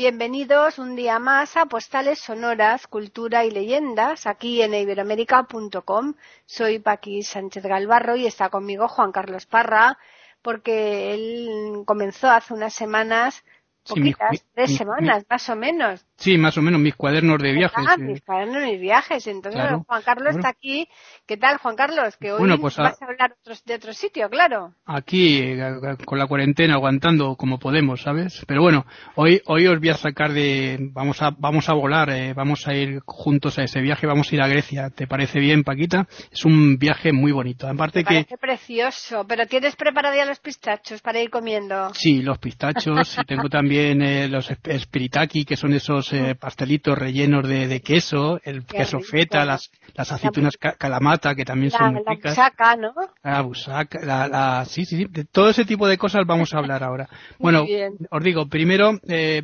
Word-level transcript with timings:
Bienvenidos 0.00 0.78
un 0.78 0.94
día 0.94 1.18
más 1.18 1.56
a 1.56 1.66
Postales 1.66 2.20
Sonoras, 2.20 2.86
Cultura 2.86 3.44
y 3.44 3.50
Leyendas, 3.50 4.28
aquí 4.28 4.62
en 4.62 4.72
iberoamérica.com. 4.72 6.14
Soy 6.46 6.78
Paqui 6.78 7.24
Sánchez 7.24 7.64
Galvarro 7.64 8.14
y 8.14 8.24
está 8.24 8.48
conmigo 8.48 8.86
Juan 8.86 9.10
Carlos 9.10 9.46
Parra, 9.46 9.98
porque 10.40 11.14
él 11.14 11.82
comenzó 11.84 12.30
hace 12.30 12.54
unas 12.54 12.74
semanas 12.74 13.42
poquitas, 13.88 14.44
tres 14.54 14.76
semanas, 14.76 15.24
más 15.28 15.48
o 15.48 15.56
menos. 15.56 16.04
Sí, 16.16 16.36
más 16.36 16.56
o 16.58 16.62
menos, 16.62 16.80
mis 16.80 16.94
cuadernos 16.94 17.38
de 17.40 17.52
viajes. 17.52 17.86
Ah, 17.88 17.96
mis 17.96 18.20
cuadernos 18.22 18.62
de 18.62 18.76
viajes. 18.76 19.26
Entonces, 19.26 19.62
Juan 19.86 20.02
Carlos 20.02 20.36
está 20.36 20.48
aquí. 20.48 20.88
¿Qué 21.26 21.36
tal, 21.36 21.58
Juan 21.58 21.76
Carlos? 21.76 22.16
Que 22.16 22.32
hoy 22.32 22.38
bueno, 22.38 22.58
pues 22.58 22.76
vas 22.76 23.00
a, 23.00 23.06
hablar 23.06 23.34
de 23.64 23.74
otro 23.74 23.92
sitio, 23.92 24.28
claro. 24.28 24.74
Aquí, 24.84 25.38
eh, 25.38 25.58
con 26.04 26.18
la 26.18 26.26
cuarentena, 26.26 26.74
aguantando 26.74 27.36
como 27.36 27.58
podemos, 27.58 28.02
¿sabes? 28.02 28.44
Pero 28.46 28.62
bueno, 28.62 28.84
hoy 29.14 29.40
hoy 29.46 29.66
os 29.66 29.78
voy 29.78 29.90
a 29.90 29.94
sacar 29.94 30.32
de... 30.32 30.90
Vamos 30.92 31.22
a 31.22 31.30
vamos 31.38 31.68
a 31.68 31.74
volar, 31.74 32.10
eh, 32.10 32.34
vamos 32.34 32.66
a 32.66 32.74
ir 32.74 33.00
juntos 33.04 33.58
a 33.58 33.62
ese 33.62 33.80
viaje, 33.80 34.06
vamos 34.06 34.30
a 34.30 34.34
ir 34.34 34.42
a 34.42 34.48
Grecia. 34.48 34.90
¿Te 34.90 35.06
parece 35.06 35.38
bien, 35.38 35.62
Paquita? 35.62 36.06
Es 36.30 36.44
un 36.44 36.78
viaje 36.78 37.12
muy 37.12 37.32
bonito. 37.32 37.68
Aparte 37.68 38.00
Me 38.00 38.04
que... 38.04 38.14
parece 38.14 38.38
precioso. 38.38 39.24
¿Pero 39.26 39.46
tienes 39.46 39.76
preparado 39.76 40.16
ya 40.16 40.24
los 40.24 40.40
pistachos 40.40 41.00
para 41.00 41.20
ir 41.20 41.30
comiendo? 41.30 41.94
Sí, 41.94 42.22
los 42.22 42.38
pistachos. 42.38 43.16
y 43.18 43.24
tengo 43.24 43.48
también 43.48 43.77
eh, 44.02 44.28
los 44.28 44.50
spiritaki, 44.78 45.44
que 45.44 45.56
son 45.56 45.72
esos 45.72 46.12
eh, 46.12 46.34
pastelitos 46.34 46.96
rellenos 46.98 47.46
de, 47.48 47.66
de, 47.68 47.80
queso, 47.80 48.40
el 48.44 48.64
Qué 48.64 48.78
queso 48.78 48.98
rico. 48.98 49.08
feta, 49.10 49.44
las, 49.44 49.70
las 49.94 50.12
aceitunas 50.12 50.56
ca- 50.56 50.74
calamata, 50.78 51.34
que 51.34 51.44
también 51.44 51.72
La, 51.72 51.78
son 51.78 51.94
muy 51.94 52.02
la 52.04 52.12
ricas. 52.12 52.32
busaca, 52.36 52.76
¿no? 52.76 52.92
La 53.22 53.40
busaca, 53.42 53.98
la, 54.04 54.28
la- 54.28 54.64
sí, 54.64 54.84
sí, 54.84 54.96
sí, 54.98 55.06
de 55.10 55.24
todo 55.24 55.50
ese 55.50 55.64
tipo 55.64 55.86
de 55.88 55.98
cosas 55.98 56.22
vamos 56.26 56.54
a 56.54 56.58
hablar 56.58 56.82
ahora. 56.84 57.08
Bueno, 57.38 57.64
os 58.10 58.22
digo, 58.24 58.46
primero, 58.48 58.98
eh, 59.08 59.42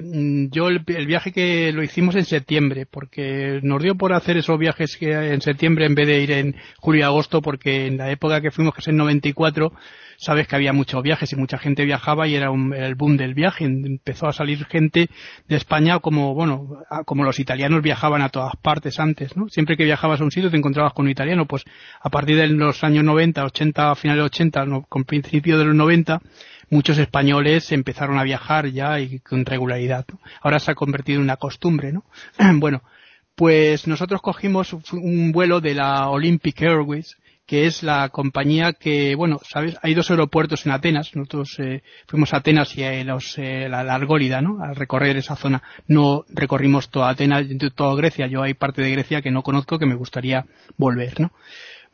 yo 0.51 0.69
el, 0.69 0.83
el 0.87 1.07
viaje 1.07 1.33
que 1.33 1.73
lo 1.73 1.83
hicimos 1.83 2.15
en 2.17 2.25
septiembre, 2.25 2.87
porque 2.87 3.61
nos 3.63 3.83
dio 3.83 3.95
por 3.95 4.13
hacer 4.13 4.37
esos 4.37 4.59
viajes 4.59 4.97
que 4.97 5.13
en 5.13 5.41
septiembre 5.41 5.87
en 5.87 5.95
vez 5.95 6.07
de 6.07 6.21
ir 6.21 6.31
en 6.33 6.57
julio 6.79 7.01
y 7.01 7.05
agosto, 7.05 7.41
porque 7.41 7.87
en 7.87 7.97
la 7.99 8.11
época 8.11 8.41
que 8.41 8.51
fuimos, 8.51 8.75
que 8.75 8.81
es 8.81 8.89
en 8.89 8.97
94, 8.97 9.73
sabes 10.17 10.47
que 10.47 10.57
había 10.57 10.73
muchos 10.73 11.03
viajes 11.03 11.33
y 11.33 11.37
mucha 11.37 11.59
gente 11.59 11.85
viajaba 11.85 12.27
y 12.29 12.35
era 12.35 12.51
un- 12.51 12.73
el 12.75 12.95
boom 12.95 13.17
del 13.17 13.35
viaje. 13.35 13.65
Empezó 13.65 14.24
a 14.29 14.33
salir 14.33 14.65
gente 14.67 15.09
de 15.49 15.57
España 15.57 15.99
como, 15.99 16.35
bueno, 16.35 16.83
como 17.05 17.25
los 17.25 17.39
italianos 17.39 17.83
viajaban 17.83 18.23
a 18.23 18.29
todas 18.29 18.55
partes 18.63 18.99
antes, 19.01 19.37
¿no? 19.37 19.49
Siempre 19.49 19.77
que 19.77 19.85
viajabas 19.85 20.21
a 20.21 20.25
un 20.25 20.31
sitio 20.31 20.51
te 20.51 20.57
encontrabas 20.57 20.93
con 20.93 21.07
un 21.07 21.11
italiano, 21.11 21.47
pues 21.47 21.65
a 22.01 22.11
partir 22.11 22.37
de 22.37 22.49
los 22.49 22.83
años 22.85 23.05
90, 23.05 23.45
80, 23.45 23.91
a 23.91 23.95
finales 23.95 24.23
de 24.23 24.27
80, 24.27 24.65
no, 24.67 24.83
con 24.89 25.05
principio 25.05 25.59
de 25.59 25.65
los 25.65 25.75
90, 25.75 26.21
muchos 26.71 26.99
españoles 26.99 27.71
empezaron 27.73 28.19
a 28.19 28.25
viajar 28.25 28.69
ya 28.69 28.99
y 29.01 29.21
con 29.21 29.45
regularidad. 29.45 30.05
Ahora 30.43 30.59
se 30.59 30.71
ha 30.71 30.75
convertido 30.75 31.19
en 31.19 31.25
una 31.25 31.37
costumbre, 31.37 31.93
¿no? 31.93 32.05
bueno, 32.57 32.83
pues 33.35 33.87
nosotros 33.87 34.21
cogimos 34.23 34.73
un 34.93 35.33
vuelo 35.33 35.61
de 35.61 35.75
la 35.75 36.09
Olympic 36.09 36.63
Airways, 36.63 37.17
que 37.47 37.67
es 37.67 37.83
la 37.83 38.09
compañía 38.09 38.73
que, 38.73 39.15
bueno, 39.15 39.39
sabes, 39.43 39.77
hay 39.83 39.95
dos 39.95 40.11
aeropuertos 40.11 40.65
en 40.65 40.73
Atenas. 40.73 41.15
Nosotros 41.15 41.59
eh, 41.59 41.83
fuimos 42.07 42.33
a 42.33 42.39
Atenas 42.39 42.77
y 42.77 42.85
a 42.85 43.05
los, 43.05 43.37
eh, 43.39 43.69
la, 43.69 43.85
la 43.85 43.99
¿no? 44.41 44.63
Al 44.63 44.77
recorrer 44.77 45.17
esa 45.17 45.37
zona. 45.37 45.63
No 45.87 46.25
recorrimos 46.29 46.91
toda 46.91 47.11
Atenas, 47.11 47.45
toda 47.75 47.97
Grecia. 47.97 48.27
Yo 48.27 48.43
hay 48.43 48.55
parte 48.55 48.83
de 48.83 48.91
Grecia 48.91 49.21
que 49.21 49.31
no 49.31 49.43
conozco 49.43 49.79
que 49.79 49.87
me 49.87 49.95
gustaría 49.95 50.47
volver, 50.77 51.21
¿no? 51.21 51.33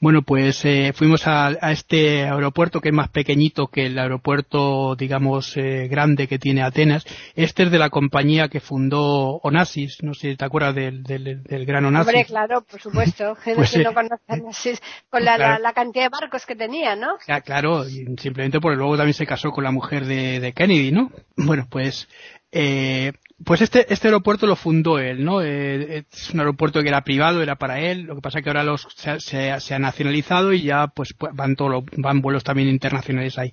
Bueno, 0.00 0.22
pues 0.22 0.64
eh, 0.64 0.92
fuimos 0.94 1.26
a, 1.26 1.48
a, 1.48 1.72
este 1.72 2.24
aeropuerto 2.24 2.80
que 2.80 2.88
es 2.88 2.94
más 2.94 3.10
pequeñito 3.10 3.66
que 3.66 3.84
el 3.84 3.98
aeropuerto, 3.98 4.96
digamos, 4.96 5.54
eh, 5.58 5.88
grande 5.88 6.26
que 6.26 6.38
tiene 6.38 6.62
Atenas. 6.62 7.04
Este 7.34 7.64
es 7.64 7.70
de 7.70 7.78
la 7.78 7.90
compañía 7.90 8.48
que 8.48 8.60
fundó 8.60 9.40
Onassis, 9.42 10.02
no 10.02 10.14
sé 10.14 10.30
si 10.30 10.36
te 10.36 10.44
acuerdas 10.46 10.74
del, 10.74 11.02
del, 11.02 11.42
del 11.42 11.66
gran 11.66 11.84
Onassis. 11.84 12.08
Hombre, 12.08 12.24
claro, 12.24 12.62
por 12.62 12.80
supuesto. 12.80 13.34
Gente 13.42 13.56
Pues, 13.56 13.72
que 13.72 13.80
eh, 13.80 13.84
no 13.84 13.92
conoce 13.92 14.22
Onassis, 14.28 14.82
con 15.10 15.22
la, 15.22 15.36
claro. 15.36 15.52
la, 15.54 15.58
la 15.58 15.72
cantidad 15.74 16.04
de 16.04 16.08
barcos 16.08 16.46
que 16.46 16.56
tenía, 16.56 16.96
¿no? 16.96 17.18
Ya, 17.28 17.42
claro, 17.42 17.84
simplemente 17.84 18.58
porque 18.58 18.76
luego 18.78 18.96
también 18.96 19.14
se 19.14 19.26
casó 19.26 19.50
con 19.50 19.64
la 19.64 19.70
mujer 19.70 20.06
de, 20.06 20.40
de 20.40 20.52
Kennedy, 20.54 20.92
¿no? 20.92 21.10
Bueno, 21.36 21.66
pues, 21.70 22.08
eh, 22.52 23.12
pues 23.44 23.62
este, 23.62 23.92
este 23.92 24.08
aeropuerto 24.08 24.46
lo 24.46 24.56
fundó 24.56 24.98
él, 24.98 25.24
¿no? 25.24 25.42
Eh, 25.42 26.04
es 26.12 26.30
un 26.30 26.40
aeropuerto 26.40 26.82
que 26.82 26.88
era 26.88 27.02
privado, 27.02 27.42
era 27.42 27.56
para 27.56 27.80
él, 27.80 28.02
lo 28.02 28.16
que 28.16 28.20
pasa 28.20 28.42
que 28.42 28.50
ahora 28.50 28.64
los, 28.64 28.86
se, 28.96 29.18
se, 29.20 29.74
ha 29.74 29.78
nacionalizado 29.78 30.52
y 30.52 30.62
ya 30.62 30.88
pues 30.88 31.14
van 31.32 31.56
todos 31.56 31.70
los, 31.70 31.84
van 31.96 32.20
vuelos 32.20 32.44
también 32.44 32.68
internacionales 32.68 33.38
ahí. 33.38 33.52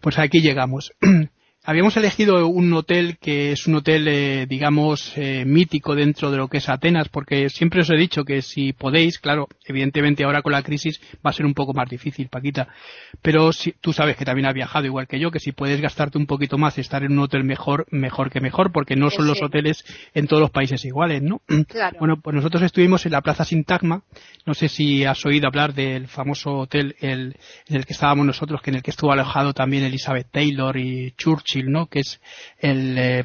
Pues 0.00 0.18
aquí 0.18 0.40
llegamos. 0.40 0.92
Habíamos 1.66 1.96
elegido 1.96 2.46
un 2.46 2.70
hotel 2.74 3.16
que 3.18 3.52
es 3.52 3.66
un 3.66 3.76
hotel, 3.76 4.06
eh, 4.06 4.44
digamos, 4.46 5.16
eh, 5.16 5.46
mítico 5.46 5.94
dentro 5.94 6.30
de 6.30 6.36
lo 6.36 6.46
que 6.46 6.58
es 6.58 6.68
Atenas, 6.68 7.08
porque 7.08 7.48
siempre 7.48 7.80
os 7.80 7.88
he 7.88 7.96
dicho 7.96 8.22
que 8.22 8.42
si 8.42 8.74
podéis, 8.74 9.18
claro, 9.18 9.48
evidentemente 9.64 10.24
ahora 10.24 10.42
con 10.42 10.52
la 10.52 10.62
crisis 10.62 11.00
va 11.24 11.30
a 11.30 11.32
ser 11.32 11.46
un 11.46 11.54
poco 11.54 11.72
más 11.72 11.88
difícil, 11.88 12.28
Paquita, 12.28 12.68
pero 13.22 13.50
si, 13.54 13.72
tú 13.80 13.94
sabes 13.94 14.18
que 14.18 14.26
también 14.26 14.44
has 14.44 14.52
viajado 14.52 14.84
igual 14.84 15.06
que 15.06 15.18
yo, 15.18 15.30
que 15.30 15.40
si 15.40 15.52
puedes 15.52 15.80
gastarte 15.80 16.18
un 16.18 16.26
poquito 16.26 16.58
más 16.58 16.76
y 16.76 16.82
estar 16.82 17.02
en 17.02 17.12
un 17.12 17.20
hotel 17.20 17.44
mejor, 17.44 17.86
mejor 17.90 18.30
que 18.30 18.42
mejor, 18.42 18.70
porque 18.70 18.94
no 18.94 19.08
son 19.08 19.24
Sí, 19.24 19.30
los 19.30 19.40
hoteles 19.40 19.86
en 20.12 20.26
todos 20.26 20.42
los 20.42 20.50
países 20.50 20.84
iguales, 20.84 21.22
¿no? 21.22 21.40
Claro. 21.66 21.96
Bueno, 21.98 22.20
pues 22.22 22.36
nosotros 22.36 22.62
estuvimos 22.62 23.06
en 23.06 23.12
la 23.12 23.22
Plaza 23.22 23.46
Sintagma, 23.46 24.02
no 24.44 24.52
sé 24.52 24.68
si 24.68 25.06
has 25.06 25.24
oído 25.24 25.46
hablar 25.46 25.72
del 25.72 26.08
famoso 26.08 26.58
hotel 26.58 26.94
el, 27.00 27.36
en 27.68 27.76
el 27.76 27.86
que 27.86 27.94
estábamos 27.94 28.26
nosotros, 28.26 28.60
que 28.60 28.68
en 28.68 28.76
el 28.76 28.82
que 28.82 28.90
estuvo 28.90 29.12
alojado 29.12 29.54
también 29.54 29.82
Elizabeth 29.82 30.28
Taylor 30.30 30.76
y 30.76 31.12
Churchill, 31.16 31.53
¿no? 31.62 31.86
Que 31.86 32.00
es 32.00 32.20
el, 32.58 32.96
eh, 32.98 33.22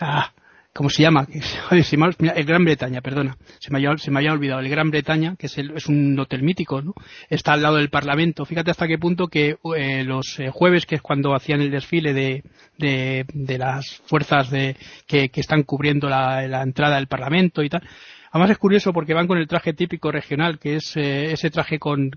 ah, 0.00 0.32
¿cómo 0.72 0.90
se 0.90 1.02
llama? 1.02 1.26
El 1.70 2.44
Gran 2.44 2.64
Bretaña, 2.64 3.00
perdona, 3.00 3.36
se 3.58 3.70
me, 3.70 3.78
había, 3.78 3.96
se 3.98 4.10
me 4.10 4.18
había 4.20 4.32
olvidado, 4.32 4.60
el 4.60 4.68
Gran 4.68 4.90
Bretaña, 4.90 5.34
que 5.36 5.46
es, 5.46 5.56
el- 5.58 5.72
es 5.76 5.86
un 5.86 6.18
hotel 6.18 6.42
mítico, 6.42 6.82
¿no? 6.82 6.94
Está 7.30 7.54
al 7.54 7.62
lado 7.62 7.76
del 7.76 7.88
Parlamento. 7.88 8.44
Fíjate 8.44 8.70
hasta 8.70 8.86
qué 8.86 8.98
punto 8.98 9.28
que 9.28 9.56
eh, 9.76 10.04
los 10.04 10.38
eh, 10.38 10.50
jueves, 10.50 10.84
que 10.86 10.96
es 10.96 11.02
cuando 11.02 11.34
hacían 11.34 11.62
el 11.62 11.70
desfile 11.70 12.12
de, 12.12 12.42
de, 12.78 13.24
de 13.32 13.58
las 13.58 14.02
fuerzas 14.06 14.50
de, 14.50 14.76
que, 15.06 15.30
que 15.30 15.40
están 15.40 15.62
cubriendo 15.62 16.08
la, 16.10 16.46
la 16.46 16.62
entrada 16.62 16.96
del 16.96 17.06
Parlamento 17.08 17.62
y 17.62 17.70
tal, 17.70 17.82
Además 18.30 18.50
es 18.50 18.58
curioso 18.58 18.92
porque 18.92 19.14
van 19.14 19.26
con 19.26 19.38
el 19.38 19.46
traje 19.46 19.72
típico 19.72 20.10
regional, 20.10 20.58
que 20.58 20.76
es 20.76 20.96
eh, 20.96 21.32
ese 21.32 21.50
traje 21.50 21.78
con, 21.78 22.10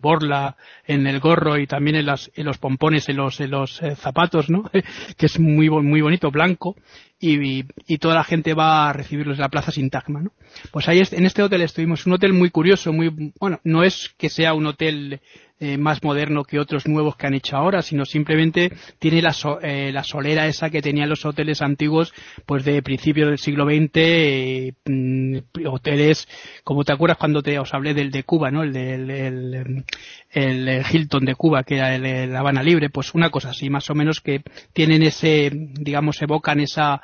borla 0.00 0.56
en 0.86 1.06
el 1.06 1.20
gorro 1.20 1.58
y 1.58 1.66
también 1.66 1.96
en, 1.96 2.06
las, 2.06 2.30
en 2.34 2.46
los 2.46 2.58
pompones, 2.58 3.08
en 3.08 3.16
los, 3.16 3.40
en 3.40 3.50
los 3.50 3.82
eh, 3.82 3.94
zapatos, 3.96 4.50
¿no? 4.50 4.70
que 5.16 5.26
es 5.26 5.38
muy, 5.38 5.68
muy 5.70 6.00
bonito, 6.00 6.30
blanco, 6.30 6.76
y, 7.20 7.64
y, 7.86 7.98
toda 7.98 8.14
la 8.14 8.24
gente 8.24 8.52
va 8.54 8.90
a 8.90 8.92
recibirlos 8.92 9.38
en 9.38 9.42
la 9.42 9.48
Plaza 9.48 9.72
Sintagma, 9.72 10.20
¿no? 10.20 10.32
Pues 10.70 10.88
ahí 10.88 11.00
en 11.10 11.24
este 11.24 11.42
hotel 11.42 11.62
estuvimos, 11.62 12.04
un 12.06 12.12
hotel 12.12 12.32
muy 12.34 12.50
curioso, 12.50 12.92
muy, 12.92 13.32
bueno, 13.40 13.60
no 13.64 13.82
es 13.82 14.14
que 14.18 14.28
sea 14.28 14.52
un 14.52 14.66
hotel 14.66 15.20
eh, 15.60 15.78
más 15.78 16.02
moderno 16.02 16.44
que 16.44 16.58
otros 16.58 16.86
nuevos 16.86 17.16
que 17.16 17.26
han 17.26 17.34
hecho 17.34 17.56
ahora, 17.56 17.82
sino 17.82 18.04
simplemente 18.04 18.72
tiene 18.98 19.22
la, 19.22 19.32
so- 19.32 19.60
eh, 19.62 19.92
la 19.92 20.02
solera 20.04 20.46
esa 20.46 20.70
que 20.70 20.82
tenían 20.82 21.08
los 21.08 21.24
hoteles 21.24 21.62
antiguos, 21.62 22.12
pues 22.46 22.64
de 22.64 22.82
principios 22.82 23.28
del 23.28 23.38
siglo 23.38 23.64
XX, 23.64 23.90
eh, 23.94 24.72
mm, 24.84 25.36
hoteles, 25.68 26.28
como 26.64 26.84
te 26.84 26.92
acuerdas 26.92 27.18
cuando 27.18 27.42
te 27.42 27.58
os 27.58 27.72
hablé 27.72 27.94
del 27.94 28.10
de 28.10 28.24
Cuba, 28.24 28.50
¿no? 28.50 28.62
El 28.62 28.72
del 28.72 29.10
el, 29.10 29.84
el, 30.30 30.68
el 30.68 30.84
Hilton 30.90 31.24
de 31.24 31.34
Cuba, 31.34 31.62
que 31.64 31.76
era 31.76 31.94
el, 31.94 32.34
Habana 32.34 32.62
Libre, 32.62 32.90
pues 32.90 33.14
una 33.14 33.30
cosa 33.30 33.50
así, 33.50 33.70
más 33.70 33.88
o 33.90 33.94
menos 33.94 34.20
que 34.20 34.42
tienen 34.72 35.02
ese, 35.02 35.50
digamos, 35.52 36.20
evocan 36.22 36.60
esa 36.60 37.00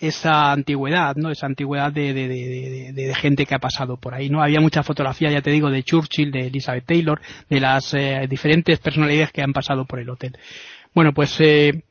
esa 0.00 0.50
antigüedad, 0.50 1.14
¿no? 1.16 1.30
Esa 1.30 1.46
antigüedad 1.46 1.92
de, 1.92 2.14
de, 2.14 2.26
de, 2.26 2.92
de, 2.92 2.92
de 2.92 3.14
gente 3.14 3.44
que 3.44 3.54
ha 3.54 3.58
pasado 3.58 3.98
por 3.98 4.14
ahí, 4.14 4.30
¿no? 4.30 4.42
Había 4.42 4.60
mucha 4.60 4.82
fotografía, 4.82 5.30
ya 5.30 5.42
te 5.42 5.50
digo, 5.50 5.70
de 5.70 5.82
Churchill, 5.82 6.32
de 6.32 6.46
Elizabeth 6.46 6.86
Taylor, 6.86 7.20
de 7.48 7.60
las 7.60 7.92
eh, 7.92 8.26
diferentes 8.28 8.78
personalidades 8.78 9.30
que 9.30 9.42
han 9.42 9.52
pasado 9.52 9.84
por 9.84 10.00
el 10.00 10.08
hotel. 10.08 10.38
Bueno, 10.94 11.12
pues 11.12 11.36
eh, 11.40 11.82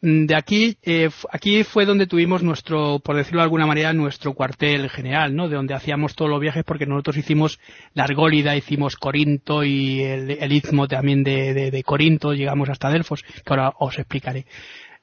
de 0.00 0.34
aquí, 0.34 0.78
eh, 0.82 1.10
aquí 1.30 1.64
fue 1.64 1.84
donde 1.84 2.06
tuvimos 2.06 2.42
nuestro, 2.42 2.98
por 2.98 3.14
decirlo 3.14 3.40
de 3.40 3.44
alguna 3.44 3.66
manera, 3.66 3.92
nuestro 3.92 4.32
cuartel 4.32 4.88
general, 4.88 5.36
¿no? 5.36 5.48
De 5.50 5.56
donde 5.56 5.74
hacíamos 5.74 6.14
todos 6.14 6.30
los 6.30 6.40
viajes 6.40 6.64
porque 6.64 6.86
nosotros 6.86 7.18
hicimos 7.18 7.60
la 7.92 8.04
Argólida, 8.04 8.56
hicimos 8.56 8.96
Corinto 8.96 9.64
y 9.64 10.00
el, 10.00 10.30
el 10.30 10.52
istmo 10.52 10.88
también 10.88 11.22
de 11.22 11.82
Corinto, 11.84 12.32
llegamos 12.32 12.70
hasta 12.70 12.90
Delfos, 12.90 13.22
que 13.22 13.42
ahora 13.52 13.74
os 13.78 13.98
explicaré. 13.98 14.46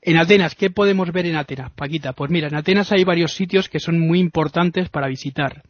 En 0.04 0.18
Atenas, 0.18 0.56
¿qué 0.56 0.72
podemos 0.72 1.12
ver 1.12 1.28
en 1.28 1.36
Atenas, 1.36 1.72
Paquita? 1.74 2.14
Pues 2.14 2.32
mira, 2.32 2.48
en 2.48 2.56
Atenas 2.56 2.92
hay 2.92 3.04
varios 3.04 3.34
sitios 3.34 3.70
que 3.70 3.80
son 3.80 4.00
muy 4.00 4.20
importantes 4.20 4.90
para 4.90 5.08
visitar, 5.08 5.62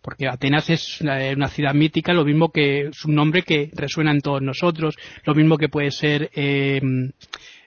porque 0.00 0.28
Atenas 0.28 0.70
es 0.70 1.00
una, 1.00 1.48
ciudad 1.48 1.74
mítica, 1.74 2.12
lo 2.12 2.24
mismo 2.24 2.52
que 2.52 2.86
es 2.86 3.04
un 3.04 3.16
nombre 3.16 3.42
que 3.42 3.70
resuena 3.74 4.12
en 4.12 4.20
todos 4.20 4.42
nosotros, 4.42 4.96
lo 5.24 5.34
mismo 5.34 5.58
que 5.58 5.68
puede 5.68 5.90
ser 5.90 6.30
eh, 6.34 6.80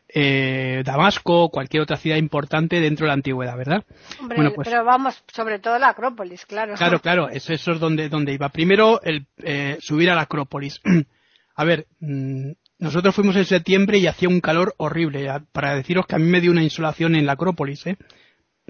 eh, 0.07 0.81
Damasco, 0.85 1.49
cualquier 1.49 1.83
otra 1.83 1.97
ciudad 1.97 2.15
importante 2.15 2.79
dentro 2.79 3.03
de 3.03 3.07
la 3.09 3.13
antigüedad, 3.15 3.57
¿verdad? 3.57 3.83
bueno, 4.21 4.53
pues, 4.55 4.69
pero 4.69 4.85
vamos, 4.85 5.21
sobre 5.27 5.59
todo 5.59 5.77
la 5.77 5.89
Acrópolis, 5.89 6.45
claro. 6.45 6.75
Claro, 6.75 6.99
claro, 7.01 7.27
eso, 7.29 7.51
es 7.51 7.65
donde, 7.81 8.07
donde 8.07 8.33
iba. 8.33 8.47
Primero, 8.47 9.01
el 9.03 9.25
eh, 9.43 9.77
subir 9.81 10.09
a 10.09 10.15
la 10.15 10.21
Acrópolis. 10.21 10.79
a 11.55 11.65
ver, 11.65 11.87
mm, 11.99 12.51
nosotros 12.79 13.15
fuimos 13.15 13.35
en 13.35 13.45
septiembre 13.45 13.97
y 13.97 14.07
hacía 14.07 14.29
un 14.29 14.41
calor 14.41 14.75
horrible, 14.77 15.27
para 15.51 15.75
deciros 15.75 16.05
que 16.05 16.15
a 16.15 16.19
mí 16.19 16.25
me 16.25 16.41
dio 16.41 16.51
una 16.51 16.63
insolación 16.63 17.15
en 17.15 17.25
la 17.25 17.33
Acrópolis, 17.33 17.85
¿eh? 17.87 17.97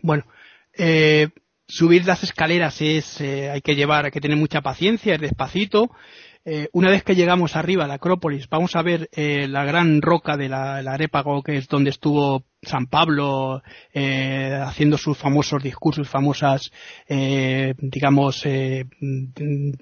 Bueno, 0.02 0.26
eh, 0.78 1.30
subir 1.68 2.06
las 2.06 2.24
escaleras 2.24 2.82
es, 2.82 3.20
eh, 3.22 3.50
hay 3.50 3.62
que 3.62 3.76
llevar, 3.76 4.06
hay 4.06 4.12
que 4.12 4.22
tener 4.22 4.38
mucha 4.38 4.62
paciencia, 4.62 5.16
es 5.16 5.22
despacito, 5.22 5.92
eh, 6.50 6.70
una 6.72 6.90
vez 6.90 7.04
que 7.04 7.14
llegamos 7.14 7.58
arriba 7.58 7.84
a 7.84 7.88
la 7.88 7.96
Acrópolis, 7.96 8.48
vamos 8.48 8.78
a 8.78 8.82
ver 8.82 9.10
eh, 9.12 9.50
la 9.50 9.66
gran 9.66 10.02
roca 10.02 10.38
de 10.38 10.48
la, 10.48 10.78
Arépago, 10.78 11.44
que 11.44 11.58
es 11.58 11.68
donde 11.68 11.90
estuvo 11.90 12.46
San 12.62 12.86
Pablo 12.86 13.62
eh, 13.94 14.58
haciendo 14.64 14.98
sus 14.98 15.18
famosos 15.18 15.62
discursos, 15.62 16.08
famosas, 16.08 16.72
digamos, 17.10 18.48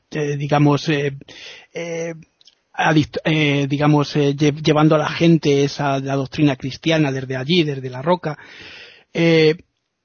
digamos, 0.09 0.89
digamos, 3.67 4.13
llevando 4.15 4.95
a 4.95 4.99
la 4.99 5.09
gente 5.09 5.63
esa 5.63 5.99
la 5.99 6.15
doctrina 6.15 6.55
cristiana 6.55 7.11
desde 7.11 7.35
allí, 7.35 7.63
desde 7.63 7.89
la 7.89 8.01
roca. 8.01 8.37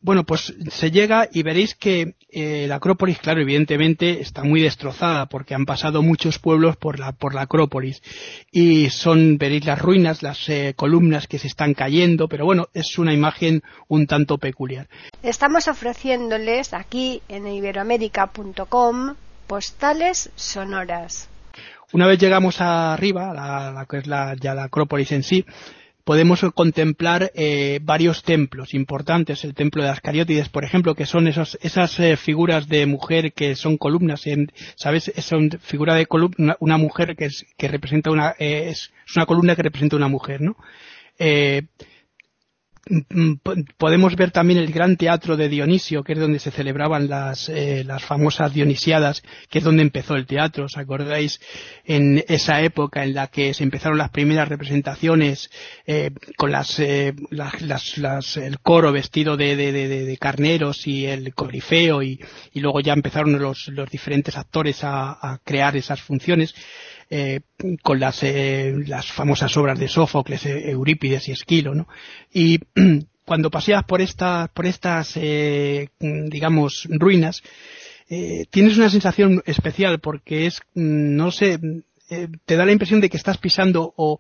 Bueno, 0.03 0.25
pues 0.25 0.55
se 0.71 0.91
llega 0.91 1.29
y 1.31 1.43
veréis 1.43 1.75
que 1.75 2.15
eh, 2.31 2.65
la 2.67 2.77
Acrópolis, 2.77 3.19
claro, 3.19 3.43
evidentemente 3.43 4.23
está 4.23 4.43
muy 4.43 4.63
destrozada 4.63 5.27
porque 5.27 5.55
han 5.55 5.67
pasado 5.67 6.01
muchos 6.01 6.39
pueblos 6.39 6.79
por 6.79 6.99
la, 6.99 7.13
por 7.13 7.35
la 7.35 7.43
Acrópolis 7.43 8.01
y 8.51 8.89
son, 8.89 9.37
veréis 9.37 9.67
las 9.67 9.79
ruinas, 9.79 10.23
las 10.23 10.49
eh, 10.49 10.73
columnas 10.75 11.27
que 11.27 11.39
se 11.39 11.49
están 11.49 11.75
cayendo, 11.75 12.29
pero 12.29 12.47
bueno, 12.47 12.69
es 12.73 12.97
una 12.97 13.13
imagen 13.13 13.63
un 13.89 14.07
tanto 14.07 14.39
peculiar. 14.39 14.89
Estamos 15.23 15.69
ofreciéndoles 15.69 16.73
aquí 16.73 17.21
en 17.29 17.47
iberoamérica.com 17.47 19.17
postales 19.47 20.31
sonoras. 20.35 21.29
Una 21.93 22.07
vez 22.07 22.19
llegamos 22.19 22.61
arriba, 22.61 23.35
la, 23.35 23.73
la 23.73 23.87
que 23.87 23.99
es 23.99 24.07
la, 24.07 24.37
Acrópolis 24.63 25.11
en 25.11 25.25
sí, 25.25 25.45
podemos 26.05 26.41
contemplar 26.55 27.33
eh, 27.35 27.81
varios 27.83 28.23
templos 28.23 28.75
importantes, 28.75 29.43
el 29.45 29.55
templo 29.55 29.83
de 29.83 29.89
las 29.89 30.01
Cariótides, 30.01 30.49
por 30.49 30.65
ejemplo, 30.65 30.95
que 30.95 31.05
son 31.05 31.27
esos, 31.27 31.59
esas 31.63 31.99
eh, 31.99 32.17
figuras 32.17 32.69
de 32.69 32.87
mujer 32.87 33.33
que 33.33 33.57
son 33.57 33.77
columnas, 33.77 34.23
¿sabes? 34.77 35.13
Son 35.19 35.51
figura 35.61 35.97
de 35.97 36.07
columna, 36.07 36.57
una 36.61 36.79
mujer 36.79 37.17
que, 37.17 37.25
es, 37.25 37.45
que 37.57 37.67
representa 37.67 38.13
una, 38.13 38.37
eh, 38.39 38.69
es, 38.69 38.93
una 39.17 39.27
columna 39.27 39.57
que 39.57 39.63
representa 39.63 39.97
una 39.97 40.09
mujer, 40.09 40.41
¿no? 40.41 40.57
Eh, 42.91 43.01
Mm, 43.11 43.35
podemos 43.79 44.17
ver 44.17 44.33
también 44.33 44.59
el 44.59 44.73
gran 44.73 44.97
teatro 44.97 45.37
de 45.37 45.49
Dionisio, 45.49 46.03
que 46.03 46.15
es 46.15 46.19
donde 46.19 46.41
se 46.41 46.51
celebraban 46.51 47.09
las, 47.09 47.49
eh, 47.49 47.85
las 47.85 48.03
famosas 48.03 48.53
Dionisiadas, 48.53 49.23
que 49.49 49.59
es 49.59 49.65
donde 49.65 49.83
empezó 49.83 50.17
el 50.17 50.27
teatro. 50.27 50.65
¿Os 50.65 50.77
acordáis 50.77 51.41
en 51.85 52.25
esa 52.29 52.63
época 52.63 53.05
en 53.05 53.15
la 53.15 53.29
que 53.29 53.55
se 53.55 53.63
empezaron 53.63 53.99
las 53.99 54.11
primeras 54.11 54.49
representaciones 54.49 55.51
eh, 55.87 56.11
con 56.37 56.51
las, 56.51 56.81
eh, 56.81 57.15
las, 57.31 57.97
las, 57.99 58.37
el 58.37 58.59
coro 58.59 58.93
vestido 58.93 59.37
de, 59.37 60.17
carneros 60.21 60.87
y 60.87 61.07
el 61.07 61.35
corifeo 61.35 62.03
y, 62.03 62.21
luego 62.55 62.81
ya 62.81 62.93
empezaron 62.93 63.39
los, 63.39 63.69
los 63.69 63.89
diferentes 63.89 64.37
actores 64.37 64.81
a 64.83 65.41
crear 65.45 65.77
esas 65.77 66.03
funciones? 66.03 66.55
Eh, 67.12 67.41
con 67.83 67.99
las, 67.99 68.23
eh, 68.23 68.73
las 68.87 69.11
famosas 69.11 69.57
obras 69.57 69.81
de 69.81 69.89
Sófocles, 69.89 70.47
eh, 70.47 70.71
Eurípides 70.71 71.29
y 71.29 71.33
Esquilo, 71.33 71.75
¿no? 71.75 71.89
Y 72.33 72.61
cuando 73.25 73.51
paseas 73.51 73.83
por 73.83 74.01
estas, 74.01 74.49
por 74.51 74.65
estas, 74.65 75.19
digamos, 75.99 76.87
ruinas, 76.89 77.43
tienes 78.51 78.77
una 78.77 78.91
sensación 78.91 79.43
especial 79.45 79.99
porque 79.99 80.47
es, 80.47 80.61
mm, 80.75 81.17
no 81.17 81.33
sé, 81.33 81.59
te 82.45 82.57
da 82.57 82.65
la 82.65 82.73
impresión 82.73 83.01
de 83.01 83.09
que 83.09 83.17
estás 83.17 83.39
pisando 83.39 83.93
o, 83.97 84.19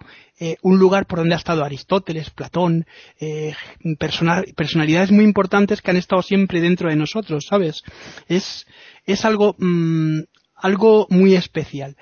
un 0.62 0.78
lugar 0.78 1.06
por 1.06 1.20
donde 1.20 1.34
ha 1.34 1.38
estado 1.38 1.64
Aristóteles, 1.64 2.30
Platón, 2.30 2.86
personalidades 3.98 5.10
muy 5.10 5.24
importantes 5.24 5.80
que 5.80 5.90
han 5.90 5.96
estado 5.96 6.22
siempre 6.22 6.60
dentro 6.60 6.88
de 6.88 6.96
nosotros, 6.96 7.46
¿sabes? 7.48 7.82
Es, 8.28 8.66
es 9.06 9.24
algo, 9.24 9.54
mm, 9.58 10.20
algo 10.54 11.06
muy 11.10 11.34
especial. 11.34 11.96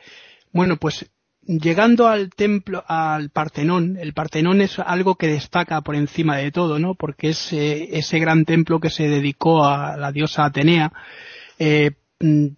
Bueno, 0.52 0.76
pues 0.76 1.10
llegando 1.48 2.08
al 2.08 2.30
templo, 2.30 2.84
al 2.86 3.30
Partenón, 3.30 3.96
el 3.98 4.12
Partenón 4.12 4.60
es 4.60 4.78
algo 4.78 5.14
que 5.16 5.28
destaca 5.28 5.80
por 5.80 5.96
encima 5.96 6.36
de 6.36 6.52
todo, 6.52 6.78
¿no? 6.78 6.94
Porque 6.94 7.30
es 7.30 7.52
eh, 7.52 7.88
ese 7.92 8.18
gran 8.18 8.44
templo 8.44 8.80
que 8.80 8.90
se 8.90 9.08
dedicó 9.08 9.64
a 9.64 9.96
la 9.96 10.12
diosa 10.12 10.44
Atenea. 10.44 10.92
Eh, 11.58 11.92
mm, 12.20 12.48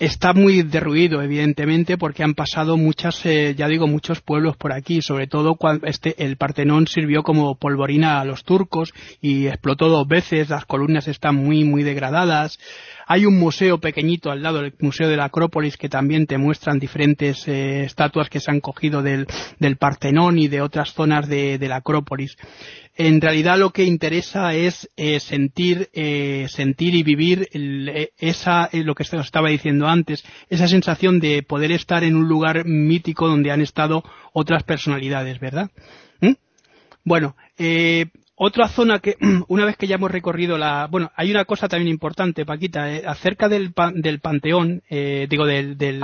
está 0.00 0.32
muy 0.32 0.62
derruido, 0.62 1.22
evidentemente, 1.22 1.98
porque 1.98 2.24
han 2.24 2.32
pasado 2.32 2.78
muchas, 2.78 3.24
eh, 3.26 3.54
ya 3.54 3.68
digo, 3.68 3.86
muchos 3.86 4.22
pueblos 4.22 4.56
por 4.56 4.72
aquí, 4.72 5.02
sobre 5.02 5.26
todo 5.26 5.56
cuando 5.56 5.86
este, 5.86 6.24
el 6.24 6.38
Partenón 6.38 6.86
sirvió 6.86 7.22
como 7.22 7.54
polvorina 7.56 8.18
a 8.18 8.24
los 8.24 8.42
turcos 8.42 8.94
y 9.20 9.46
explotó 9.46 9.90
dos 9.90 10.08
veces, 10.08 10.48
las 10.48 10.64
columnas 10.64 11.06
están 11.06 11.36
muy, 11.36 11.64
muy 11.64 11.82
degradadas, 11.82 12.58
hay 13.06 13.26
un 13.26 13.38
museo 13.38 13.78
pequeñito 13.78 14.30
al 14.30 14.42
lado, 14.42 14.60
el 14.60 14.72
Museo 14.78 15.08
de 15.08 15.18
la 15.18 15.26
Acrópolis, 15.26 15.76
que 15.76 15.90
también 15.90 16.26
te 16.26 16.38
muestran 16.38 16.78
diferentes 16.78 17.46
eh, 17.46 17.82
estatuas 17.84 18.30
que 18.30 18.40
se 18.40 18.50
han 18.50 18.60
cogido 18.60 19.02
del, 19.02 19.26
del, 19.58 19.76
Partenón 19.76 20.38
y 20.38 20.48
de 20.48 20.62
otras 20.62 20.94
zonas 20.94 21.28
de, 21.28 21.58
de 21.58 21.68
la 21.68 21.76
Acrópolis. 21.76 22.36
En 23.02 23.22
realidad 23.22 23.56
lo 23.56 23.70
que 23.70 23.84
interesa 23.84 24.52
es 24.52 24.90
eh, 24.94 25.20
sentir, 25.20 25.88
eh, 25.94 26.48
sentir 26.50 26.94
y 26.94 27.02
vivir 27.02 27.48
el, 27.52 28.10
esa, 28.18 28.68
lo 28.74 28.94
que 28.94 29.04
os 29.04 29.12
estaba 29.14 29.48
diciendo 29.48 29.88
antes, 29.88 30.22
esa 30.50 30.68
sensación 30.68 31.18
de 31.18 31.42
poder 31.42 31.72
estar 31.72 32.04
en 32.04 32.14
un 32.14 32.28
lugar 32.28 32.66
mítico 32.66 33.26
donde 33.26 33.52
han 33.52 33.62
estado 33.62 34.04
otras 34.34 34.64
personalidades, 34.64 35.40
¿verdad? 35.40 35.70
¿Mm? 36.20 36.32
Bueno, 37.02 37.36
eh, 37.56 38.04
otra 38.34 38.68
zona 38.68 38.98
que, 38.98 39.16
una 39.48 39.64
vez 39.64 39.78
que 39.78 39.86
ya 39.86 39.94
hemos 39.94 40.10
recorrido 40.10 40.58
la, 40.58 40.86
bueno, 40.86 41.10
hay 41.16 41.30
una 41.30 41.46
cosa 41.46 41.68
también 41.68 41.88
importante, 41.88 42.44
Paquita, 42.44 42.92
eh, 42.92 43.02
acerca 43.06 43.48
del, 43.48 43.72
del 43.94 44.20
panteón, 44.20 44.82
eh, 44.90 45.26
digo, 45.26 45.46
del, 45.46 45.78
del, 45.78 46.02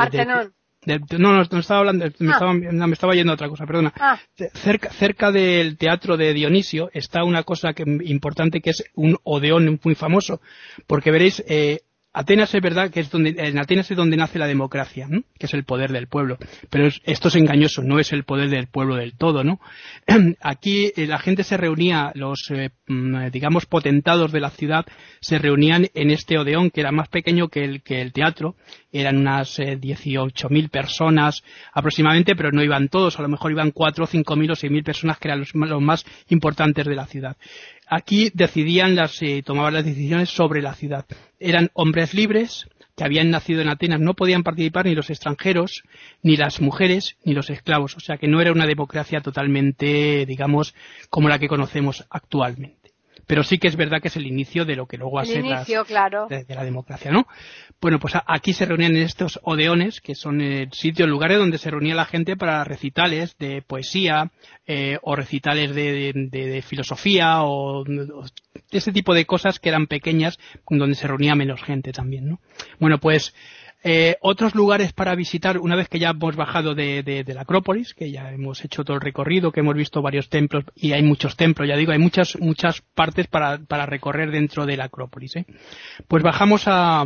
no, 0.87 1.33
no, 1.33 1.45
no 1.45 1.59
estaba 1.59 1.81
hablando, 1.81 2.07
me, 2.19 2.31
ah. 2.31 2.33
estaba, 2.33 2.55
me 2.55 2.93
estaba 2.93 3.14
yendo 3.14 3.33
a 3.33 3.35
otra 3.35 3.49
cosa, 3.49 3.66
perdona. 3.66 3.93
Ah. 3.99 4.19
Cerca, 4.55 4.90
cerca 4.90 5.33
del 5.33 5.76
teatro 5.76 6.16
de 6.16 6.33
Dionisio 6.33 6.90
está 6.93 7.25
una 7.25 7.43
cosa 7.43 7.73
que, 7.73 7.85
importante 8.05 8.61
que 8.61 8.71
es 8.71 8.85
un 8.95 9.16
odeón 9.25 9.81
muy 9.83 9.95
famoso, 9.95 10.40
porque 10.87 11.11
veréis, 11.11 11.43
eh, 11.49 11.81
Atenas 12.16 12.54
es 12.54 12.62
verdad 12.62 12.90
que 12.90 13.00
es 13.00 13.11
donde, 13.11 13.35
en 13.37 13.58
Atenas 13.58 13.90
es 13.90 13.96
donde 13.96 14.16
nace 14.16 14.38
la 14.38 14.46
democracia, 14.46 15.06
que 15.38 15.44
es 15.44 15.52
el 15.52 15.64
poder 15.64 15.92
del 15.92 16.06
pueblo. 16.06 16.38
Pero 16.70 16.88
esto 17.04 17.28
es 17.28 17.37
engañoso, 17.37 17.82
no 17.82 17.99
es 17.99 18.11
el 18.11 18.25
poder 18.25 18.49
del 18.49 18.68
pueblo 18.68 18.96
del 18.96 19.18
todo, 19.18 19.44
¿no? 19.44 19.61
Aquí 20.40 20.92
eh, 20.96 21.06
la 21.06 21.18
gente 21.18 21.44
se 21.44 21.58
reunía, 21.58 22.12
los, 22.14 22.50
eh, 22.50 22.70
mm, 22.87 23.26
digamos, 23.30 23.66
potentados 23.66 24.32
de 24.32 24.40
la 24.40 24.49
ciudad 24.49 24.87
se 25.20 25.38
reunían 25.38 25.88
en 25.92 26.11
este 26.11 26.38
Odeón, 26.38 26.70
que 26.70 26.80
era 26.80 26.90
más 26.90 27.08
pequeño 27.08 27.49
que 27.49 27.64
el, 27.64 27.82
que 27.82 28.00
el 28.00 28.14
teatro. 28.14 28.56
Eran 28.90 29.18
unas 29.18 29.58
eh, 29.58 29.78
18.000 29.78 30.70
personas 30.70 31.42
aproximadamente, 31.75 32.35
pero 32.35 32.50
no 32.50 32.62
iban 32.62 32.88
todos, 32.88 33.18
a 33.18 33.23
lo 33.23 33.28
mejor 33.28 33.50
iban 33.50 33.73
4, 33.73 34.06
5.000 34.06 34.25
o 34.25 34.54
6.000 34.54 34.85
personas, 34.85 35.18
que 35.18 35.28
eran 35.28 35.40
los 35.40 35.54
más 35.82 36.06
importantes 36.30 36.87
de 36.87 36.94
la 36.94 37.04
ciudad 37.04 37.37
aquí 37.87 38.31
decidían 38.35 38.95
las, 38.95 39.21
eh, 39.23 39.43
tomaban 39.45 39.75
las 39.75 39.85
decisiones 39.85 40.31
sobre 40.31 40.62
la 40.62 40.75
ciudad. 40.75 41.07
Eran 41.38 41.71
hombres 41.75 42.14
libres 42.14 42.66
que 42.97 43.05
habían 43.05 43.31
nacido 43.31 43.61
en 43.61 43.69
Atenas, 43.69 44.00
no 44.00 44.14
podían 44.14 44.43
participar 44.43 44.87
ni 44.87 44.95
los 44.95 45.11
extranjeros, 45.11 45.83
ni 46.23 46.37
las 46.37 46.61
mujeres, 46.61 47.16
ni 47.25 47.35
los 47.35 47.50
esclavos. 47.50 47.95
O 47.97 48.00
sea 48.00 48.16
que 48.16 48.26
no 48.26 48.40
era 48.40 48.52
una 48.52 48.66
democracia 48.66 49.21
totalmente, 49.21 50.25
digamos, 50.26 50.75
como 51.11 51.28
la 51.28 51.38
que 51.38 51.49
conocemos 51.49 52.07
actualmente 52.09 52.86
pero 53.26 53.42
sí 53.42 53.59
que 53.59 53.68
es 53.68 53.76
verdad 53.76 54.00
que 54.00 54.09
es 54.09 54.16
el 54.16 54.26
inicio 54.26 54.64
de 54.64 54.76
lo 54.76 54.87
que 54.87 54.97
luego 54.97 55.16
va 55.16 55.23
a 55.23 55.26
ser 55.26 55.42
de, 55.42 56.54
la 56.54 56.64
democracia, 56.64 57.11
¿no? 57.11 57.26
Bueno, 57.80 57.99
pues 57.99 58.14
aquí 58.26 58.52
se 58.52 58.64
reunían 58.64 58.97
estos 58.97 59.40
odeones, 59.42 60.00
que 60.00 60.14
son 60.14 60.40
el 60.40 60.73
sitio, 60.73 61.06
lugares 61.06 61.38
donde 61.38 61.59
se 61.59 61.71
reunía 61.71 61.95
la 61.95 62.04
gente 62.04 62.37
para 62.37 62.64
recitales 62.64 63.37
de 63.38 63.62
poesía 63.62 64.30
eh, 64.66 64.99
o 65.02 65.16
recitales 65.16 65.75
de, 65.75 66.64
filosofía 66.66 67.42
o, 67.42 67.85
ese 68.71 68.92
tipo 68.92 69.14
de 69.14 69.26
cosas 69.26 69.59
que 69.59 69.68
eran 69.68 69.87
pequeñas, 69.87 70.38
donde 70.68 70.95
se 70.95 71.06
reunía 71.06 71.35
menos 71.35 71.62
gente 71.62 71.92
también, 71.92 72.28
¿no? 72.28 72.40
Bueno, 72.78 72.99
pues 72.99 73.35
Eh, 73.88 74.16
otros 74.21 74.57
lugares 74.57 74.93
para 74.93 75.14
visitar, 75.14 75.59
una 75.59 75.76
vez 75.76 75.88
que 75.88 76.00
ya 76.00 76.11
hemos 76.11 76.35
bajado 76.35 76.75
de, 76.75 77.05
de, 77.05 77.35
la 77.35 77.43
Acrópolis, 77.43 77.95
que 77.95 78.11
ya 78.11 78.33
hemos 78.33 78.64
hecho 78.64 78.83
todo 78.83 78.97
el 78.97 79.00
recorrido, 79.00 79.52
que 79.52 79.61
hemos 79.61 79.76
visto 79.76 80.02
varios 80.02 80.28
templos, 80.28 80.64
y 80.75 80.93
hay 80.93 81.05
muchos 81.05 81.37
templos, 81.37 81.69
ya 81.69 81.76
digo, 81.76 81.93
hay 81.93 82.00
muchas, 82.00 82.37
muchas 82.40 82.81
partes 82.81 83.28
para, 83.28 83.59
para 83.59 83.87
recorrer 83.87 84.33
dentro 84.33 84.66
de 84.66 84.76
la 84.76 84.87
Acrópolis. 84.87 85.37
¿eh? 85.37 85.47
Pues 86.09 86.25
bajamos 86.25 86.64
a, 86.66 87.05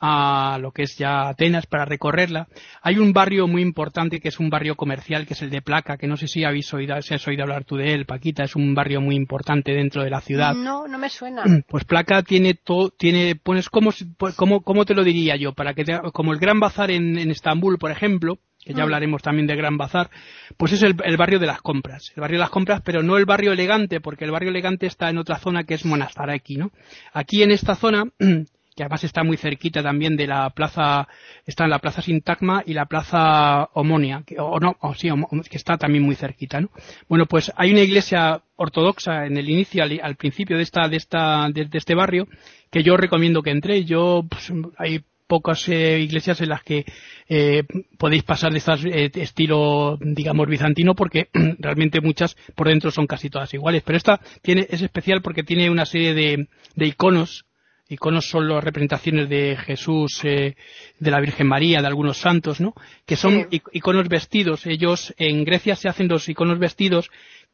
a 0.00 0.58
lo 0.60 0.70
que 0.72 0.82
es 0.82 0.96
ya 0.96 1.28
Atenas 1.28 1.66
para 1.66 1.84
recorrerla. 1.84 2.48
Hay 2.82 2.98
un 2.98 3.12
barrio 3.12 3.48
muy 3.48 3.62
importante 3.62 4.20
que 4.20 4.28
es 4.28 4.38
un 4.38 4.50
barrio 4.50 4.76
comercial 4.76 5.26
que 5.26 5.34
es 5.34 5.42
el 5.42 5.50
de 5.50 5.62
Placa, 5.62 5.96
que 5.96 6.06
no 6.06 6.16
sé 6.16 6.28
si 6.28 6.44
habéis 6.44 6.72
oído, 6.72 7.00
si 7.02 7.14
has 7.14 7.26
oído 7.26 7.42
hablar 7.42 7.64
tú 7.64 7.76
de 7.76 7.92
él, 7.92 8.06
Paquita, 8.06 8.44
es 8.44 8.56
un 8.56 8.74
barrio 8.74 9.00
muy 9.00 9.16
importante 9.16 9.72
dentro 9.72 10.02
de 10.02 10.10
la 10.10 10.20
ciudad. 10.20 10.54
No, 10.54 10.86
no 10.86 10.98
me 10.98 11.08
suena. 11.08 11.42
Pues 11.68 11.84
Placa 11.84 12.22
tiene 12.22 12.54
todo, 12.54 12.90
tiene, 12.90 13.34
pones 13.36 13.68
como, 13.68 13.90
como, 14.36 14.62
¿cómo 14.62 14.84
te 14.84 14.94
lo 14.94 15.04
diría 15.04 15.36
yo? 15.36 15.52
Para 15.52 15.74
que 15.74 15.84
como 16.12 16.32
el 16.32 16.38
Gran 16.38 16.60
Bazar 16.60 16.90
en, 16.90 17.18
en 17.18 17.30
Estambul, 17.30 17.78
por 17.78 17.90
ejemplo, 17.90 18.38
que 18.64 18.72
ya 18.72 18.80
mm. 18.80 18.82
hablaremos 18.82 19.22
también 19.22 19.46
de 19.46 19.56
Gran 19.56 19.76
Bazar, 19.76 20.10
pues 20.56 20.72
es 20.72 20.82
el, 20.82 20.96
el, 21.04 21.16
barrio 21.16 21.38
de 21.38 21.46
las 21.46 21.60
compras, 21.60 22.12
el 22.16 22.20
barrio 22.20 22.36
de 22.36 22.42
las 22.42 22.50
compras, 22.50 22.80
pero 22.84 23.02
no 23.02 23.16
el 23.16 23.24
barrio 23.24 23.52
elegante, 23.52 24.00
porque 24.00 24.24
el 24.24 24.30
barrio 24.30 24.50
elegante 24.50 24.86
está 24.86 25.10
en 25.10 25.18
otra 25.18 25.38
zona 25.38 25.64
que 25.64 25.74
es 25.74 25.84
Monastaraki, 25.84 26.56
¿no? 26.56 26.70
Aquí 27.12 27.42
en 27.42 27.50
esta 27.50 27.74
zona 27.74 28.04
que 28.78 28.84
además 28.84 29.02
está 29.02 29.24
muy 29.24 29.36
cerquita 29.36 29.82
también 29.82 30.16
de 30.16 30.28
la 30.28 30.50
plaza, 30.50 31.08
está 31.44 31.64
en 31.64 31.70
la 31.70 31.80
plaza 31.80 32.00
Sintagma 32.00 32.62
y 32.64 32.74
la 32.74 32.86
plaza 32.86 33.64
Omonia, 33.72 34.22
que, 34.24 34.36
o 34.38 34.60
no, 34.60 34.76
o 34.78 34.94
sí, 34.94 35.08
que 35.50 35.56
está 35.56 35.76
también 35.76 36.04
muy 36.04 36.14
cerquita, 36.14 36.60
¿no? 36.60 36.70
Bueno, 37.08 37.26
pues 37.26 37.50
hay 37.56 37.72
una 37.72 37.80
iglesia 37.80 38.40
ortodoxa 38.54 39.26
en 39.26 39.36
el 39.36 39.50
inicio, 39.50 39.82
al, 39.82 40.14
principio 40.14 40.56
de 40.56 40.62
esta, 40.62 40.86
de 40.86 40.96
esta, 40.96 41.48
de, 41.52 41.68
este 41.72 41.96
barrio, 41.96 42.28
que 42.70 42.84
yo 42.84 42.96
recomiendo 42.96 43.42
que 43.42 43.50
entre. 43.50 43.84
Yo, 43.84 44.24
pues, 44.30 44.52
hay 44.76 45.00
pocas 45.26 45.68
eh, 45.68 45.98
iglesias 45.98 46.40
en 46.40 46.50
las 46.50 46.62
que 46.62 46.84
eh, 47.28 47.64
podéis 47.98 48.22
pasar 48.22 48.52
de 48.52 48.58
este 48.58 49.22
estilo, 49.22 49.98
digamos, 50.00 50.46
bizantino, 50.46 50.94
porque 50.94 51.30
realmente 51.58 52.00
muchas 52.00 52.36
por 52.54 52.68
dentro 52.68 52.92
son 52.92 53.08
casi 53.08 53.28
todas 53.28 53.52
iguales. 53.54 53.82
Pero 53.84 53.96
esta 53.96 54.20
tiene, 54.40 54.68
es 54.70 54.82
especial 54.82 55.20
porque 55.20 55.42
tiene 55.42 55.68
una 55.68 55.84
serie 55.84 56.14
de 56.14 56.86
iconos 56.86 57.47
iconos 57.88 58.28
son 58.28 58.48
las 58.48 58.62
representaciones 58.62 59.28
de 59.28 59.56
Jesús, 59.56 60.20
eh, 60.24 60.56
de 60.98 61.10
la 61.10 61.20
Virgen 61.20 61.46
María, 61.46 61.80
de 61.80 61.86
algunos 61.86 62.18
santos, 62.18 62.60
¿no? 62.60 62.74
Que 63.06 63.16
son 63.16 63.48
iconos 63.50 64.08
vestidos. 64.08 64.66
Ellos 64.66 65.14
en 65.18 65.44
Grecia 65.44 65.74
se 65.74 65.88
hacen 65.88 66.08
los 66.08 66.28
iconos 66.28 66.58
vestidos 66.58 67.10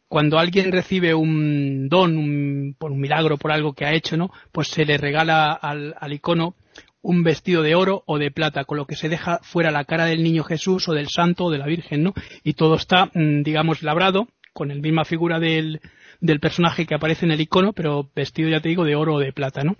cuando 0.08 0.38
alguien 0.38 0.70
recibe 0.70 1.14
un 1.14 1.88
don, 1.88 2.74
por 2.78 2.92
un 2.92 3.00
milagro, 3.00 3.38
por 3.38 3.52
algo 3.52 3.72
que 3.72 3.84
ha 3.84 3.94
hecho, 3.94 4.16
¿no? 4.16 4.30
Pues 4.52 4.68
se 4.68 4.84
le 4.84 4.98
regala 4.98 5.52
al, 5.52 5.94
al 5.98 6.12
icono 6.12 6.54
un 7.00 7.22
vestido 7.22 7.62
de 7.62 7.74
oro 7.74 8.02
o 8.06 8.18
de 8.18 8.30
plata, 8.30 8.64
con 8.64 8.78
lo 8.78 8.86
que 8.86 8.96
se 8.96 9.08
deja 9.10 9.38
fuera 9.42 9.70
la 9.70 9.84
cara 9.84 10.06
del 10.06 10.22
niño 10.22 10.42
Jesús 10.42 10.88
o 10.88 10.94
del 10.94 11.08
santo 11.08 11.44
o 11.44 11.50
de 11.50 11.58
la 11.58 11.66
Virgen, 11.66 12.02
¿no? 12.02 12.14
Y 12.42 12.54
todo 12.54 12.76
está, 12.76 13.10
mm, 13.12 13.42
digamos, 13.42 13.82
labrado 13.82 14.28
con 14.54 14.68
la 14.68 14.74
misma 14.74 15.04
figura 15.04 15.38
del, 15.38 15.80
del 16.24 16.40
personaje 16.40 16.86
que 16.86 16.94
aparece 16.94 17.26
en 17.26 17.32
el 17.32 17.40
icono, 17.42 17.74
pero 17.74 18.08
vestido, 18.16 18.48
ya 18.48 18.60
te 18.60 18.70
digo, 18.70 18.84
de 18.84 18.96
oro 18.96 19.16
o 19.16 19.18
de 19.20 19.34
plata, 19.34 19.62
¿no? 19.62 19.76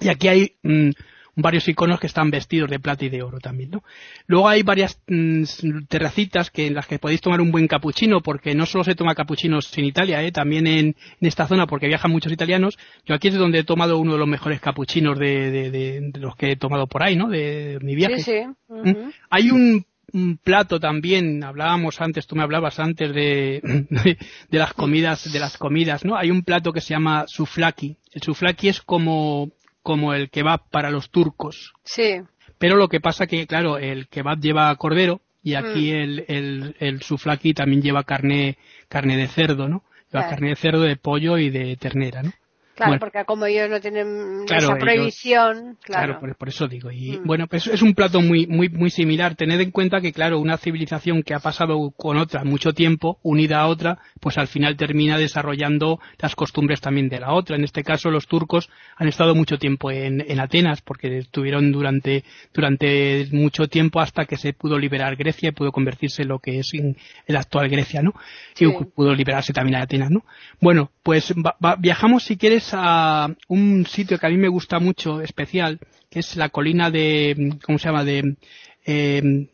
Y 0.00 0.08
aquí 0.08 0.26
hay 0.26 0.56
mm, 0.64 0.90
varios 1.36 1.68
iconos 1.68 2.00
que 2.00 2.08
están 2.08 2.32
vestidos 2.32 2.68
de 2.68 2.80
plata 2.80 3.04
y 3.04 3.10
de 3.10 3.22
oro 3.22 3.38
también, 3.38 3.70
¿no? 3.70 3.84
Luego 4.26 4.48
hay 4.48 4.64
varias 4.64 5.00
mm, 5.06 5.44
terracitas 5.88 6.50
que, 6.50 6.66
en 6.66 6.74
las 6.74 6.88
que 6.88 6.98
podéis 6.98 7.20
tomar 7.20 7.40
un 7.40 7.52
buen 7.52 7.68
capuchino, 7.68 8.22
porque 8.22 8.56
no 8.56 8.66
solo 8.66 8.82
se 8.82 8.96
toma 8.96 9.14
capuchinos 9.14 9.70
en 9.78 9.84
Italia, 9.84 10.20
¿eh? 10.24 10.32
también 10.32 10.66
en, 10.66 10.96
esta 11.20 11.46
zona, 11.46 11.68
porque 11.68 11.86
viajan 11.86 12.10
muchos 12.10 12.32
italianos. 12.32 12.76
Yo 13.06 13.14
aquí 13.14 13.28
es 13.28 13.34
donde 13.34 13.60
he 13.60 13.64
tomado 13.64 13.98
uno 13.98 14.14
de 14.14 14.18
los 14.18 14.28
mejores 14.28 14.60
capuchinos 14.60 15.16
de, 15.16 15.70
de, 15.70 16.10
los 16.18 16.34
que 16.34 16.50
he 16.50 16.56
tomado 16.56 16.88
por 16.88 17.04
ahí, 17.04 17.14
¿no? 17.14 17.28
De, 17.28 17.78
mi 17.82 17.94
viaje. 17.94 18.18
Sí, 18.18 18.32
sí. 18.32 18.46
¿Mm? 18.68 19.10
Hay 19.30 19.50
un 19.52 19.86
un 20.12 20.36
plato 20.36 20.78
también, 20.78 21.42
hablábamos 21.44 22.00
antes, 22.00 22.26
tú 22.26 22.36
me 22.36 22.42
hablabas 22.42 22.78
antes 22.78 23.12
de, 23.14 23.60
de, 24.50 24.58
las 24.58 24.72
comidas, 24.74 25.32
de 25.32 25.40
las 25.40 25.56
comidas, 25.56 26.04
¿no? 26.04 26.16
Hay 26.16 26.30
un 26.30 26.42
plato 26.42 26.72
que 26.72 26.80
se 26.80 26.94
llama 26.94 27.24
suflaki. 27.26 27.96
El 28.12 28.22
suflaki 28.22 28.68
es 28.68 28.82
como, 28.82 29.50
como 29.82 30.14
el 30.14 30.30
kebab 30.30 30.68
para 30.70 30.90
los 30.90 31.10
turcos. 31.10 31.72
Sí. 31.84 32.20
Pero 32.58 32.76
lo 32.76 32.88
que 32.88 33.00
pasa 33.00 33.26
que, 33.26 33.46
claro, 33.46 33.78
el 33.78 34.08
kebab 34.08 34.40
lleva 34.40 34.74
cordero 34.76 35.20
y 35.42 35.54
aquí 35.54 35.92
mm. 35.92 35.94
el, 35.94 36.24
el, 36.28 36.76
el 36.78 37.02
suflaki 37.02 37.54
también 37.54 37.82
lleva 37.82 38.04
carne, 38.04 38.58
carne 38.88 39.16
de 39.16 39.28
cerdo, 39.28 39.68
¿no? 39.68 39.82
Lleva 40.12 40.28
carne 40.28 40.50
de 40.50 40.56
cerdo, 40.56 40.82
de 40.82 40.96
pollo 40.96 41.38
y 41.38 41.48
de 41.48 41.76
ternera, 41.76 42.22
¿no? 42.22 42.32
Claro, 42.74 42.98
porque 42.98 43.24
como 43.26 43.44
ellos 43.46 43.68
no 43.68 43.80
tienen 43.80 44.44
esa 44.48 44.76
prohibición, 44.76 45.76
claro. 45.82 46.18
por, 46.38 46.48
eso 46.48 46.66
digo. 46.66 46.90
Y 46.90 47.18
mm. 47.18 47.24
bueno, 47.24 47.46
pues 47.46 47.66
es 47.66 47.82
un 47.82 47.94
plato 47.94 48.20
muy, 48.22 48.46
muy, 48.46 48.68
muy 48.70 48.90
similar. 48.90 49.34
Tened 49.34 49.60
en 49.60 49.70
cuenta 49.70 50.00
que, 50.00 50.12
claro, 50.12 50.38
una 50.38 50.56
civilización 50.56 51.22
que 51.22 51.34
ha 51.34 51.38
pasado 51.38 51.90
con 51.96 52.16
otra 52.16 52.44
mucho 52.44 52.72
tiempo, 52.72 53.18
unida 53.22 53.60
a 53.60 53.66
otra, 53.66 53.98
pues 54.20 54.38
al 54.38 54.46
final 54.46 54.76
termina 54.76 55.18
desarrollando 55.18 56.00
las 56.18 56.34
costumbres 56.34 56.80
también 56.80 57.08
de 57.08 57.20
la 57.20 57.32
otra. 57.32 57.56
En 57.56 57.64
este 57.64 57.82
caso, 57.82 58.10
los 58.10 58.26
turcos 58.26 58.70
han 58.96 59.08
estado 59.08 59.34
mucho 59.34 59.58
tiempo 59.58 59.90
en, 59.90 60.24
en 60.26 60.40
Atenas, 60.40 60.80
porque 60.80 61.18
estuvieron 61.18 61.72
durante, 61.72 62.24
durante 62.54 63.26
mucho 63.32 63.68
tiempo 63.68 64.00
hasta 64.00 64.24
que 64.24 64.36
se 64.36 64.54
pudo 64.54 64.78
liberar 64.78 65.16
Grecia 65.16 65.50
y 65.50 65.52
pudo 65.52 65.72
convertirse 65.72 66.22
en 66.22 66.28
lo 66.28 66.38
que 66.38 66.60
es 66.60 66.72
en, 66.72 66.96
la 67.26 67.40
actual 67.40 67.68
Grecia, 67.68 68.02
¿no? 68.02 68.14
Y 68.58 68.66
pudo 68.94 69.14
liberarse 69.14 69.52
también 69.52 69.76
a 69.76 69.82
Atenas, 69.82 70.10
¿no? 70.10 70.24
Bueno, 70.60 70.90
pues 71.02 71.34
viajamos 71.78 72.22
si 72.24 72.36
quieres 72.36 72.61
a 72.72 73.28
un 73.48 73.86
sitio 73.86 74.18
que 74.18 74.26
a 74.26 74.30
mí 74.30 74.36
me 74.36 74.48
gusta 74.48 74.78
mucho, 74.78 75.20
especial, 75.20 75.78
que 76.10 76.20
es 76.20 76.36
la 76.36 76.48
colina 76.48 76.90
de, 76.90 77.58
¿cómo 77.64 77.78
se 77.78 77.88
llama? 77.88 78.04
De, 78.04 78.36
eh, 78.84 79.48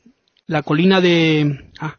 la 0.47 0.63
colina 0.63 1.01
de, 1.01 1.71
ah, 1.81 1.97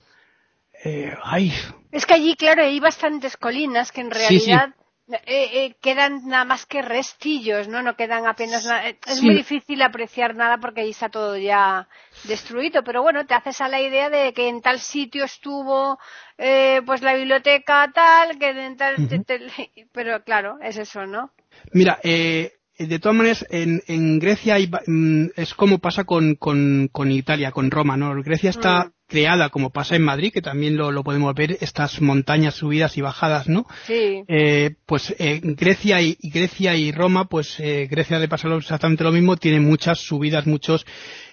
eh, 0.83 1.13
ay. 1.23 1.53
Es 1.91 2.05
que 2.05 2.13
allí, 2.13 2.35
claro, 2.35 2.63
hay 2.63 2.79
bastantes 2.79 3.37
colinas 3.37 3.91
que 3.91 4.01
en 4.01 4.11
realidad 4.11 4.75
eh, 5.11 5.65
eh, 5.65 5.75
quedan 5.81 6.27
nada 6.27 6.45
más 6.45 6.65
que 6.65 6.81
restillos, 6.81 7.67
¿no? 7.67 7.81
No 7.81 7.95
quedan 7.95 8.27
apenas 8.27 8.65
nada. 8.65 8.89
Es 8.89 9.21
muy 9.23 9.35
difícil 9.35 9.81
apreciar 9.81 10.35
nada 10.35 10.57
porque 10.57 10.81
ahí 10.81 10.91
está 10.91 11.09
todo 11.09 11.35
ya 11.37 11.87
destruido, 12.25 12.83
pero 12.83 13.01
bueno, 13.01 13.25
te 13.25 13.33
haces 13.33 13.59
a 13.61 13.67
la 13.67 13.81
idea 13.81 14.09
de 14.09 14.33
que 14.33 14.47
en 14.47 14.61
tal 14.61 14.79
sitio 14.79 15.25
estuvo 15.25 15.97
eh, 16.37 16.81
pues 16.85 17.01
la 17.01 17.13
biblioteca 17.13 17.91
tal, 17.93 18.37
que 18.37 18.49
en 18.49 18.77
tal... 18.77 18.95
pero 19.91 20.23
claro, 20.23 20.57
es 20.61 20.77
eso, 20.77 21.05
¿no? 21.05 21.31
Mira, 21.73 21.99
eh, 22.03 22.58
de 22.87 22.99
todas 22.99 23.17
maneras, 23.17 23.45
en, 23.49 23.83
en 23.87 24.19
Grecia 24.19 24.55
hay, 24.55 24.71
mm, 24.87 25.31
es 25.35 25.53
como 25.53 25.79
pasa 25.79 26.05
con, 26.05 26.35
con, 26.35 26.89
con, 26.91 27.11
Italia, 27.11 27.51
con 27.51 27.69
Roma, 27.69 27.97
¿no? 27.97 28.15
Grecia 28.23 28.49
está 28.49 28.85
mm. 28.85 28.91
creada, 29.07 29.49
como 29.49 29.71
pasa 29.71 29.97
en 29.97 30.03
Madrid, 30.03 30.31
que 30.31 30.41
también 30.41 30.77
lo, 30.77 30.91
lo, 30.91 31.03
podemos 31.03 31.35
ver, 31.35 31.57
estas 31.59 32.01
montañas 32.01 32.55
subidas 32.55 32.97
y 32.97 33.01
bajadas, 33.01 33.49
¿no? 33.49 33.65
Sí. 33.85 34.23
Eh, 34.29 34.75
pues 34.85 35.13
eh, 35.19 35.41
Grecia 35.43 36.01
y, 36.01 36.17
Grecia 36.23 36.75
y 36.75 36.93
Roma, 36.93 37.25
pues 37.25 37.59
eh, 37.59 37.87
Grecia 37.91 38.17
le 38.17 38.29
pasa 38.29 38.47
exactamente 38.55 39.03
lo 39.03 39.11
mismo, 39.11 39.35
tiene 39.35 39.59
muchas 39.59 39.99
subidas, 39.99 40.47
muchos, 40.47 40.85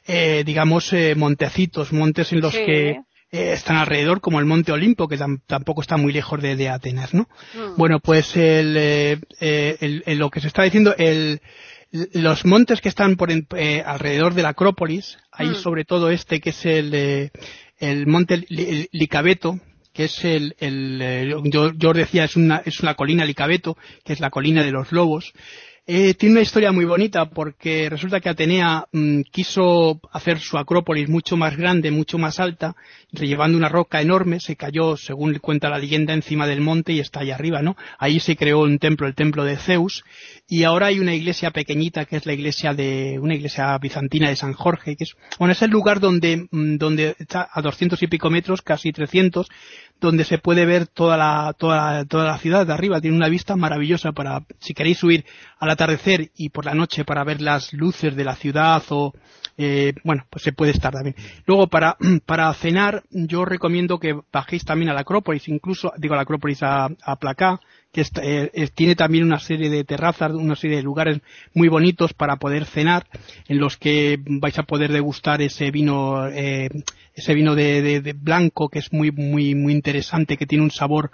eh, 0.07 0.43
digamos, 0.45 0.93
eh, 0.93 1.15
montecitos, 1.15 1.93
montes 1.93 2.33
en 2.33 2.41
los 2.41 2.55
que 2.55 2.99
eh, 3.33 3.52
están 3.52 3.76
alrededor, 3.76 4.21
como 4.21 4.38
el 4.38 4.47
Monte 4.47 4.71
Olimpo, 4.73 5.09
que 5.09 5.18
tampoco 5.47 5.80
está 5.80 5.97
muy 5.97 6.12
lejos 6.12 6.40
de, 6.40 6.68
Atenas, 6.68 7.12
¿no? 7.12 7.28
Mm. 7.54 7.76
Bueno, 7.76 7.99
pues 7.99 8.37
el, 8.37 8.76
eh, 8.78 9.18
eh, 9.40 10.14
lo 10.14 10.30
que 10.30 10.40
se 10.40 10.47
está 10.47 10.62
diciendo, 10.62 10.95
el, 10.97 11.40
los 11.90 12.45
montes 12.45 12.80
que 12.80 12.88
están 12.88 13.16
por 13.16 13.30
alrededor 13.30 14.35
de 14.35 14.42
la 14.42 14.50
Acrópolis, 14.50 15.18
hay 15.33 15.49
mm. 15.49 15.54
sobre 15.56 15.85
todo 15.85 16.11
este 16.11 16.40
que 16.40 16.50
es 16.50 16.66
el, 16.66 17.30
el 17.78 18.06
monte 18.06 18.47
Licabeto, 18.49 19.59
que 19.92 20.04
es 20.04 20.25
el, 20.25 20.54
el 20.59 21.35
yo, 21.45 21.73
yo, 21.73 21.92
decía 21.95 22.25
es 22.25 22.37
una, 22.37 22.62
es 22.64 22.80
una 22.80 22.95
colina 22.95 23.25
Licabeto, 23.25 23.76
que 24.04 24.12
es 24.12 24.21
la 24.21 24.30
colina 24.30 24.62
de 24.62 24.71
los 24.71 24.92
lobos, 24.92 25.33
eh, 25.88 26.14
tiene 26.14 26.33
una 26.33 26.43
historia 26.43 26.73
muy 26.73 26.85
bonita 26.85 27.26
porque 27.26 27.88
resulta 27.88 28.19
que 28.19 28.28
Atenea 28.28 28.87
mm, 28.90 29.21
quiso 29.31 30.00
hacer 30.11 30.40
su 30.40 30.59
acrópolis 30.59 31.09
mucho 31.09 31.37
más 31.37 31.57
grande, 31.57 31.93
mucho 31.93 32.19
más 32.19 32.40
alta, 32.40 32.75
llevando 33.12 33.57
una 33.57 33.69
roca 33.69 34.00
enorme, 34.00 34.40
se 34.40 34.57
cayó, 34.57 34.97
según 34.97 35.38
cuenta 35.38 35.71
la 35.71 35.78
leyenda, 35.78 36.12
encima 36.12 36.49
del 36.49 36.61
monte 36.61 36.93
y 36.93 36.99
está 36.99 37.21
ahí 37.21 37.31
arriba, 37.31 37.62
¿no? 37.62 37.76
Ahí 37.99 38.19
se 38.19 38.37
creó 38.37 38.62
un 38.62 38.78
templo, 38.78 39.07
el 39.07 39.14
templo 39.14 39.45
de 39.45 39.57
Zeus, 39.57 40.05
y 40.49 40.64
ahora 40.64 40.87
hay 40.87 40.99
una 40.99 41.14
iglesia 41.14 41.52
pequeñita 41.52 42.05
que 42.05 42.16
es 42.16 42.26
la 42.26 42.33
iglesia 42.33 42.75
de, 42.75 43.19
una 43.21 43.37
iglesia 43.37 43.78
bizantina 43.78 44.28
de 44.28 44.37
San 44.37 44.55
Jorge, 44.55 44.97
que 44.97 45.05
es, 45.05 45.14
bueno, 45.38 45.52
es 45.52 45.62
el 45.62 45.71
lugar 45.71 46.00
donde, 46.00 46.49
mm, 46.50 46.78
donde 46.78 47.14
está 47.19 47.49
a 47.52 47.62
doscientos 47.62 48.02
y 48.02 48.09
pico 48.09 48.28
metros, 48.28 48.61
casi 48.61 48.90
trescientos, 48.90 49.47
donde 50.00 50.25
se 50.25 50.38
puede 50.38 50.67
ver 50.67 50.87
toda 50.87 51.17
la, 51.17 51.55
toda, 51.59 52.05
toda 52.05 52.25
la 52.25 52.38
ciudad 52.38 52.67
de 52.67 52.73
arriba. 52.73 53.00
Tiene 53.00 53.17
una 53.17 53.29
vista 53.29 53.57
maravillosa 53.57 54.12
para, 54.12 54.45
si 54.59 54.75
queréis 54.75 54.99
subir 54.99 55.25
al 55.59 55.71
atardecer 55.71 56.31
y 56.37 56.50
por 56.50 56.65
la 56.65 56.75
noche 56.75 57.05
para 57.05 57.25
ver 57.25 57.41
las 57.41 57.73
luces 57.73 58.15
de 58.15 58.25
la 58.25 58.37
ciudad 58.37 58.83
o, 58.91 59.12
eh, 59.59 59.95
bueno, 60.05 60.26
pues 60.29 60.43
se 60.43 60.53
puede 60.53 60.73
estar 60.73 60.93
también. 60.93 61.17
Luego 61.47 61.69
para, 61.69 61.97
para 62.26 62.53
cenar, 62.55 63.05
yo 63.11 63.45
recomiendo 63.45 63.99
que 63.99 64.19
bajéis 64.33 64.65
también 64.65 64.91
a 64.91 64.95
la 64.95 65.00
Acrópolis, 65.00 65.49
incluso, 65.49 65.93
digo 65.97 66.15
a 66.15 66.17
la 66.17 66.23
Acrópolis 66.23 66.62
a, 66.62 66.88
a 67.03 67.17
Placá, 67.17 67.61
que 67.97 68.05
eh, 68.23 68.69
tiene 68.75 68.95
también 68.95 69.25
una 69.25 69.38
serie 69.38 69.71
de 69.71 69.83
terrazas, 69.85 70.31
una 70.33 70.55
serie 70.55 70.76
de 70.76 70.83
lugares 70.83 71.21
muy 71.55 71.69
bonitos 71.69 72.12
para 72.12 72.37
poder 72.37 72.67
cenar, 72.67 73.07
en 73.49 73.59
los 73.59 73.79
que 73.79 74.19
vais 74.21 74.59
a 74.59 74.65
poder 74.65 74.93
degustar 74.93 75.41
ese 75.41 75.71
vino, 75.71 76.29
eh, 76.29 76.69
ese 77.16 77.35
vino 77.35 77.54
de, 77.54 78.14
blanco 78.14 78.68
que 78.68 78.78
es 78.78 78.92
muy, 78.92 79.11
muy, 79.11 79.54
muy 79.54 79.73
interesante, 79.73 80.37
que 80.37 80.46
tiene 80.46 80.62
un 80.62 80.70
sabor 80.70 81.11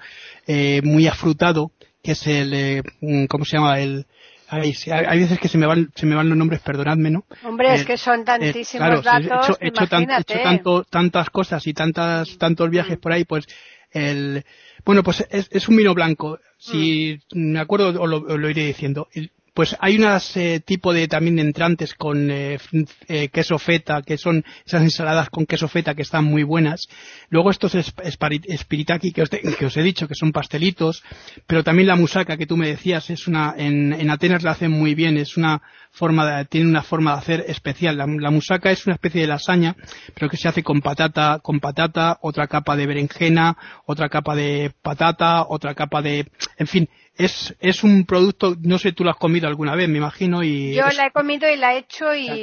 eh, 0.46 0.82
muy 0.82 1.06
afrutado, 1.06 1.70
que 2.02 2.12
es 2.12 2.26
el, 2.26 2.82
¿cómo 3.28 3.44
se 3.44 3.56
llama? 3.56 3.78
El, 3.78 4.06
hay, 4.48 4.74
hay, 4.90 5.18
veces 5.18 5.38
que 5.38 5.48
se 5.48 5.56
me 5.56 5.64
van 5.64 5.90
se 5.94 6.04
me 6.04 6.14
van 6.14 6.28
los 6.28 6.36
nombres, 6.36 6.60
perdonadme, 6.60 7.10
¿no? 7.10 7.24
Hombre, 7.44 7.72
es 7.72 7.86
que 7.86 7.96
son 7.96 8.24
tantísimos 8.24 9.02
datos. 9.02 9.56
He 9.60 9.68
hecho, 9.68 9.86
tanto, 9.86 10.84
tantas 10.84 11.30
cosas 11.30 11.66
y 11.66 11.72
tantas 11.72 12.36
tantos 12.36 12.68
viajes 12.68 12.98
por 12.98 13.12
ahí, 13.12 13.24
pues 13.24 13.46
el 13.92 14.44
bueno, 14.84 15.02
pues 15.02 15.24
es, 15.30 15.68
un 15.68 15.76
vino 15.76 15.94
blanco. 15.94 16.38
Si 16.58 17.18
mm. 17.32 17.52
me 17.52 17.60
acuerdo, 17.60 18.00
os 18.02 18.08
lo, 18.08 18.50
iré 18.50 18.66
diciendo. 18.66 19.08
Pues 19.54 19.76
hay 19.80 19.98
unas 19.98 20.34
eh, 20.38 20.62
tipo 20.64 20.94
de 20.94 21.08
también 21.08 21.38
entrantes 21.38 21.92
con 21.92 22.30
eh, 22.30 22.58
eh, 23.06 23.28
queso 23.28 23.58
feta, 23.58 24.00
que 24.00 24.16
son 24.16 24.44
esas 24.64 24.82
ensaladas 24.82 25.28
con 25.28 25.44
queso 25.44 25.68
feta 25.68 25.94
que 25.94 26.00
están 26.00 26.24
muy 26.24 26.42
buenas. 26.42 26.88
Luego 27.28 27.50
estos 27.50 27.74
espiritaki 27.74 29.12
que 29.12 29.22
os, 29.22 29.28
que 29.28 29.66
os 29.66 29.76
he 29.76 29.82
dicho, 29.82 30.08
que 30.08 30.14
son 30.14 30.32
pastelitos, 30.32 31.02
pero 31.46 31.62
también 31.62 31.88
la 31.88 31.96
musaca 31.96 32.38
que 32.38 32.46
tú 32.46 32.56
me 32.56 32.68
decías, 32.68 33.10
es 33.10 33.28
una, 33.28 33.54
en, 33.56 33.92
en 33.92 34.10
Atenas 34.10 34.42
la 34.42 34.52
hacen 34.52 34.70
muy 34.70 34.94
bien, 34.94 35.18
es 35.18 35.36
una 35.36 35.60
forma 35.90 36.38
de, 36.38 36.44
tiene 36.46 36.70
una 36.70 36.82
forma 36.82 37.12
de 37.12 37.18
hacer 37.18 37.44
especial. 37.46 37.98
La, 37.98 38.06
la, 38.06 38.30
musaca 38.30 38.70
es 38.70 38.86
una 38.86 38.94
especie 38.94 39.20
de 39.20 39.26
lasaña, 39.26 39.76
pero 40.14 40.30
que 40.30 40.38
se 40.38 40.48
hace 40.48 40.62
con 40.62 40.80
patata, 40.80 41.40
con 41.42 41.60
patata, 41.60 42.18
otra 42.22 42.46
capa 42.46 42.74
de 42.74 42.86
berenjena, 42.86 43.56
otra 43.84 44.08
capa 44.08 44.34
de 44.34 44.72
patata, 44.80 45.44
otra 45.46 45.74
capa 45.74 46.00
de, 46.00 46.26
en 46.56 46.66
fin, 46.66 46.88
es, 47.16 47.54
es 47.60 47.84
un 47.84 48.04
producto, 48.04 48.56
no 48.60 48.78
sé, 48.78 48.92
tú 48.92 49.04
lo 49.04 49.10
has 49.10 49.16
comido 49.16 49.46
alguna 49.46 49.74
vez, 49.74 49.88
me 49.88 49.98
imagino, 49.98 50.42
y... 50.42 50.74
Yo 50.74 50.84
la 50.96 51.06
he 51.06 51.10
comido 51.10 51.50
y 51.50 51.56
la 51.56 51.74
he 51.74 51.78
hecho 51.78 52.14
y... 52.14 52.42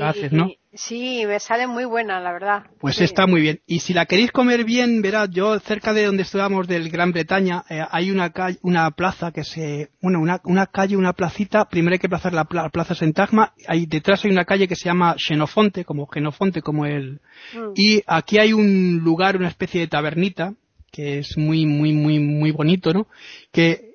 sí, 0.73 1.23
me 1.25 1.39
sale 1.39 1.65
muy 1.65 1.85
buena, 1.85 2.19
la 2.19 2.31
verdad. 2.31 2.63
Pues 2.79 3.01
está 3.01 3.25
muy 3.25 3.41
bien. 3.41 3.61
Y 3.65 3.79
si 3.79 3.93
la 3.93 4.05
queréis 4.05 4.31
comer 4.31 4.63
bien, 4.65 5.01
verás, 5.01 5.29
yo 5.31 5.59
cerca 5.59 5.93
de 5.93 6.05
donde 6.05 6.21
estábamos 6.21 6.67
del 6.67 6.89
Gran 6.89 7.11
Bretaña, 7.11 7.63
eh, 7.69 7.81
hay 7.89 8.11
una 8.11 8.29
calle, 8.31 8.59
una 8.61 8.91
plaza 8.91 9.31
que 9.31 9.43
se, 9.43 9.89
bueno, 10.01 10.19
una, 10.19 10.39
una 10.43 10.67
calle, 10.67 10.95
una 10.95 11.13
placita, 11.13 11.65
primero 11.65 11.93
hay 11.93 11.99
que 11.99 12.09
plazar 12.09 12.33
la, 12.33 12.45
plaza 12.45 12.93
Sentagma, 12.93 13.53
ahí 13.67 13.87
detrás 13.87 14.23
hay 14.23 14.31
una 14.31 14.45
calle 14.45 14.67
que 14.67 14.75
se 14.75 14.85
llama 14.85 15.15
Xenofonte, 15.17 15.83
como 15.83 16.07
Genofonte, 16.07 16.61
como 16.61 16.85
el... 16.85 17.21
Mm. 17.53 17.71
Y 17.75 18.03
aquí 18.05 18.37
hay 18.37 18.53
un 18.53 18.99
lugar, 19.03 19.35
una 19.35 19.47
especie 19.47 19.81
de 19.81 19.87
tabernita, 19.87 20.53
que 20.91 21.19
es 21.19 21.37
muy, 21.37 21.65
muy, 21.65 21.93
muy, 21.93 22.19
muy 22.19 22.51
bonito, 22.51 22.93
¿no? 22.93 23.07
Que 23.51 23.88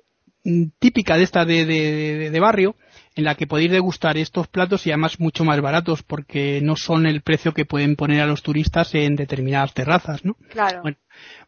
típica 0.79 1.17
de 1.17 1.23
esta 1.23 1.45
de, 1.45 1.65
de, 1.65 2.39
barrio 2.39 2.75
en 3.15 3.23
la 3.23 3.35
que 3.35 3.47
podéis 3.47 3.71
degustar 3.71 4.17
estos 4.17 4.47
platos 4.47 4.85
y 4.85 4.91
además 4.91 5.19
mucho 5.19 5.43
más 5.43 5.59
baratos 5.61 6.03
porque 6.03 6.59
no 6.61 6.75
son 6.75 7.07
el 7.07 7.21
precio 7.21 7.53
que 7.53 7.65
pueden 7.65 7.95
poner 7.95 8.21
a 8.21 8.27
los 8.27 8.43
turistas 8.43 8.93
en 8.93 9.15
determinadas 9.15 9.73
terrazas, 9.73 10.23
¿no? 10.23 10.35
Claro. 10.49 10.81
Bueno, 10.83 10.97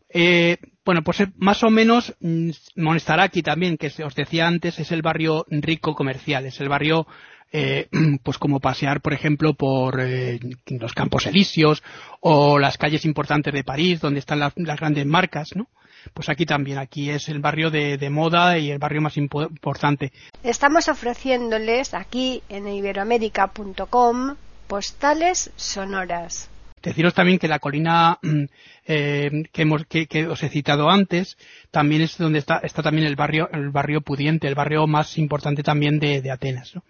eh, 0.10 0.58
bueno 0.84 1.04
pues 1.04 1.20
eh, 1.22 1.27
más 1.38 1.63
o 1.63 1.70
menos 1.70 2.16
mm, 2.20 2.50
Monestaraki 2.77 3.44
también, 3.44 3.77
que 3.77 3.92
os 4.04 4.16
decía 4.16 4.48
antes, 4.48 4.80
es 4.80 4.92
el 4.92 5.01
barrio 5.01 5.46
rico 5.50 5.94
comercial, 5.94 6.46
es 6.46 6.60
el 6.60 6.70
barrio 6.70 7.06
eh, 7.51 7.88
pues 8.24 8.38
como 8.38 8.60
pasear, 8.60 9.01
por 9.01 9.13
ejemplo, 9.13 9.54
por 9.54 10.00
eh, 10.00 10.39
los 10.68 10.94
Campos 10.94 11.27
Elíseos 11.27 11.84
o 12.20 12.58
las 12.60 12.77
calles 12.77 13.06
importantes 13.06 13.54
de 13.54 13.63
París, 13.63 14.01
donde 14.01 14.20
están 14.20 14.39
las 14.39 14.54
grandes 14.56 15.06
marcas, 15.06 15.56
¿no? 15.56 15.68
Pues 16.13 16.29
aquí 16.29 16.45
también, 16.45 16.77
aquí 16.77 17.09
es 17.09 17.29
el 17.29 17.39
barrio 17.39 17.69
de, 17.69 18.09
moda 18.09 18.57
y 18.57 18.71
el 18.71 18.79
barrio 18.79 19.01
más 19.01 19.17
importante. 19.17 20.11
Estamos 20.43 20.87
ofreciéndoles 20.87 21.93
aquí 21.93 22.43
en 22.49 22.67
iberoamérica.com 22.67 24.35
postales 24.67 25.51
sonoras. 25.55 26.49
Deciros 26.81 27.13
también 27.13 27.39
que 27.39 27.48
la 27.48 27.60
colina 27.60 28.19
mm, 28.22 28.43
eh, 28.86 29.43
que, 29.51 29.62
hemos, 29.63 29.86
que, 29.86 30.27
os 30.27 30.43
he 30.43 30.50
citado 30.50 30.89
antes 30.89 31.38
también 31.72 32.01
es 32.01 32.17
donde 32.17 32.39
está, 32.39 32.60
está 32.60 32.84
también 32.84 33.07
el 33.07 33.15
barrio, 33.15 33.50
el 33.51 33.69
barrio 33.69 34.01
pudiente, 34.01 34.48
el 34.48 34.55
barrio 34.55 34.86
más 34.86 35.17
importante 35.17 35.63
también 35.63 36.00
de, 36.00 36.29
Atenas. 36.31 36.75
¿no? 36.75 36.84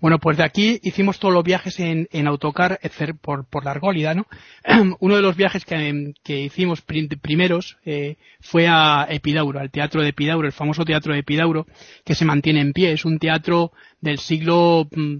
Bueno, 0.00 0.18
pues 0.18 0.38
de 0.38 0.44
aquí 0.44 0.80
hicimos 0.82 1.18
todos 1.18 1.34
los 1.34 1.44
viajes 1.44 1.78
en, 1.78 2.08
en 2.10 2.26
autocar 2.26 2.80
por, 3.20 3.44
por 3.46 3.64
la 3.64 3.72
Argólida. 3.72 4.14
¿no? 4.14 4.26
Uno 5.00 5.16
de 5.16 5.22
los 5.22 5.36
viajes 5.36 5.64
que, 5.64 6.14
que 6.22 6.40
hicimos 6.40 6.82
primeros 6.82 7.76
eh, 7.84 8.16
fue 8.40 8.66
a 8.66 9.06
Epidauro, 9.10 9.60
al 9.60 9.70
teatro 9.70 10.02
de 10.02 10.08
Epidauro, 10.08 10.46
el 10.46 10.52
famoso 10.52 10.84
teatro 10.84 11.12
de 11.12 11.20
Epidauro, 11.20 11.66
que 12.04 12.14
se 12.14 12.24
mantiene 12.24 12.60
en 12.60 12.72
pie. 12.72 12.92
Es 12.92 13.04
un 13.04 13.18
teatro 13.18 13.72
del 14.00 14.18
siglo 14.18 14.88
mm, 14.90 15.16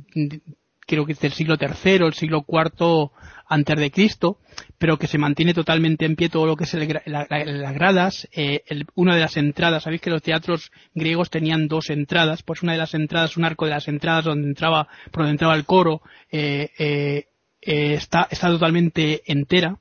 creo 0.86 1.06
que 1.06 1.12
es 1.12 1.20
del 1.20 1.32
siglo 1.32 1.56
III, 1.60 2.06
el 2.06 2.14
siglo 2.14 2.44
IV 2.46 3.10
antes 3.46 3.76
de 3.78 3.90
Cristo, 3.90 4.38
pero 4.78 4.98
que 4.98 5.06
se 5.06 5.18
mantiene 5.18 5.54
totalmente 5.54 6.04
en 6.06 6.16
pie 6.16 6.28
todo 6.28 6.46
lo 6.46 6.56
que 6.56 6.64
es 6.64 6.74
las 6.74 7.74
gradas. 7.74 8.28
Eh, 8.32 8.62
una 8.94 9.14
de 9.14 9.20
las 9.20 9.36
entradas, 9.36 9.84
sabéis 9.84 10.00
que 10.00 10.10
los 10.10 10.22
teatros 10.22 10.70
griegos 10.94 11.30
tenían 11.30 11.68
dos 11.68 11.90
entradas, 11.90 12.42
pues 12.42 12.62
una 12.62 12.72
de 12.72 12.78
las 12.78 12.94
entradas, 12.94 13.36
un 13.36 13.44
arco 13.44 13.64
de 13.64 13.72
las 13.72 13.88
entradas 13.88 14.24
donde 14.24 14.48
entraba, 14.48 14.88
por 15.10 15.22
donde 15.22 15.32
entraba 15.32 15.54
el 15.56 15.64
coro, 15.64 16.02
eh, 16.30 16.70
eh, 16.78 17.26
está, 17.60 18.28
está 18.30 18.48
totalmente 18.48 19.22
entera. 19.26 19.78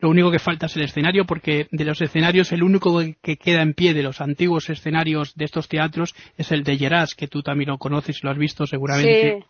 Lo 0.00 0.10
único 0.10 0.30
que 0.30 0.38
falta 0.38 0.66
es 0.66 0.76
el 0.76 0.84
escenario, 0.84 1.24
porque 1.24 1.66
de 1.70 1.84
los 1.84 2.00
escenarios 2.00 2.52
el 2.52 2.62
único 2.62 3.00
que 3.22 3.36
queda 3.36 3.62
en 3.62 3.74
pie 3.74 3.94
de 3.94 4.02
los 4.02 4.20
antiguos 4.20 4.70
escenarios 4.70 5.34
de 5.34 5.44
estos 5.44 5.68
teatros 5.68 6.14
es 6.36 6.52
el 6.52 6.62
de 6.62 6.76
Geras, 6.76 7.14
que 7.14 7.28
tú 7.28 7.42
también 7.42 7.70
lo 7.70 7.78
conoces 7.78 8.18
y 8.18 8.26
lo 8.26 8.30
has 8.30 8.38
visto 8.38 8.66
seguramente 8.66 9.44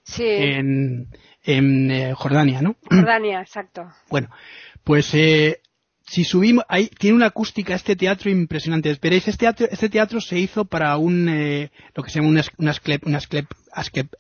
en, 1.44 1.90
eh, 1.90 2.12
Jordania, 2.14 2.62
¿no? 2.62 2.76
Jordania, 2.90 3.40
exacto. 3.40 3.88
Bueno, 4.08 4.28
pues 4.84 5.14
eh, 5.14 5.61
si 6.08 6.24
subimos, 6.24 6.64
ahí 6.68 6.88
tiene 6.98 7.16
una 7.16 7.26
acústica 7.26 7.74
este 7.74 7.94
teatro 7.94 8.30
impresionante. 8.30 8.90
Esperéis, 8.90 9.28
este 9.28 9.40
teatro, 9.40 9.66
este 9.70 9.88
teatro 9.90 10.20
se 10.20 10.38
hizo 10.38 10.64
para 10.64 10.96
un, 10.96 11.28
eh, 11.28 11.70
lo 11.94 12.02
que 12.02 12.11
se 12.11 12.18
llama 12.18 12.30
una, 12.30 12.42
una, 13.02 13.20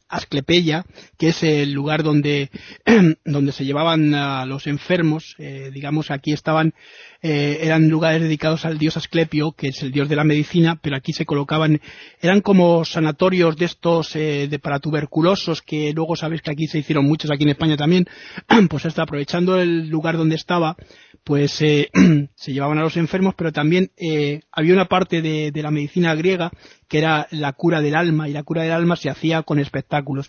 asclepeya, 0.08 0.84
que 1.18 1.28
es 1.28 1.42
el 1.42 1.72
lugar 1.72 2.02
donde, 2.02 2.50
donde 3.24 3.52
se 3.52 3.64
llevaban 3.64 4.14
a 4.14 4.46
los 4.46 4.66
enfermos, 4.66 5.34
eh, 5.38 5.70
digamos, 5.72 6.10
aquí 6.10 6.32
estaban, 6.32 6.74
eh, 7.22 7.58
eran 7.62 7.88
lugares 7.88 8.22
dedicados 8.22 8.64
al 8.64 8.78
dios 8.78 8.96
Asclepio, 8.96 9.52
que 9.52 9.68
es 9.68 9.82
el 9.82 9.92
dios 9.92 10.08
de 10.08 10.16
la 10.16 10.24
medicina, 10.24 10.78
pero 10.80 10.96
aquí 10.96 11.12
se 11.12 11.26
colocaban, 11.26 11.80
eran 12.20 12.40
como 12.40 12.84
sanatorios 12.84 13.56
de 13.56 13.64
estos, 13.64 14.12
de 14.12 14.60
para 14.62 14.80
tuberculosos, 14.80 15.62
que 15.62 15.92
luego 15.92 16.16
sabéis 16.16 16.42
que 16.42 16.50
aquí 16.50 16.66
se 16.66 16.78
hicieron 16.78 17.06
muchos, 17.06 17.30
aquí 17.30 17.44
en 17.44 17.50
España 17.50 17.76
también, 17.76 18.06
pues 18.70 18.84
está 18.84 19.02
aprovechando 19.02 19.60
el 19.60 19.88
lugar 19.88 20.16
donde 20.16 20.36
estaba, 20.36 20.76
pues 21.24 21.60
eh, 21.62 21.90
se 22.34 22.52
llevaban 22.52 22.78
a 22.78 22.82
los 22.82 22.96
enfermos, 22.96 23.34
pero 23.36 23.52
también 23.52 23.90
eh, 23.96 24.40
había 24.52 24.74
una 24.74 24.86
parte 24.86 25.22
de, 25.22 25.52
la 25.54 25.70
medicina 25.70 26.14
griega 26.14 26.50
que 26.88 26.98
era 26.98 27.26
la 27.30 27.52
cura 27.52 27.80
del 27.80 27.94
alma, 27.94 28.28
y 28.28 28.32
la 28.32 28.42
cura 28.42 28.62
del 28.62 28.72
alma 28.72 28.96
se 28.96 29.10
hacía 29.10 29.42
con 29.42 29.58
espectáculos. 29.58 30.28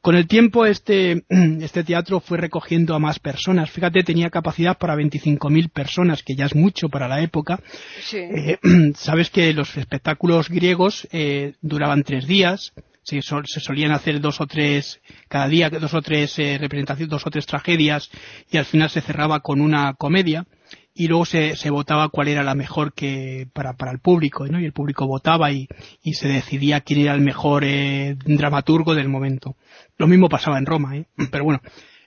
Con 0.00 0.16
el 0.16 0.26
tiempo 0.26 0.64
este, 0.64 1.24
este 1.60 1.84
teatro 1.84 2.20
fue 2.20 2.38
recogiendo 2.38 2.94
a 2.94 2.98
más 2.98 3.18
personas. 3.18 3.70
Fíjate, 3.70 4.02
tenía 4.02 4.30
capacidad 4.30 4.78
para 4.78 4.96
25.000 4.96 5.70
personas, 5.70 6.22
que 6.22 6.34
ya 6.34 6.46
es 6.46 6.54
mucho 6.54 6.88
para 6.88 7.06
la 7.06 7.20
época. 7.22 7.60
Eh, 8.12 8.58
sabes 8.94 9.30
que 9.30 9.52
los 9.52 9.76
espectáculos 9.76 10.48
griegos 10.48 11.06
duraban 11.60 12.02
tres 12.02 12.26
días, 12.26 12.72
se, 13.04 13.22
se, 13.22 13.60
solían 13.60 13.92
hacer 13.92 14.20
dos 14.20 14.40
o 14.40 14.46
tres, 14.46 15.00
cada 15.28 15.46
día 15.46 15.70
dos 15.70 15.94
o 15.94 16.02
tres 16.02 16.38
eh, 16.38 16.58
representaciones, 16.58 17.10
dos 17.10 17.26
o 17.26 17.30
tres 17.30 17.46
tragedias 17.46 18.10
y 18.50 18.56
al 18.56 18.64
final 18.64 18.90
se 18.90 19.00
cerraba 19.00 19.40
con 19.40 19.60
una 19.60 19.94
comedia 19.94 20.46
y 20.94 21.08
luego 21.08 21.24
se, 21.24 21.56
se 21.56 21.70
votaba 21.70 22.08
cuál 22.08 22.28
era 22.28 22.42
la 22.44 22.54
mejor 22.54 22.94
que 22.94 23.48
para, 23.52 23.74
para 23.74 23.90
el 23.90 23.98
público, 23.98 24.46
¿no? 24.46 24.60
Y 24.60 24.64
el 24.64 24.72
público 24.72 25.06
votaba 25.06 25.50
y, 25.50 25.68
y 26.02 26.14
se 26.14 26.28
decidía 26.28 26.80
quién 26.80 27.00
era 27.00 27.14
el 27.14 27.20
mejor 27.20 27.64
eh, 27.64 28.16
dramaturgo 28.24 28.94
del 28.94 29.08
momento. 29.08 29.56
Lo 29.98 30.06
mismo 30.06 30.28
pasaba 30.28 30.58
en 30.58 30.66
Roma, 30.66 30.96
¿eh? 30.96 31.06
Pero 31.30 31.44
bueno, 31.44 31.60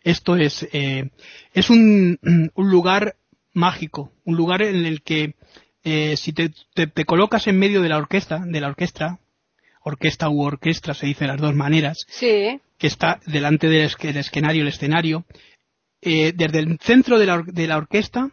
esto 0.04 0.38
es, 0.38 0.68
eh, 0.72 1.10
es 1.54 1.70
un, 1.70 2.18
un 2.56 2.70
lugar 2.70 3.18
mágico, 3.54 4.14
un 4.24 4.38
lugar 4.38 4.62
en 4.62 4.86
el 4.86 5.02
que 5.02 5.36
eh, 5.84 6.18
si 6.18 6.34
te, 6.34 6.52
te, 6.74 7.06
colocas 7.06 7.48
en 7.48 7.60
medio 7.60 7.82
de 7.82 7.90
la 7.90 7.98
orquesta, 7.98 8.40
de 8.46 8.62
la 8.62 8.68
orquesta, 8.68 9.20
orquesta 9.88 10.30
u 10.30 10.42
orquestra, 10.42 10.94
se 10.94 11.08
dice 11.08 11.26
de 11.26 11.32
las 11.32 11.42
dos 11.42 11.56
maneras, 11.56 12.06
sí. 12.10 12.60
que 12.78 12.88
está 12.88 13.20
delante 13.26 13.68
del, 13.68 13.90
escenario, 14.18 14.62
el 14.62 14.68
escenario, 14.68 15.26
eh, 16.02 16.34
desde 16.36 16.60
el 16.60 16.78
centro 16.80 17.18
de 17.18 17.26
la, 17.26 17.44
de 17.46 17.68
la, 17.68 17.78
orquesta 17.78 18.30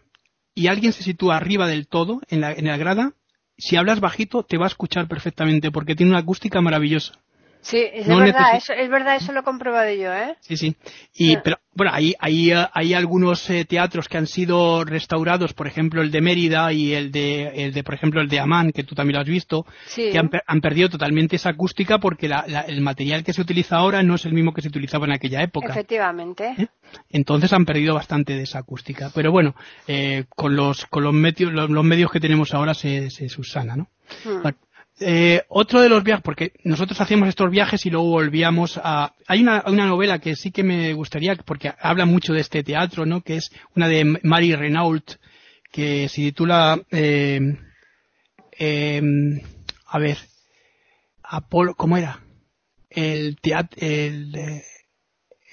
y 0.55 0.67
alguien 0.67 0.93
se 0.93 1.03
sitúa 1.03 1.37
arriba 1.37 1.67
del 1.67 1.87
todo, 1.87 2.21
en 2.29 2.41
la, 2.41 2.53
en 2.53 2.67
la 2.67 2.77
grada, 2.77 3.13
si 3.57 3.77
hablas 3.77 4.01
bajito 4.01 4.43
te 4.43 4.59
va 4.59 4.67
a 4.67 4.69
escuchar 4.69 5.09
perfectamente 5.09 5.71
porque 5.71 5.95
tiene 5.95 6.11
una 6.11 6.21
acústica 6.21 6.61
maravillosa. 6.61 7.15
Sí, 7.65 7.83
es, 7.95 8.07
verdad, 8.07 8.57
eso, 8.57 8.75
es 8.75 8.91
verdad, 8.91 9.17
eso 9.17 9.33
lo 9.33 9.41
he 9.41 9.43
comprobado 9.43 9.91
yo, 9.91 10.13
¿eh? 10.13 10.37
Sí, 10.41 10.59
sí. 10.59 10.77
Y, 11.15 11.39
pero, 11.39 11.57
bueno, 11.73 11.93
hay, 11.95 12.13
hay, 12.21 12.53
hay 12.53 12.93
algunos 12.93 13.49
eh, 13.49 13.65
teatros 13.65 14.07
que 14.07 14.19
han 14.19 14.27
sido 14.27 14.85
restaurados, 14.85 15.55
por 15.55 15.67
ejemplo, 15.67 16.03
el 16.03 16.11
de 16.11 16.21
Mérida 16.21 16.71
y 16.75 16.93
el 16.93 17.11
de, 17.11 17.65
el 17.65 17.73
de 17.73 17.83
por 17.83 17.95
ejemplo, 17.95 18.21
el 18.21 18.29
de 18.29 18.39
Amán, 18.39 18.71
que 18.71 18.85
tú 18.85 18.95
también 18.95 19.15
lo 19.15 19.23
has 19.23 19.29
visto, 19.29 19.65
que 19.95 20.19
han, 20.19 20.31
han, 20.47 20.61
perdido 20.61 20.91
totalmente 20.91 21.37
esa 21.37 21.51
acústica 21.51 21.99
porque 21.99 22.29
la, 22.29 22.41
el 22.69 22.83
material 22.83 23.25
que 23.25 23.33
se 23.33 23.41
utiliza 23.41 23.77
ahora 23.77 24.03
no 24.03 24.17
es 24.17 24.27
el 24.27 24.35
mismo 24.35 24.53
que 24.53 24.61
se 24.61 24.69
utilizaba 24.69 25.07
en 25.07 25.13
aquella 25.13 25.43
época. 25.43 25.71
Efectivamente. 25.71 26.55
¿Eh? 26.59 26.69
Entonces 27.09 27.51
han 27.55 27.65
perdido 27.65 27.95
bastante 27.95 28.35
de 28.35 28.43
esa 28.43 28.59
acústica. 28.59 29.11
Pero 29.15 29.33
bueno, 29.33 29.55
eh, 29.89 30.25
con 30.37 30.55
los, 30.55 30.85
con 30.85 31.03
los 31.03 31.15
medios, 31.15 31.51
los, 31.51 31.85
medios 31.85 32.13
que 32.13 32.21
tenemos 32.21 32.53
ahora 32.53 32.75
se, 32.75 33.09
se 33.09 33.31
subsana, 33.31 33.75
¿no? 33.75 33.89
Hmm. 34.23 34.43
Eh, 35.01 35.43
otro 35.49 35.81
de 35.81 35.89
los 35.89 36.05
viajes, 36.05 36.23
porque 36.23 36.53
nosotros 36.63 37.01
hacíamos 37.01 37.29
estos 37.29 37.51
viajes 37.51 37.85
y 37.85 37.91
luego 37.91 38.11
volvíamos 38.11 38.79
a... 38.83 39.15
Hay 39.27 39.43
una, 39.43 39.65
una, 39.67 39.87
novela 39.87 40.21
que 40.21 40.37
sí 40.37 40.53
que 40.53 40.63
me 40.63 40.93
gustaría, 40.95 41.35
porque 41.35 41.73
habla 41.81 42.07
mucho 42.07 42.33
de 42.33 42.41
este 42.41 42.63
teatro, 42.63 43.05
¿no? 43.05 43.23
Que 43.23 43.37
es 43.37 43.51
una 43.75 43.89
de 43.89 44.21
Marie 44.23 44.57
Renault, 44.57 45.17
que 45.73 46.09
se 46.09 46.17
titula... 46.17 46.81
Eh, 46.91 47.57
eh, 48.57 49.03
a 49.87 49.99
ver, 49.99 50.19
Apolo, 51.25 51.75
¿cómo 51.75 51.97
era? 51.97 52.21
El 52.89 53.37
teatro... 53.41 53.77
El, 53.81 54.63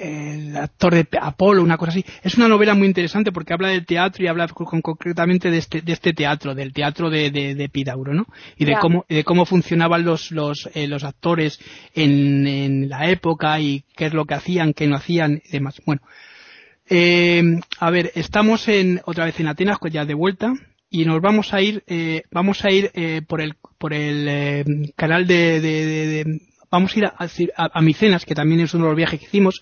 el 0.02 0.58
actor 0.58 0.94
de 0.94 1.08
Apolo, 1.20 1.62
una 1.62 1.78
cosa 1.78 1.92
así. 1.92 2.04
Es 2.24 2.36
una 2.36 2.48
novela 2.48 2.74
muy 2.74 2.88
interesante 2.88 3.32
porque 3.32 3.54
habla 3.54 3.70
del 3.70 3.86
teatro 3.86 4.24
y 4.24 4.28
habla 4.28 4.48
concretamente 4.48 5.52
de 5.52 5.58
este, 5.58 5.82
de 5.82 5.94
este 5.94 6.14
teatro, 6.14 6.56
del 6.56 6.74
teatro 6.74 7.10
de, 7.10 7.30
de, 7.32 7.56
de 7.56 7.70
Pidauro, 7.70 8.14
¿no? 8.14 8.26
Y 8.58 8.66
de 8.66 8.76
cómo, 8.80 9.06
de 9.08 9.24
cómo 9.24 9.46
funcionaban 9.46 10.04
los, 10.04 10.32
los, 10.32 10.70
eh, 10.74 10.88
los 10.88 11.04
actores 11.04 11.60
en, 11.94 12.48
en, 12.48 12.90
la 12.90 13.10
época 13.10 13.60
y 13.60 13.84
qué 13.96 14.08
es 14.08 14.14
lo 14.14 14.26
que 14.26 14.34
hacían, 14.34 14.74
qué 14.74 14.88
no 14.88 14.96
hacían 14.96 15.42
y 15.46 15.52
demás. 15.52 15.82
Bueno, 15.86 16.02
eh, 16.90 17.44
a 17.80 17.90
ver, 17.92 18.12
estamos 18.16 18.68
en, 18.68 19.02
otra 19.06 19.26
vez 19.26 19.40
en 19.40 19.48
Atenas, 19.48 19.78
pues 19.80 19.94
ya 19.94 20.06
de 20.06 20.14
vuelta 20.14 20.54
y 20.90 21.06
nos 21.06 21.22
vamos 21.22 21.54
a 21.54 21.62
ir, 21.62 21.84
eh, 21.88 22.24
vamos 22.32 22.66
a 22.66 22.72
ir 22.72 22.92
eh, 22.94 23.22
por 23.26 23.40
el, 23.40 23.56
por 23.78 23.94
el 23.94 24.28
eh, 24.28 24.66
canal 24.98 25.26
de, 25.26 25.62
de, 25.62 25.86
de 25.86 26.42
vamos 26.72 26.96
a 26.96 27.00
ir 27.00 27.06
a, 27.06 27.16
a, 27.56 27.82
Micenas, 27.82 28.26
que 28.26 28.34
también 28.34 28.62
es 28.62 28.74
uno 28.74 28.86
de 28.86 28.92
los 28.92 28.98
viajes 28.98 29.20
que 29.20 29.26
hicimos. 29.26 29.62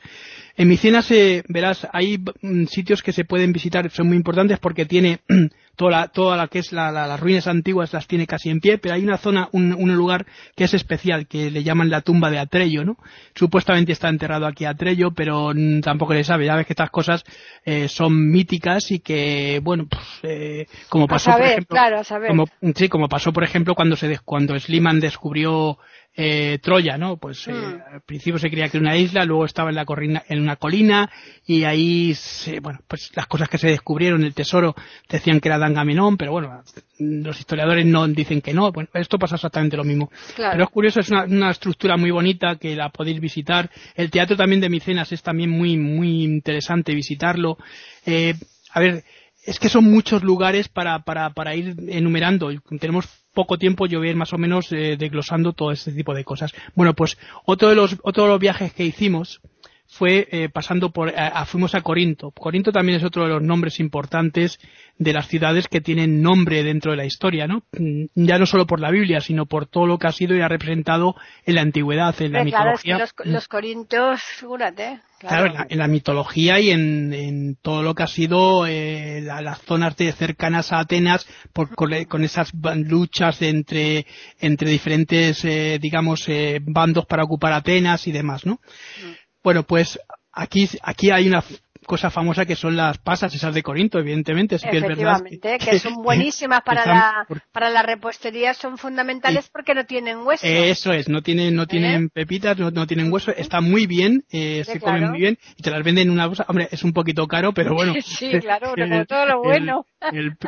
En 0.55 0.67
Micenas, 0.67 1.09
eh, 1.11 1.43
verás, 1.47 1.87
hay 1.91 2.17
mm, 2.17 2.65
sitios 2.65 3.01
que 3.01 3.13
se 3.13 3.25
pueden 3.25 3.51
visitar, 3.51 3.89
son 3.91 4.07
muy 4.07 4.17
importantes 4.17 4.59
porque 4.59 4.85
tiene 4.85 5.19
toda 5.75 5.91
la, 5.91 6.07
toda 6.09 6.37
la 6.37 6.47
que 6.47 6.59
es 6.59 6.71
la, 6.71 6.91
las 6.91 7.19
ruinas 7.19 7.47
antiguas 7.47 7.93
las 7.93 8.07
tiene 8.07 8.27
casi 8.27 8.49
en 8.49 8.59
pie, 8.59 8.77
pero 8.77 8.93
hay 8.93 9.03
una 9.03 9.17
zona, 9.17 9.47
un, 9.53 9.73
un, 9.73 9.95
lugar 9.95 10.25
que 10.55 10.65
es 10.65 10.73
especial, 10.73 11.27
que 11.27 11.49
le 11.49 11.63
llaman 11.63 11.89
la 11.89 12.01
tumba 12.01 12.29
de 12.29 12.39
Atrello, 12.39 12.83
¿no? 12.83 12.97
Supuestamente 13.33 13.93
está 13.93 14.09
enterrado 14.09 14.45
aquí 14.45 14.65
Atrello, 14.65 15.11
pero 15.11 15.51
mm, 15.55 15.79
tampoco 15.79 16.13
le 16.13 16.23
sabe. 16.23 16.45
Ya 16.45 16.57
ves 16.57 16.67
que 16.67 16.73
estas 16.73 16.89
cosas 16.89 17.23
eh, 17.63 17.87
son 17.87 18.29
míticas 18.29 18.91
y 18.91 18.99
que, 18.99 19.61
bueno, 19.63 19.87
pues, 19.89 20.03
eh, 20.23 20.67
como 20.89 21.07
pasó, 21.07 21.31
por 21.31 21.41
ejemplo, 21.41 21.75
claro, 21.75 21.99
a 21.99 22.03
saber. 22.03 22.29
Como, 22.29 22.45
sí, 22.75 22.89
como 22.89 23.07
pasó, 23.07 23.31
por 23.31 23.45
ejemplo, 23.45 23.75
cuando 23.75 23.95
se, 23.95 24.19
cuando 24.25 24.59
Sliman 24.59 24.99
descubrió 24.99 25.79
eh, 26.15 26.59
Troya, 26.61 26.97
¿no? 26.97 27.17
Pues 27.17 27.47
eh, 27.47 27.53
hmm. 27.53 27.93
al 27.93 28.01
principio 28.01 28.39
se 28.39 28.49
creía 28.49 28.69
que 28.69 28.77
era 28.77 28.87
una 28.87 28.97
isla, 28.97 29.23
luego 29.25 29.45
estaba 29.45 29.69
en 29.69 29.75
la 29.75 29.85
en 30.27 30.41
una 30.41 30.57
colina 30.57 31.09
y 31.45 31.63
ahí, 31.63 32.13
se, 32.13 32.59
bueno, 32.59 32.79
pues 32.87 33.11
las 33.15 33.27
cosas 33.27 33.47
que 33.47 33.57
se 33.57 33.69
descubrieron, 33.69 34.23
el 34.23 34.33
tesoro, 34.33 34.75
decían 35.07 35.39
que 35.39 35.47
era 35.47 35.57
Dangamenón, 35.57 36.17
pero 36.17 36.31
bueno, 36.31 36.61
los 36.99 37.39
historiadores 37.39 37.85
no 37.85 38.07
dicen 38.07 38.41
que 38.41 38.53
no. 38.53 38.71
Bueno, 38.71 38.89
esto 38.93 39.17
pasa 39.17 39.35
exactamente 39.35 39.77
lo 39.77 39.83
mismo. 39.83 40.11
Pero 40.35 40.63
es 40.63 40.69
curioso, 40.69 40.99
es 40.99 41.09
una, 41.09 41.23
una, 41.23 41.51
estructura 41.51 41.97
muy 41.97 42.11
bonita 42.11 42.57
que 42.57 42.75
la 42.75 42.89
podéis 42.89 43.19
visitar. 43.19 43.69
El 43.95 44.11
teatro 44.11 44.35
también 44.35 44.61
de 44.61 44.69
Micenas 44.69 45.11
es 45.11 45.23
también 45.23 45.49
muy, 45.49 45.77
muy 45.77 46.23
interesante 46.23 46.93
visitarlo. 46.93 47.57
Eh, 48.05 48.33
a 48.71 48.79
ver, 48.79 49.03
es 49.49 49.59
que 49.59 49.67
son 49.67 49.85
muchos 49.85 50.23
lugares 50.23 50.69
para, 50.69 50.99
para, 50.99 51.31
para 51.31 51.55
ir 51.55 51.75
enumerando. 51.87 52.51
Tenemos 52.79 53.07
poco 53.33 53.57
tiempo 53.57 53.87
yo 53.87 53.97
voy 53.97 54.09
a 54.09 54.11
ir 54.11 54.15
más 54.15 54.31
o 54.31 54.37
menos 54.37 54.71
eh, 54.71 54.95
desglosando 54.95 55.53
todo 55.53 55.71
este 55.71 55.91
tipo 55.91 56.13
de 56.13 56.23
cosas. 56.23 56.53
Bueno, 56.75 56.93
pues 56.93 57.17
otro 57.45 57.69
de 57.69 57.75
los, 57.75 57.97
otro 58.03 58.23
de 58.25 58.29
los 58.29 58.39
viajes 58.39 58.73
que 58.73 58.85
hicimos 58.85 59.41
fue 59.89 60.27
eh, 60.31 60.49
pasando 60.49 60.91
por, 60.91 61.13
fuimos 61.47 61.73
a 61.73 61.81
Corinto. 61.81 62.31
Corinto 62.31 62.71
también 62.71 62.99
es 62.99 63.03
otro 63.03 63.23
de 63.23 63.29
los 63.29 63.41
nombres 63.41 63.79
importantes 63.79 64.59
de 64.99 65.13
las 65.13 65.27
ciudades 65.27 65.67
que 65.67 65.81
tienen 65.81 66.21
nombre 66.21 66.63
dentro 66.63 66.91
de 66.91 66.97
la 66.97 67.05
historia, 67.05 67.47
¿no? 67.47 67.63
Mm, 67.71 68.05
ya 68.13 68.37
no 68.37 68.45
solo 68.45 68.67
por 68.67 68.79
la 68.79 68.91
Biblia, 68.91 69.19
sino 69.19 69.47
por 69.47 69.65
todo 69.65 69.87
lo 69.87 69.97
que 69.97 70.07
ha 70.07 70.11
sido 70.11 70.35
y 70.35 70.41
ha 70.41 70.47
representado 70.47 71.15
en 71.45 71.55
la 71.55 71.61
antigüedad, 71.61 72.13
en 72.21 72.33
la 72.33 72.43
mitología. 72.43 72.99
los, 72.99 73.13
los, 73.23 73.47
corintios, 73.47 74.21
figúrate. 74.21 74.99
Claro, 75.19 75.65
en, 75.67 75.79
la, 75.79 75.87
mitología 75.87 76.59
y 76.59 76.69
en, 76.69 77.57
todo 77.61 77.81
lo 77.81 77.93
que 77.93 78.03
ha 78.03 78.07
sido 78.07 78.65
eh, 78.67 79.21
las 79.21 79.59
zonas 79.63 79.97
de 79.97 80.13
cercanas 80.13 80.71
a 80.71 80.79
Atenas 80.79 81.27
por, 81.51 81.75
con, 81.75 82.23
esas 82.23 82.53
luchas 82.75 83.41
entre, 83.41 84.05
entre 84.39 84.69
diferentes, 84.69 85.43
eh, 85.43 85.77
digamos, 85.81 86.29
eh, 86.29 86.59
bandos 86.61 87.05
para 87.05 87.23
ocupar 87.23 87.51
Atenas 87.51 88.07
y 88.07 88.13
demás, 88.13 88.45
¿no? 88.45 88.53
Mm. 88.53 89.28
Bueno, 89.43 89.63
pues 89.63 89.99
aquí, 90.31 90.69
aquí 90.81 91.11
hay 91.11 91.27
una 91.27 91.43
cosa 91.89 92.11
famosa 92.11 92.45
que 92.45 92.55
son 92.55 92.77
las 92.77 92.99
pasas 92.99 93.33
esas 93.33 93.51
de 93.55 93.63
Corinto, 93.63 93.97
evidentemente. 93.97 94.59
Sí 94.59 94.67
que 94.69 94.77
es 94.77 94.83
verdad 94.83 95.23
que, 95.23 95.79
son 95.79 95.95
buenísimas 96.03 96.61
para 96.61 96.85
la, 96.85 97.27
para 97.51 97.71
la 97.71 97.81
repostería, 97.81 98.53
son 98.53 98.77
fundamentales 98.77 99.49
porque 99.51 99.73
no 99.73 99.85
tienen 99.85 100.19
hueso. 100.19 100.45
Eso 100.45 100.93
es, 100.93 101.09
no 101.09 101.23
tienen, 101.23 101.55
no 101.55 101.65
tienen 101.65 102.05
¿Eh? 102.05 102.09
pepitas, 102.13 102.59
no, 102.59 102.85
tienen 102.85 103.11
hueso, 103.11 103.31
está 103.35 103.59
muy 103.59 103.87
bien, 103.87 104.23
eh, 104.31 104.63
se 104.65 104.79
comen 104.79 105.09
muy 105.09 105.19
bien 105.19 105.39
y 105.57 105.63
te 105.63 105.71
las 105.71 105.83
venden 105.83 106.09
en 106.09 106.13
una 106.13 106.27
bolsa. 106.27 106.45
Hombre, 106.47 106.69
es 106.71 106.83
un 106.83 106.93
poquito 106.93 107.25
caro, 107.25 107.53
pero 107.53 107.73
bueno. 107.73 107.95
sí, 108.05 108.39
claro, 108.39 108.75
todo 109.07 109.25
lo 109.25 109.41
bueno. 109.41 109.87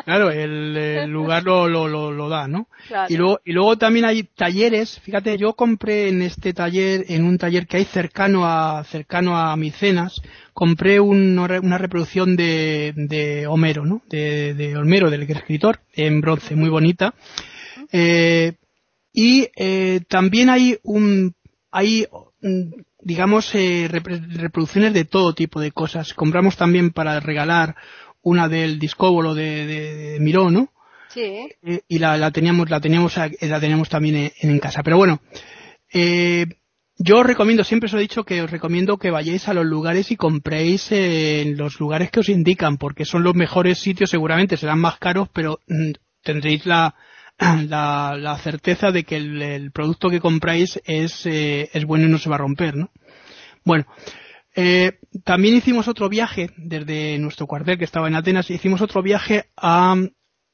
claro, 0.06 0.30
el, 0.30 1.10
lugar 1.10 1.42
lo, 1.42 1.68
lo, 1.68 1.88
lo, 1.88 2.30
da, 2.30 2.48
¿no? 2.48 2.68
Y 3.10 3.18
luego, 3.18 3.40
y 3.44 3.54
luego 3.54 3.80
también 3.80 4.06
hay 4.06 4.24
talleres, 4.24 5.00
fíjate, 5.00 5.40
yo 5.40 5.54
compré 5.54 6.10
en 6.10 6.22
este 6.22 6.54
taller, 6.54 7.06
en 7.08 7.26
un 7.26 7.40
taller 7.40 7.66
que 7.66 7.78
hay 7.78 7.86
cercano 7.86 8.46
a, 8.46 8.84
cercano 8.84 9.36
a 9.36 9.58
Micenas, 9.58 10.22
compré 10.62 11.00
una 11.00 11.80
reproducción 11.80 12.36
de, 12.36 12.94
de 12.96 13.48
Homero, 13.48 13.84
¿no? 13.84 14.04
De, 14.08 14.54
de, 14.54 14.78
Homero, 14.78 15.10
del 15.10 15.24
escritor, 15.24 15.80
en 15.92 16.22
bronce, 16.22 16.56
muy 16.56 16.70
bonita. 16.70 17.16
Eh, 17.92 18.54
y 19.12 19.48
eh, 19.56 20.02
también 20.08 20.52
hay 20.52 20.78
un, 20.84 21.34
hay, 21.72 22.06
mm, 22.42 22.74
digamos, 23.00 23.56
eh, 23.56 23.88
reproducciones 23.90 24.94
de 24.94 25.04
todo 25.04 25.34
tipo 25.34 25.60
de 25.60 25.72
cosas. 25.72 26.14
Compramos 26.14 26.58
también 26.58 26.92
para 26.92 27.20
regalar 27.20 27.76
una 28.22 28.48
del 28.48 28.78
discóbolo 28.78 29.34
de, 29.34 29.66
de, 29.66 30.20
Miró, 30.20 30.52
¿no? 30.52 30.72
Sí. 31.10 31.50
Y 31.88 31.98
la, 31.98 32.18
la, 32.18 32.30
teníamos, 32.30 32.70
la 32.70 32.80
teníamos, 32.80 33.18
la 33.18 33.60
teníamos 33.60 33.90
también 33.90 34.16
en, 34.16 34.32
en 34.52 34.60
casa. 34.60 34.84
Pero 34.84 34.98
bueno, 34.98 35.22
eh, 35.92 36.46
yo 37.04 37.20
os 37.20 37.26
recomiendo, 37.26 37.64
siempre 37.64 37.88
os 37.88 37.94
he 37.94 38.00
dicho 38.00 38.24
que 38.24 38.44
os 38.44 38.52
recomiendo 38.52 38.98
que 38.98 39.10
vayáis 39.10 39.48
a 39.48 39.54
los 39.54 39.66
lugares 39.66 40.12
y 40.12 40.16
compréis 40.16 40.92
en 40.92 41.58
los 41.58 41.80
lugares 41.80 42.12
que 42.12 42.20
os 42.20 42.30
indican, 42.30 42.78
porque 42.78 43.06
son 43.06 43.24
los 43.24 43.34
mejores 43.34 43.80
sitios, 43.80 44.12
seguramente 44.12 44.56
serán 44.56 44.80
más 44.80 45.00
caros, 45.00 45.28
pero 45.34 45.60
mm, 45.68 45.92
tendréis 46.22 46.66
la, 46.68 46.94
la, 47.40 48.40
certeza 48.44 48.92
de 48.92 49.04
que 49.04 49.18
el, 49.18 49.72
producto 49.72 50.10
que 50.10 50.20
compráis 50.20 50.80
es, 50.86 51.26
eh, 51.26 51.70
es 51.74 51.86
bueno 51.86 52.06
y 52.06 52.10
no 52.10 52.20
se 52.20 52.30
va 52.30 52.36
a 52.36 52.40
romper, 52.40 52.76
¿no? 52.76 52.92
Bueno, 53.64 53.86
eh, 54.56 55.00
también 55.24 55.56
hicimos 55.56 55.88
otro 55.88 56.08
viaje 56.08 56.52
desde 56.58 57.18
nuestro 57.18 57.48
cuartel 57.48 57.80
que 57.80 57.86
estaba 57.86 58.10
en 58.10 58.16
Atenas, 58.16 58.52
hicimos 58.52 58.82
otro 58.82 59.02
viaje 59.02 59.46
a 59.58 59.96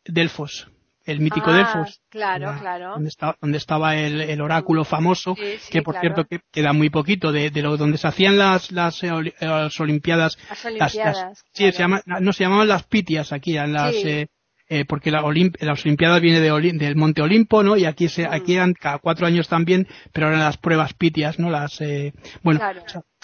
Delfos 0.06 0.70
el 1.08 1.22
mítico 1.22 1.50
ah, 1.50 1.58
Delfos. 1.58 2.02
Claro, 2.10 2.54
claro. 2.60 2.94
Donde, 3.42 3.58
estaba 3.58 3.96
el, 3.96 4.22
el 4.22 4.42
oráculo 4.42 4.84
famoso, 4.84 5.36
que 5.72 5.82
por 5.82 6.00
cierto 6.00 6.26
que 6.26 6.42
queda 6.52 6.74
muy 6.74 6.90
poquito 6.90 7.32
de, 7.32 7.50
de 7.50 7.62
lo 7.62 7.78
donde 7.78 7.98
se 7.98 8.08
hacían 8.08 8.38
las, 8.38 8.72
las, 8.72 9.02
eh, 9.04 9.12
las 9.40 9.80
Olimpiadas. 9.80 10.38
Las 10.50 10.66
Olimpiadas. 10.66 11.44
sí, 11.54 11.72
se 11.72 11.80
llama, 11.80 12.02
no 12.06 12.34
se 12.34 12.44
llamaban 12.44 12.68
las 12.68 12.84
Pitias 12.84 13.32
aquí, 13.32 13.54
las, 13.54 13.96
eh, 13.96 14.28
eh, 14.70 14.84
porque 14.86 15.12
la 15.12 15.22
las 15.22 15.86
Olimpiadas 15.86 16.22
viene 16.22 16.42
de 16.42 16.52
del 16.74 16.96
Monte 16.98 17.22
Olimpo, 17.22 17.64
¿no? 17.64 17.78
Y 17.78 17.86
aquí 17.86 18.10
se, 18.10 18.28
mm. 18.28 18.34
aquí 18.34 18.56
eran 18.56 18.74
cada 18.74 19.00
cuatro 19.00 19.26
años 19.26 19.48
también, 19.48 19.88
pero 20.12 20.28
eran 20.28 20.42
las 20.42 20.58
pruebas 20.58 20.94
Pitias, 20.94 21.40
¿no? 21.40 21.50
Las, 21.50 21.80
eh, 21.80 22.14
bueno, 22.44 22.60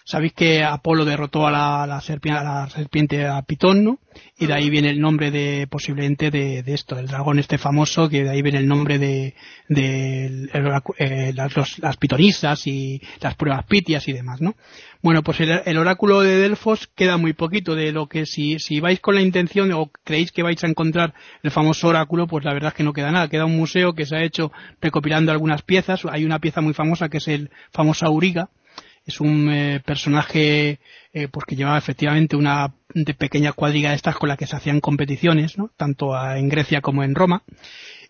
Sabéis 0.05 0.33
que 0.33 0.63
Apolo 0.63 1.05
derrotó 1.05 1.47
a 1.47 1.51
la, 1.87 2.01
serpiente, 2.01 2.39
a 2.39 2.43
la 2.43 2.69
serpiente 2.69 3.25
a 3.25 3.41
Pitón, 3.43 3.85
¿no? 3.85 3.99
Y 4.37 4.47
de 4.47 4.53
ahí 4.53 4.69
viene 4.69 4.89
el 4.89 4.99
nombre 4.99 5.31
de, 5.31 5.65
posiblemente 5.69 6.29
de, 6.29 6.61
esto, 6.67 6.95
del 6.95 7.07
dragón 7.07 7.39
este 7.39 7.57
famoso, 7.57 8.09
que 8.09 8.23
de 8.23 8.29
ahí 8.29 8.41
viene 8.41 8.59
el 8.59 8.67
nombre 8.67 8.99
de, 8.99 9.33
de 9.69 10.49
eh, 10.97 11.33
las, 11.33 11.97
pitonisas 11.97 12.67
y 12.67 13.01
las 13.21 13.35
pruebas 13.35 13.65
pitias 13.65 14.05
y 14.09 14.13
demás, 14.13 14.41
¿no? 14.41 14.55
Bueno, 15.01 15.23
pues 15.23 15.39
el, 15.39 15.77
oráculo 15.77 16.21
de 16.21 16.37
Delfos 16.37 16.87
queda 16.95 17.15
muy 17.17 17.31
poquito 17.31 17.73
de 17.73 17.93
lo 17.93 18.07
que 18.07 18.25
si, 18.25 18.59
si 18.59 18.81
vais 18.81 18.99
con 18.99 19.15
la 19.15 19.21
intención 19.21 19.71
o 19.71 19.89
creéis 20.03 20.33
que 20.33 20.43
vais 20.43 20.61
a 20.63 20.67
encontrar 20.67 21.13
el 21.43 21.51
famoso 21.51 21.87
oráculo, 21.87 22.27
pues 22.27 22.43
la 22.43 22.53
verdad 22.53 22.69
es 22.69 22.75
que 22.75 22.83
no 22.83 22.93
queda 22.93 23.11
nada. 23.11 23.29
Queda 23.29 23.45
un 23.45 23.55
museo 23.55 23.93
que 23.93 24.05
se 24.05 24.17
ha 24.17 24.23
hecho 24.23 24.51
recopilando 24.81 25.31
algunas 25.31 25.61
piezas. 25.61 26.01
Hay 26.09 26.25
una 26.25 26.39
pieza 26.39 26.59
muy 26.59 26.73
famosa 26.73 27.07
que 27.09 27.17
es 27.17 27.27
el 27.27 27.51
famoso 27.71 28.05
Auriga, 28.05 28.49
es 29.05 29.19
un 29.19 29.49
eh, 29.51 29.81
personaje 29.85 30.79
eh, 31.11 31.27
pues 31.27 31.45
que 31.45 31.55
llevaba 31.55 31.77
efectivamente 31.77 32.35
una 32.35 32.73
de 32.93 33.13
pequeña 33.13 33.53
cuadriga 33.53 33.89
de 33.89 33.95
estas 33.95 34.15
con 34.15 34.29
la 34.29 34.37
que 34.37 34.47
se 34.47 34.55
hacían 34.55 34.79
competiciones, 34.79 35.55
tanto 35.77 36.11
en 36.35 36.49
Grecia 36.49 36.81
como 36.81 37.03
en 37.03 37.15
Roma. 37.15 37.43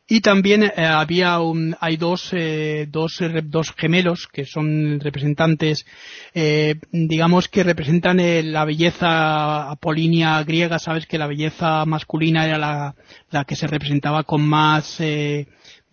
Y 0.07 0.19
también 0.19 0.63
eh, 0.63 0.71
había 0.77 1.39
un, 1.39 1.75
hay 1.79 1.95
dos, 1.95 2.29
eh, 2.33 2.87
dos, 2.89 3.19
dos 3.45 3.73
gemelos 3.75 4.27
que 4.27 4.45
son 4.45 4.99
representantes, 4.99 5.85
digamos 6.91 7.47
que 7.47 7.63
representan 7.63 8.17
la 8.51 8.65
belleza 8.65 9.71
apolínea 9.71 10.43
griega. 10.43 10.77
Sabes 10.77 11.05
que 11.05 11.17
la 11.17 11.27
belleza 11.27 11.85
masculina 11.85 12.45
era 12.45 12.57
la, 12.57 12.95
la 13.31 13.45
que 13.45 13.55
se 13.55 13.67
representaba 13.67 14.23
con 14.23 14.41
más, 14.41 15.01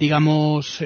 digamos, 0.01 0.83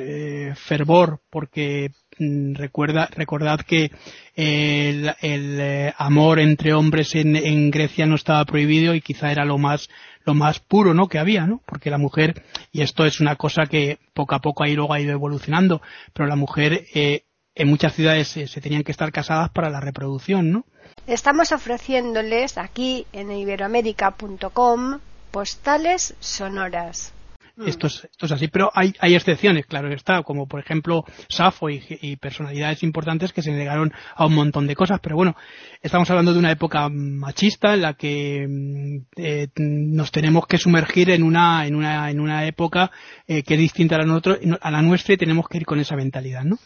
fervor, 0.56 1.20
porque 1.30 1.90
Mm, 2.18 2.54
recuerda, 2.54 3.08
recordad 3.10 3.60
que 3.60 3.90
el, 4.36 5.12
eh, 5.20 5.92
amor 5.96 6.38
entre 6.38 6.72
hombres 6.72 7.14
en, 7.14 7.70
Grecia 7.70 8.06
no 8.06 8.14
estaba 8.14 8.44
prohibido 8.44 8.94
y 8.94 9.00
quizá 9.00 9.32
era 9.32 9.44
lo 9.44 9.58
más 9.58 9.88
lo 10.24 10.32
más 10.34 10.58
puro 10.60 10.94
no 10.94 11.08
que 11.08 11.18
había 11.18 11.46
no 11.46 11.60
porque 11.66 11.90
la 11.90 11.98
mujer 11.98 12.44
y 12.72 12.82
esto 12.82 13.04
es 13.04 13.20
una 13.20 13.36
cosa 13.36 13.66
que 13.66 13.98
poco 14.14 14.34
a 14.34 14.40
poco 14.40 14.64
ahí 14.64 14.74
luego 14.74 14.94
ha 14.94 15.00
ido 15.00 15.12
evolucionando 15.12 15.82
pero 16.12 16.28
la 16.28 16.36
mujer 16.36 16.86
eh, 16.94 17.24
en 17.54 17.68
muchas 17.68 17.94
ciudades 17.94 18.36
eh, 18.36 18.46
se 18.46 18.60
tenían 18.60 18.84
que 18.84 18.92
estar 18.92 19.10
casadas 19.12 19.50
para 19.50 19.68
la 19.68 19.80
reproducción 19.80 20.50
no 20.50 20.64
estamos 21.06 21.52
ofreciéndoles 21.52 22.58
aquí 22.58 23.06
en 23.12 23.32
iberoamérica.com 23.32 25.00
postales 25.30 26.14
sonoras 26.20 27.13
Mm. 27.56 27.68
Esto, 27.68 27.86
es, 27.86 28.04
esto 28.10 28.26
es 28.26 28.32
así, 28.32 28.48
pero 28.48 28.70
hay, 28.74 28.92
hay 28.98 29.14
excepciones, 29.14 29.66
claro 29.66 29.88
está, 29.92 30.22
como 30.22 30.48
por 30.48 30.58
ejemplo 30.58 31.04
Safo 31.28 31.70
y, 31.70 32.16
personalidades 32.16 32.82
importantes 32.82 33.32
que 33.32 33.42
se 33.42 33.52
negaron 33.52 33.92
a 34.16 34.26
un 34.26 34.34
montón 34.34 34.66
de 34.66 34.74
cosas, 34.74 34.98
pero 35.00 35.14
bueno, 35.14 35.36
estamos 35.80 36.10
hablando 36.10 36.32
de 36.32 36.38
una 36.38 36.50
época 36.50 36.88
machista 36.88 37.74
en 37.74 37.82
la 37.82 37.94
que 37.94 38.46
mm, 38.48 38.96
eh, 39.16 39.48
nos 39.56 40.10
tenemos 40.10 40.46
que 40.46 40.58
sumergir 40.58 41.10
en 41.10 41.22
una, 41.22 41.66
en 41.66 41.76
una, 41.76 42.10
en 42.10 42.20
una 42.20 42.44
época 42.46 42.90
eh, 43.26 43.42
que 43.42 43.54
es 43.54 43.60
distinta 43.60 43.96
a 43.96 44.04
la, 44.04 44.20
a 44.60 44.70
la 44.70 44.82
nuestra 44.82 45.14
y 45.14 45.18
tenemos 45.18 45.46
que 45.48 45.58
ir 45.58 45.66
con 45.66 45.78
esa 45.78 45.96
mentalidad, 45.96 46.42
¿no? 46.42 46.58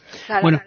bueno, 0.43 0.61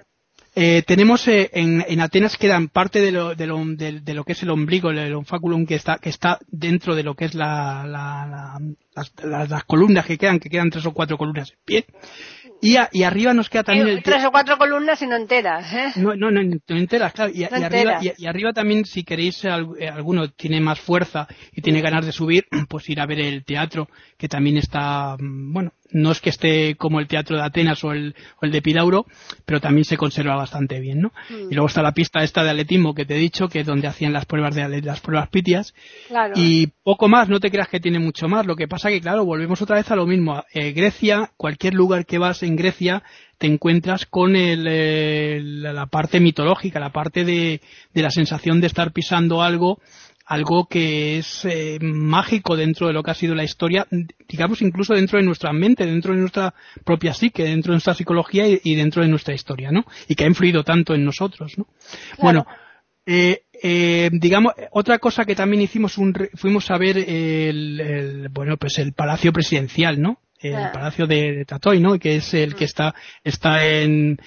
eh, 0.54 0.84
tenemos 0.86 1.28
eh, 1.30 1.50
en, 1.54 1.84
en, 1.88 2.02
Atenas 2.02 2.36
quedan 2.36 2.68
parte 2.68 3.00
de 3.00 3.12
lo, 3.12 3.36
de, 3.36 3.48
lo, 3.48 3.64
de, 3.66 4.14
lo, 4.14 4.24
que 4.26 4.34
es 4.34 4.44
el 4.44 4.50
ombligo, 4.50 4.90
el, 4.90 5.14
onfaculum 5.14 5.66
que 5.66 5.76
está, 5.76 5.98
que 5.98 6.10
está 6.10 6.40
dentro 6.48 6.96
de 6.96 7.04
lo 7.04 7.16
que 7.16 7.26
es 7.26 7.36
la, 7.36 7.86
la, 7.88 8.60
las, 8.94 9.50
las, 9.50 9.64
columnas 9.64 10.06
que 10.06 10.18
quedan, 10.18 10.40
que 10.40 10.50
quedan 10.50 10.70
tres 10.70 10.86
o 10.86 10.94
cuatro 10.94 11.18
columnas 11.18 11.52
en 11.52 11.58
pie. 11.64 11.86
Y, 12.62 12.76
y 12.92 13.04
arriba 13.04 13.34
nos 13.34 13.50
queda 13.50 13.64
también 13.64 13.88
el... 13.88 14.04
Tres 14.04 14.24
o 14.26 14.32
cuatro 14.32 14.58
columnas 14.58 15.02
y 15.02 15.08
no 15.08 15.16
enteras, 15.16 15.74
¿eh? 15.74 15.94
No, 15.96 16.16
no, 16.16 16.30
no, 16.30 16.42
enteras, 16.68 17.14
claro. 17.14 17.32
Y, 17.34 17.44
arriba, 17.44 18.00
y, 18.02 18.26
arriba 18.28 18.54
también, 18.54 18.86
si 18.86 19.04
queréis, 19.04 19.44
eh, 19.46 19.50
alguno 19.88 20.30
tiene 20.30 20.62
más 20.62 20.80
fuerza 20.80 21.28
y 21.54 21.62
tiene 21.62 21.82
ganas 21.82 22.06
de 22.06 22.12
subir, 22.12 22.46
pues 22.70 22.88
ir 22.90 23.00
a 23.00 23.08
ver 23.08 23.20
el 23.20 23.44
teatro, 23.46 23.88
que 24.18 24.28
también 24.28 24.58
está, 24.58 25.16
mm, 25.18 25.54
bueno, 25.54 25.74
no 25.92 26.12
es 26.12 26.22
que 26.22 26.30
esté 26.30 26.76
como 26.76 27.00
el 27.00 27.08
teatro 27.08 27.38
de 27.38 27.44
Atenas 27.44 27.84
o 27.84 27.92
el, 27.92 28.16
o 28.42 28.46
el 28.46 28.52
de 28.52 28.62
Pidauro, 28.62 29.06
pero 29.46 29.60
también 29.60 29.86
se 29.86 29.98
conserva 29.98 30.36
bastante 30.36 30.80
bien, 30.80 31.02
¿no? 31.02 31.12
Mm. 31.30 31.52
Y 31.52 31.56
luego 31.56 31.68
está 31.68 31.82
la 31.82 31.94
pista 31.94 32.24
esta 32.24 32.44
de 32.44 32.52
atletismo 32.52 32.94
que 32.94 33.06
te 33.06 33.16
he 33.16 33.20
dicho, 33.20 33.48
que 33.48 33.62
es 33.62 33.66
donde 33.66 33.88
hacían 33.88 34.14
las 34.14 34.26
pruebas 34.26 34.56
de 34.56 34.82
las 34.82 35.02
pruebas 35.02 35.30
pitias. 35.30 35.74
Claro. 36.08 36.34
Y 36.36 36.68
poco 36.84 37.08
más, 37.08 37.30
no 37.30 37.40
te 37.40 37.52
creas 37.52 37.68
que 37.68 37.80
tiene 37.80 38.00
mucho 38.00 38.28
más. 38.28 38.46
Lo 38.46 38.56
que 38.56 38.68
pasa 38.68 38.90
que, 38.90 39.02
claro, 39.02 39.26
volvemos 39.26 39.62
otra 39.62 39.78
vez 39.78 39.90
a 39.92 39.96
lo 39.96 40.06
mismo. 40.06 40.44
Eh, 40.54 40.72
Grecia, 40.72 41.32
cualquier 41.38 41.74
lugar 41.74 42.06
que 42.06 42.18
vas 42.18 42.44
en 42.44 42.56
Grecia, 42.56 43.04
te 43.38 43.48
encuentras 43.48 44.06
con 44.06 44.36
el, 44.36 45.64
la 45.64 45.88
parte 45.88 46.20
mitológica, 46.20 46.80
la 46.80 46.92
parte 46.92 47.26
de, 47.26 47.60
de 47.94 48.02
la 48.02 48.12
sensación 48.12 48.62
de 48.62 48.68
estar 48.68 48.92
pisando 48.92 49.42
algo 49.42 49.80
algo 50.26 50.66
que 50.66 51.18
es 51.18 51.46
eh, 51.46 51.78
mágico 51.82 52.56
dentro 52.56 52.88
de 52.88 52.94
lo 52.94 53.04
que 53.04 53.12
ha 53.12 53.16
sido 53.16 53.36
la 53.36 53.44
historia, 53.44 53.88
digamos 54.28 54.62
incluso 54.62 54.94
dentro 54.94 55.20
de 55.20 55.26
nuestra 55.26 55.52
mente, 55.54 55.86
dentro 55.86 56.14
de 56.14 56.20
nuestra 56.20 56.54
propia 56.84 57.14
psique, 57.14 57.44
dentro 57.44 57.72
de 57.72 57.76
nuestra 57.76 57.94
psicología 57.94 58.46
y, 58.48 58.76
dentro 58.76 59.02
de 59.02 59.08
nuestra 59.08 59.34
historia, 59.34 59.72
¿no? 59.72 59.86
Y 60.08 60.16
que 60.16 60.24
ha 60.24 60.28
influido 60.28 60.64
tanto 60.64 60.94
en 60.94 61.04
nosotros, 61.04 61.58
¿no? 61.58 61.68
Bueno, 62.20 62.46
eh, 63.06 63.44
eh, 63.64 64.10
digamos, 64.12 64.54
otra 64.72 65.00
cosa 65.00 65.26
que 65.26 65.36
también 65.36 65.62
hicimos, 65.62 65.98
un, 65.98 66.14
fuimos 66.36 66.70
a 66.72 66.78
ver 66.78 66.98
el, 66.98 68.30
bueno, 68.32 68.58
pues 68.58 68.80
el 68.80 68.94
Palacio 68.94 69.32
Presidencial, 69.32 70.02
¿no? 70.02 70.20
el 70.42 70.72
Palacio 70.72 71.06
de, 71.06 71.46
Tatoy, 71.46 71.80
¿no? 71.80 72.00
Que 72.00 72.16
es 72.16 72.34
el 72.34 72.56
que 72.56 72.66
está, 72.66 72.96
está 73.24 73.64
en, 73.68 74.18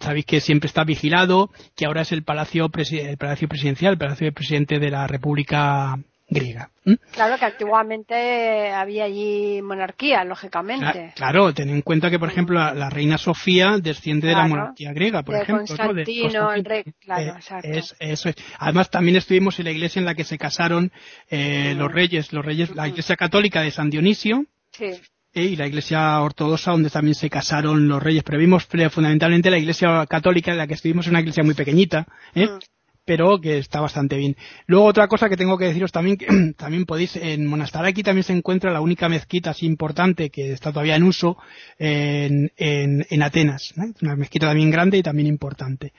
sabéis 0.00 0.26
que 0.26 0.40
siempre 0.40 0.66
está 0.66 0.84
vigilado, 0.84 1.50
que 1.74 1.86
ahora 1.86 2.02
es 2.02 2.12
el 2.12 2.24
Palacio, 2.24 2.70
el 2.74 3.16
Palacio 3.16 3.48
Presidencial, 3.48 3.92
el 3.92 3.98
Palacio 3.98 4.26
del 4.26 4.34
Presidente 4.34 4.78
de 4.78 4.90
la 4.90 5.06
República 5.06 5.98
griega. 6.28 6.70
Claro 7.12 7.38
que 7.38 7.44
antiguamente 7.44 8.70
había 8.70 9.04
allí 9.04 9.60
monarquía, 9.62 10.24
lógicamente. 10.24 11.12
Claro, 11.16 11.52
ten 11.52 11.70
en 11.70 11.82
cuenta 11.82 12.10
que, 12.10 12.18
por 12.18 12.28
ejemplo, 12.28 12.58
la, 12.74 12.90
reina 12.90 13.18
Sofía 13.18 13.78
desciende 13.80 14.28
de 14.28 14.34
la 14.34 14.46
monarquía 14.46 14.92
griega, 14.92 15.22
por 15.22 15.34
ejemplo. 15.34 15.66
Constantino, 15.66 16.52
el 16.52 16.64
rey, 16.64 16.84
claro, 17.00 17.22
eh, 17.22 17.36
exacto. 17.36 17.68
eso 18.00 18.30
Además, 18.58 18.90
también 18.90 19.16
estuvimos 19.16 19.58
en 19.58 19.66
la 19.66 19.70
iglesia 19.70 20.00
en 20.00 20.06
la 20.06 20.14
que 20.14 20.24
se 20.24 20.38
casaron 20.38 20.92
eh, 21.28 21.74
los 21.76 21.90
reyes, 21.90 22.32
los 22.32 22.44
reyes, 22.44 22.74
la 22.74 22.88
iglesia 22.88 23.16
católica 23.16 23.62
de 23.62 23.70
San 23.70 23.90
Dionisio. 23.90 24.46
Sí. 24.72 24.90
Eh, 25.32 25.44
y 25.44 25.56
la 25.56 25.66
iglesia 25.66 26.20
ortodoxa 26.20 26.70
donde 26.70 26.90
también 26.90 27.16
se 27.16 27.28
casaron 27.28 27.88
los 27.88 28.00
reyes, 28.00 28.22
pero 28.22 28.38
vimos 28.38 28.66
fundamentalmente 28.66 29.50
la 29.50 29.58
iglesia 29.58 30.06
católica 30.06 30.52
en 30.52 30.58
la 30.58 30.66
que 30.66 30.74
estuvimos 30.74 31.06
en 31.06 31.12
una 31.12 31.20
iglesia 31.20 31.42
muy 31.42 31.54
pequeñita, 31.54 32.06
¿eh? 32.34 32.46
Mm 32.46 32.73
pero 33.04 33.40
que 33.40 33.58
está 33.58 33.80
bastante 33.80 34.16
bien. 34.16 34.36
Luego 34.66 34.86
otra 34.86 35.08
cosa 35.08 35.28
que 35.28 35.36
tengo 35.36 35.58
que 35.58 35.66
deciros 35.66 35.92
también, 35.92 36.16
que 36.16 36.26
también 36.56 36.84
podéis, 36.86 37.16
en 37.16 37.46
Monastaraki 37.46 38.02
también 38.02 38.24
se 38.24 38.32
encuentra 38.32 38.72
la 38.72 38.80
única 38.80 39.08
mezquita 39.08 39.50
así 39.50 39.66
importante 39.66 40.30
que 40.30 40.52
está 40.52 40.70
todavía 40.70 40.96
en 40.96 41.02
uso 41.02 41.36
en, 41.78 42.50
en, 42.56 43.06
en 43.08 43.22
Atenas, 43.22 43.74
una 44.02 44.16
mezquita 44.16 44.46
también 44.46 44.70
grande 44.70 44.98
y 44.98 45.02
también 45.02 45.28
importante. 45.28 45.92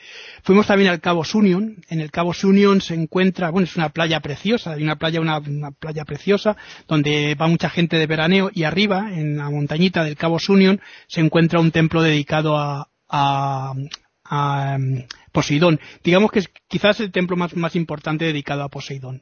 Fuimos 0.43 0.67
también 0.67 0.89
al 0.89 1.01
Cabo 1.01 1.23
Sunion, 1.23 1.77
en 1.89 1.99
el 1.99 2.11
Cabo 2.11 2.33
Sunion 2.33 2.81
se 2.81 2.95
encuentra, 2.95 3.51
bueno, 3.51 3.65
es 3.65 3.75
una 3.75 3.89
playa 3.89 4.19
preciosa, 4.19 4.73
hay 4.73 4.83
una 4.83 4.95
playa, 4.95 5.21
una, 5.21 5.41
playa 5.71 6.05
preciosa, 6.05 6.57
donde 6.87 7.35
va 7.35 7.47
mucha 7.47 7.69
gente 7.69 7.97
de 7.97 8.07
veraneo 8.07 8.49
y 8.53 8.63
arriba, 8.63 9.11
en 9.13 9.37
la 9.37 9.49
montañita 9.49 10.03
del 10.03 10.15
Cabo 10.15 10.39
Sunion, 10.39 10.81
se 11.07 11.21
encuentra 11.21 11.59
un 11.59 11.71
templo 11.71 12.01
dedicado 12.01 12.57
a, 12.57 12.89
a, 13.09 13.73
a 14.23 14.77
Poseidón. 15.35 15.79
Digamos 16.03 16.31
que 16.31 16.39
es 16.39 16.49
quizás 16.67 16.99
el 17.01 17.11
templo 17.11 17.35
más, 17.35 17.75
importante 17.75 18.25
dedicado 18.25 18.63
a 18.63 18.69
Poseidón. 18.69 19.21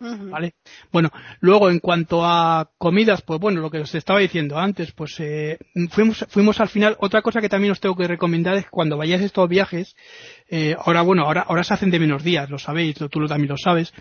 ¿Vale? 0.00 0.54
Bueno, 0.92 1.10
luego 1.40 1.70
en 1.70 1.80
cuanto 1.80 2.24
a 2.24 2.70
comidas, 2.78 3.22
pues 3.22 3.40
bueno, 3.40 3.60
lo 3.60 3.70
que 3.70 3.80
os 3.80 3.94
estaba 3.94 4.20
diciendo 4.20 4.58
antes, 4.58 4.92
pues 4.92 5.18
eh, 5.18 5.58
fuimos, 5.90 6.24
fuimos 6.28 6.60
al 6.60 6.68
final, 6.68 6.96
otra 7.00 7.22
cosa 7.22 7.40
que 7.40 7.48
también 7.48 7.72
os 7.72 7.80
tengo 7.80 7.96
que 7.96 8.06
recomendar 8.06 8.56
es 8.56 8.64
que 8.64 8.70
cuando 8.70 8.96
vayáis 8.96 9.22
a 9.22 9.24
estos 9.24 9.48
viajes, 9.48 9.96
eh, 10.48 10.76
ahora 10.78 11.02
bueno, 11.02 11.24
ahora, 11.24 11.42
ahora 11.42 11.64
se 11.64 11.74
hacen 11.74 11.90
de 11.90 11.98
menos 11.98 12.22
días, 12.22 12.48
lo 12.48 12.58
sabéis, 12.58 12.96
tú 13.10 13.20
lo, 13.20 13.28
también 13.28 13.50
lo 13.50 13.56
sabes. 13.56 13.92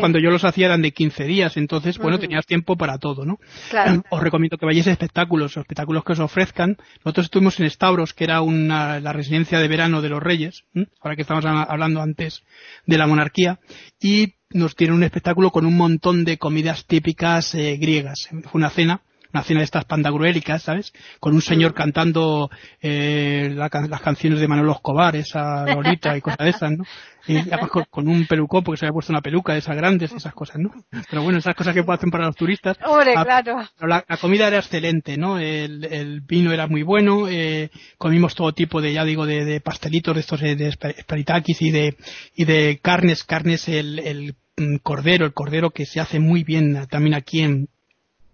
Cuando 0.00 0.18
yo 0.18 0.30
los 0.30 0.44
hacía 0.44 0.66
eran 0.66 0.82
de 0.82 0.92
15 0.92 1.24
días, 1.24 1.56
entonces, 1.56 1.98
bueno, 1.98 2.18
tenías 2.18 2.46
tiempo 2.46 2.76
para 2.76 2.98
todo, 2.98 3.24
¿no? 3.24 3.38
Os 4.10 4.20
recomiendo 4.20 4.58
que 4.58 4.66
vayáis 4.66 4.86
a 4.88 4.92
espectáculos, 4.92 5.56
espectáculos 5.56 6.04
que 6.04 6.12
os 6.12 6.20
ofrezcan. 6.20 6.76
Nosotros 7.04 7.26
estuvimos 7.26 7.58
en 7.60 7.70
Stavros, 7.70 8.14
que 8.14 8.24
era 8.24 8.40
una, 8.42 9.00
la 9.00 9.12
residencia 9.12 9.58
de 9.58 9.68
verano 9.68 10.02
de 10.02 10.08
los 10.08 10.22
reyes, 10.22 10.64
ahora 11.00 11.16
que 11.16 11.22
estamos 11.22 11.44
hablando 11.44 12.00
antes 12.02 12.42
de 12.86 12.98
la 12.98 13.06
monarquía, 13.06 13.58
y 14.00 14.34
nos 14.52 14.74
tiene 14.74 14.94
un 14.94 15.02
espectáculo 15.02 15.50
con 15.50 15.64
un 15.64 15.76
montón 15.76 16.24
de 16.24 16.38
comidas 16.38 16.84
típicas 16.84 17.54
eh, 17.54 17.76
griegas. 17.76 18.28
Fue 18.30 18.58
una 18.58 18.70
cena 18.70 19.02
una 19.32 19.42
cena 19.42 19.60
de 19.60 19.64
estas 19.64 19.84
pandagruélicas, 19.84 20.62
¿sabes? 20.62 20.92
Con 21.18 21.34
un 21.34 21.42
señor 21.42 21.74
cantando 21.74 22.50
eh, 22.80 23.54
las 23.54 24.00
canciones 24.00 24.40
de 24.40 24.48
Manuel 24.48 24.70
Escobar, 24.70 25.16
esa 25.16 25.64
Lolita 25.66 26.16
y 26.16 26.20
cosas 26.20 26.38
de 26.38 26.50
esas, 26.50 26.70
¿no? 26.72 26.84
Y 27.26 27.36
además 27.36 27.70
con, 27.90 28.08
un 28.08 28.26
pelucón 28.26 28.64
porque 28.64 28.78
se 28.78 28.86
había 28.86 28.94
puesto 28.94 29.12
una 29.12 29.20
peluca 29.20 29.52
de 29.52 29.58
esas 29.58 29.76
grandes, 29.76 30.12
esas 30.12 30.32
cosas, 30.32 30.58
¿no? 30.58 30.70
Pero 31.10 31.22
bueno, 31.22 31.38
esas 31.38 31.54
cosas 31.54 31.74
que 31.74 31.84
hacen 31.86 32.10
para 32.10 32.26
los 32.26 32.36
turistas. 32.36 32.78
Hombre, 32.84 33.12
claro. 33.12 33.58
La, 33.80 34.02
comida 34.20 34.48
era 34.48 34.58
excelente, 34.58 35.16
¿no? 35.16 35.38
El, 35.38 35.84
el 35.84 36.22
vino 36.22 36.52
era 36.52 36.66
muy 36.66 36.82
bueno, 36.82 37.28
eh, 37.28 37.70
comimos 37.98 38.34
todo 38.34 38.52
tipo 38.52 38.80
de, 38.80 38.94
ya 38.94 39.04
digo, 39.04 39.26
de, 39.26 39.44
de 39.44 39.60
pastelitos 39.60 40.14
de 40.14 40.20
estos 40.20 40.40
de, 40.40 40.56
de 40.56 40.70
y 41.58 41.70
de, 41.70 41.96
y 42.34 42.44
de 42.44 42.80
carnes, 42.82 43.24
carnes, 43.24 43.68
el, 43.68 43.98
el 43.98 44.34
mm, 44.56 44.76
cordero, 44.82 45.26
el 45.26 45.32
cordero 45.32 45.70
que 45.70 45.86
se 45.86 46.00
hace 46.00 46.18
muy 46.18 46.42
bien 46.44 46.86
también 46.88 47.14
aquí 47.14 47.42
en, 47.42 47.68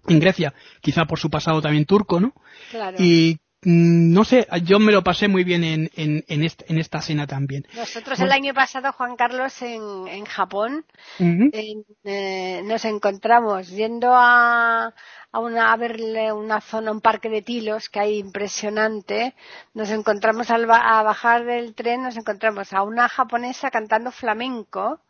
en 0.09 0.21
Grecia, 0.21 0.55
quizá 0.81 1.05
por 1.05 1.19
su 1.19 1.31
pasado 1.31 1.61
también 1.61 1.85
turco, 1.85 2.21
¿no? 2.21 2.33
Claro. 2.71 2.97
Y 2.99 3.39
Mm, 3.69 4.13
no 4.13 4.23
sé, 4.23 4.47
yo 4.63 4.79
me 4.79 4.93
lo 4.93 5.03
pasé 5.03 5.27
muy 5.27 5.43
bien 5.43 5.65
en, 5.65 5.91
en, 5.97 6.25
en, 6.29 6.79
esta 6.79 7.01
cena 7.01 7.27
también. 7.27 7.67
Nosotros 7.75 8.21
el 8.21 8.31
año 8.31 8.55
pasado, 8.55 8.93
Juan 8.93 9.17
Carlos, 9.17 9.61
en, 9.61 10.07
en 10.07 10.25
Japón, 10.25 10.85
eh, 11.19 12.63
nos 12.65 12.85
encontramos 12.85 13.69
yendo 13.71 14.15
a, 14.15 14.95
a, 15.33 15.41
una, 15.41 15.73
a 15.73 15.77
verle 15.77 16.33
una 16.33 16.61
zona, 16.61 16.93
un 16.93 17.01
parque 17.01 17.29
de 17.29 17.43
tilos 17.43 17.89
que 17.89 17.99
hay 17.99 18.19
impresionante. 18.19 19.35
Nos 19.75 19.91
encontramos 19.91 20.49
al 20.51 20.71
a 20.71 21.03
bajar 21.03 21.45
del 21.45 21.75
tren, 21.75 22.03
nos 22.03 22.17
encontramos 22.17 22.73
a 22.73 22.85
una 22.85 23.09
japonesa 23.09 23.73
cantando 23.73 24.13
flamenco. 24.13 25.01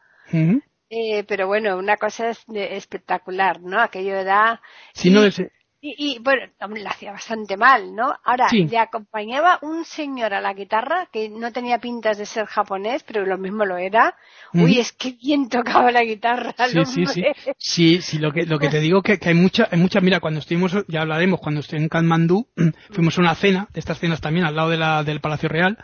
Eh, 0.88 1.24
pero 1.24 1.46
bueno, 1.46 1.76
una 1.76 1.96
cosa 1.96 2.30
es 2.30 2.44
espectacular, 2.48 3.60
¿no? 3.60 3.80
Aquello. 3.80 4.14
Sí, 4.94 5.10
no, 5.10 5.24
es, 5.24 5.40
y, 5.80 6.18
bueno, 6.20 6.42
lo 6.58 6.88
hacía 6.88 7.12
bastante 7.12 7.56
mal, 7.56 7.94
¿no? 7.94 8.12
Ahora, 8.24 8.48
le 8.50 8.78
acompañaba 8.78 9.58
un 9.62 9.84
señor 9.84 10.34
a 10.34 10.40
la 10.40 10.52
guitarra 10.52 11.08
que 11.12 11.28
no 11.28 11.52
tenía 11.52 11.78
pintas 11.78 12.18
de 12.18 12.26
ser 12.26 12.46
japonés, 12.46 13.04
pero 13.04 13.24
lo 13.24 13.38
mismo 13.38 13.64
lo 13.64 13.76
era. 13.76 14.16
Uy, 14.52 14.80
es 14.80 14.92
que 14.92 15.12
bien 15.12 15.48
tocaba 15.48 15.92
la 15.92 16.02
guitarra. 16.02 16.54
Sí, 16.66 16.84
sí, 16.86 17.06
sí. 17.06 17.24
Sí, 17.58 18.02
sí, 18.02 18.18
lo 18.18 18.32
que, 18.32 18.46
lo 18.46 18.58
que 18.58 18.68
te 18.68 18.80
digo 18.80 19.02
que, 19.02 19.18
que 19.18 19.28
hay 19.28 19.34
mucha, 19.34 19.68
hay 19.70 19.78
mucha, 19.78 20.00
mira, 20.00 20.18
cuando 20.18 20.40
estuvimos, 20.40 20.72
ya 20.88 21.02
hablaremos, 21.02 21.40
cuando 21.40 21.60
estuve 21.60 21.80
en 21.80 21.88
Kathmandú, 21.88 22.48
fuimos 22.90 23.16
a 23.18 23.20
una 23.20 23.34
cena, 23.34 23.68
de 23.72 23.80
estas 23.80 23.98
cenas 23.98 24.20
también, 24.20 24.46
al 24.46 24.56
lado 24.56 24.70
de 24.70 24.78
la, 24.78 25.04
del 25.04 25.20
Palacio 25.20 25.48
Real, 25.48 25.78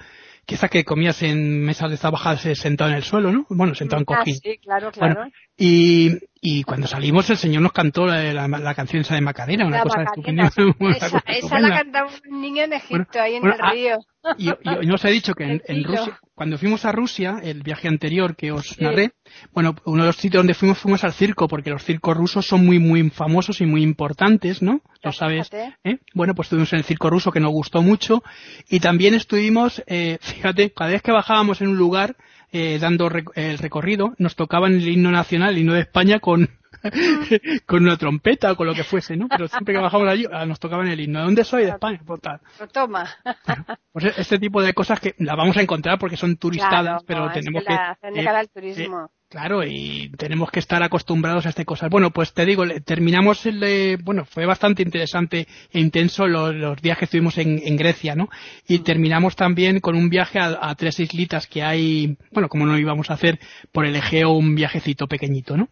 quizá 0.47 0.69
que 0.69 0.85
comías 0.85 1.23
en 1.23 1.63
mesas 1.65 1.91
de 1.91 1.99
trabajas 1.99 2.43
sentado 2.59 2.91
en 2.91 2.97
el 2.97 3.03
suelo, 3.03 3.33
¿no? 3.33 3.47
Bueno, 3.49 3.75
sentado 3.75 4.01
en 4.01 4.07
ah, 4.09 4.19
cojín. 4.19 4.37
sí, 4.37 4.59
claro, 4.59 4.91
claro. 4.91 5.27
Y, 5.65 6.19
y 6.41 6.65
cuando 6.65 6.89
salimos 6.89 7.31
el 7.31 7.37
señor 7.37 7.63
nos 7.63 7.73
cantó 7.73 8.05
la, 8.05 8.49
la, 8.49 8.75
canción 8.75 9.03
esa 9.03 9.15
de 9.15 9.21
Macarena, 9.21 9.65
una 9.65 9.83
cosa 9.83 10.03
estupenda. 10.03 10.51
Esa, 10.97 11.23
esa 11.25 11.61
la 11.61 11.79
cantaba 11.79 12.11
un 12.29 12.41
niño 12.41 12.65
en 12.65 12.73
Egipto, 12.73 13.21
ahí 13.21 13.37
en 13.37 13.47
el 13.47 13.53
ah, 13.61 13.71
río. 13.71 13.99
Y, 14.39 14.49
y, 14.49 14.91
os 14.91 15.05
he 15.05 15.11
dicho 15.11 15.35
que 15.35 15.63
en, 15.65 15.85
Rusia, 15.85 16.19
cuando 16.35 16.59
fuimos 16.59 16.85
a 16.85 16.91
Rusia, 16.91 17.39
el 17.45 17.63
viaje 17.63 17.87
anterior 17.87 18.35
que 18.35 18.51
os 18.51 18.81
narré, 18.81 19.13
bueno, 19.53 19.77
uno 19.85 20.03
de 20.03 20.09
los 20.09 20.17
sitios 20.17 20.41
donde 20.41 20.55
fuimos 20.55 20.79
fuimos 20.79 21.05
al 21.05 21.13
circo, 21.13 21.47
porque 21.47 21.71
los 21.71 21.85
circos 21.85 22.17
rusos 22.17 22.45
son 22.45 22.67
muy, 22.67 22.81
muy 22.81 23.09
famosos 23.11 23.61
y 23.61 23.67
muy 23.67 23.85
importantes, 23.85 24.63
¿no? 24.63 24.81
Lo 25.05 25.13
sabes. 25.13 25.49
¿eh? 25.53 25.99
Bueno, 26.13 26.35
pues 26.35 26.47
estuvimos 26.47 26.73
en 26.73 26.81
el 26.81 26.85
circo 26.85 27.09
ruso 27.09 27.31
que 27.31 27.39
nos 27.39 27.53
gustó 27.53 27.83
mucho 27.83 28.25
y 28.69 28.81
también 28.81 29.15
estuvimos, 29.15 29.81
eh, 29.87 30.19
fíjate, 30.21 30.73
cada 30.73 30.91
vez 30.91 31.03
que 31.03 31.13
bajábamos 31.13 31.61
en 31.61 31.69
un 31.69 31.77
lugar, 31.77 32.17
eh, 32.53 32.79
dando 32.79 33.11
el 33.35 33.59
recorrido, 33.59 34.15
nos 34.19 34.37
tocaban 34.37 34.75
el 34.75 34.87
himno 34.87 35.11
nacional, 35.11 35.51
el 35.51 35.59
himno 35.59 35.73
de 35.73 35.81
España 35.81 36.21
con, 36.21 36.51
con 37.67 37.83
una 37.83 37.97
trompeta 37.97 38.53
o 38.53 38.57
con 38.57 38.67
lo 38.67 38.75
que 38.75 38.85
fuese, 38.85 39.17
¿no? 39.17 39.27
Pero 39.29 39.49
siempre 39.49 39.75
que 39.75 39.81
bajamos 39.81 40.07
allí 40.09 40.27
ah, 40.31 40.45
nos 40.45 40.61
tocaban 40.61 40.87
el 40.89 41.01
himno. 41.01 41.21
¿De 41.21 41.25
dónde 41.25 41.45
soy? 41.45 41.65
De 41.65 41.71
España, 41.71 42.01
por 42.05 42.21
tal. 42.21 42.41
toma. 42.73 43.09
Pues 43.93 44.07
este 44.17 44.39
tipo 44.39 44.63
de 44.63 44.73
cosas 44.73 45.01
que 45.01 45.15
las 45.19 45.37
vamos 45.37 45.55
a 45.59 45.61
encontrar 45.61 45.99
porque 45.99 46.17
son 46.17 46.37
turistadas, 46.37 47.03
pero 47.05 47.31
tenemos 47.31 47.63
que... 47.63 47.75
Eh, 47.75 48.49
turismo. 48.55 49.11
Claro, 49.33 49.65
y 49.65 50.11
tenemos 50.19 50.51
que 50.51 50.61
estar 50.61 50.83
acostumbrados 50.83 51.47
a 51.47 51.49
estas 51.49 51.65
cosas. 51.65 51.89
Bueno, 51.89 52.11
pues 52.11 52.35
te 52.35 52.45
digo, 52.45 52.65
terminamos 52.85 53.47
el, 53.47 53.97
bueno, 54.05 54.27
fue 54.27 54.45
bastante 54.45 54.83
interesante 54.83 55.49
e 55.73 55.81
intenso 55.81 56.27
los, 56.27 56.83
días 56.83 56.99
que 56.99 57.07
estuvimos 57.07 57.39
en, 57.39 57.77
Grecia, 57.79 58.15
¿no? 58.15 58.29
Y 58.69 58.81
terminamos 58.81 59.35
también 59.35 59.81
con 59.81 59.97
un 59.97 60.11
viaje 60.11 60.39
a, 60.39 60.75
tres 60.75 61.01
islitas 61.01 61.47
que 61.47 61.63
hay, 61.63 62.19
bueno, 62.31 62.51
como 62.51 62.67
no 62.67 62.79
íbamos 62.79 63.09
a 63.09 63.15
hacer 63.15 63.39
por 63.73 63.87
el 63.87 63.97
Egeo 63.97 64.33
un 64.33 64.55
viajecito 64.55 65.07
pequeñito, 65.07 65.57
¿no? 65.57 65.67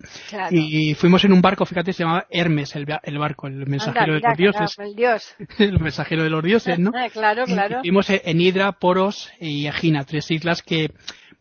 Y 0.51 0.95
fuimos 0.95 1.23
en 1.27 1.35
un 1.35 1.43
barco, 1.43 1.67
fíjate, 1.67 1.93
se 1.93 2.05
llamaba 2.05 2.25
Hermes 2.31 2.75
el, 2.77 2.87
barco, 2.87 3.47
el 3.47 3.67
mensajero 3.67 4.15
de 4.15 4.21
los 4.21 4.39
dioses. 4.39 4.79
el 4.79 4.95
dios. 4.95 5.35
el 5.59 5.79
mensajero 5.79 6.23
de 6.23 6.31
los 6.31 6.43
dioses, 6.43 6.79
¿no? 6.79 6.93
claro, 7.13 7.45
claro. 7.45 7.81
Y 7.83 7.91
en 8.25 8.41
Hidra, 8.41 8.73
Poros 8.73 9.31
y 9.39 9.67
Egina, 9.67 10.05
tres 10.05 10.31
islas 10.31 10.63
que 10.63 10.93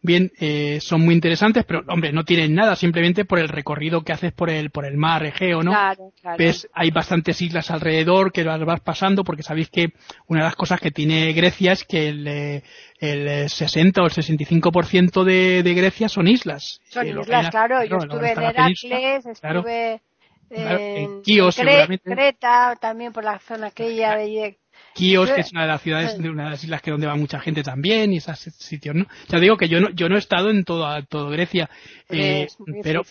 bien, 0.02 0.32
eh, 0.40 0.80
son 0.82 1.02
muy 1.02 1.14
interesantes, 1.14 1.66
pero 1.66 1.84
hombre, 1.88 2.12
no 2.12 2.24
tienen 2.24 2.56
nada, 2.56 2.76
simplemente 2.76 3.26
por 3.26 3.40
el 3.40 3.50
recorrido 3.50 4.02
que 4.02 4.14
haces 4.14 4.32
por 4.32 4.50
el, 4.50 4.70
por 4.70 4.86
el 4.86 4.98
mar 4.98 5.26
Egeo, 5.26 5.62
¿no? 5.62 5.72
Claro, 5.72 6.12
claro. 6.22 6.38
Ves, 6.38 6.68
hay 6.74 6.92
bastantes 6.92 7.42
islas 7.42 7.70
alrededor 7.72 8.32
que 8.32 8.44
las 8.44 8.64
vas 8.64 8.82
pasando, 8.82 9.24
porque 9.24 9.44
sabéis 9.44 9.70
que 9.70 9.94
una 10.28 10.42
de 10.42 10.46
las 10.46 10.56
cosas 10.56 10.80
que 10.80 10.92
tiene 10.92 11.34
Grecia 11.34 11.74
es 11.74 11.84
que 11.84 12.10
el, 12.10 12.28
eh, 12.28 12.64
el 13.00 13.50
60 13.50 14.02
o 14.02 14.06
el 14.06 14.12
65% 14.12 15.24
de, 15.24 15.64
de 15.64 15.74
Grecia 15.74 16.10
son 16.10 16.28
islas. 16.28 16.80
Son 16.90 17.08
islas, 17.08 17.50
claro. 17.50 17.84
Yo 17.84 17.98
estuve 17.98 18.32
en 18.32 18.42
Heracles, 18.42 19.26
estuve 19.26 20.02
en, 20.50 21.22
Kios, 21.22 21.58
Creta, 21.58 22.76
también 22.80 23.14
por 23.14 23.24
la 23.24 23.40
zona 23.40 23.68
aquella 23.68 24.16
de 24.16 24.58
Kios, 24.94 25.32
que 25.32 25.42
es 25.42 25.52
una 25.52 25.62
de 25.62 25.68
las 25.68 25.82
ciudades, 25.82 26.18
de 26.18 26.30
una 26.30 26.46
de 26.46 26.50
las 26.52 26.64
islas 26.64 26.82
que 26.82 26.92
donde 26.92 27.08
va 27.08 27.16
mucha 27.16 27.40
gente 27.40 27.64
también, 27.64 28.14
y 28.14 28.18
esos 28.18 28.40
sitios, 28.40 28.96
¿no? 28.96 29.06
Ya 29.28 29.40
digo 29.40 29.58
que 29.58 29.68
yo 29.68 29.80
no, 29.80 29.90
yo 29.92 30.10
no 30.10 30.16
he 30.16 30.20
estado 30.20 30.50
en 30.50 30.64
todo, 30.64 30.88
todo 31.04 31.30
Grecia, 31.30 31.70
eh, 32.10 32.48
pero, 32.84 33.04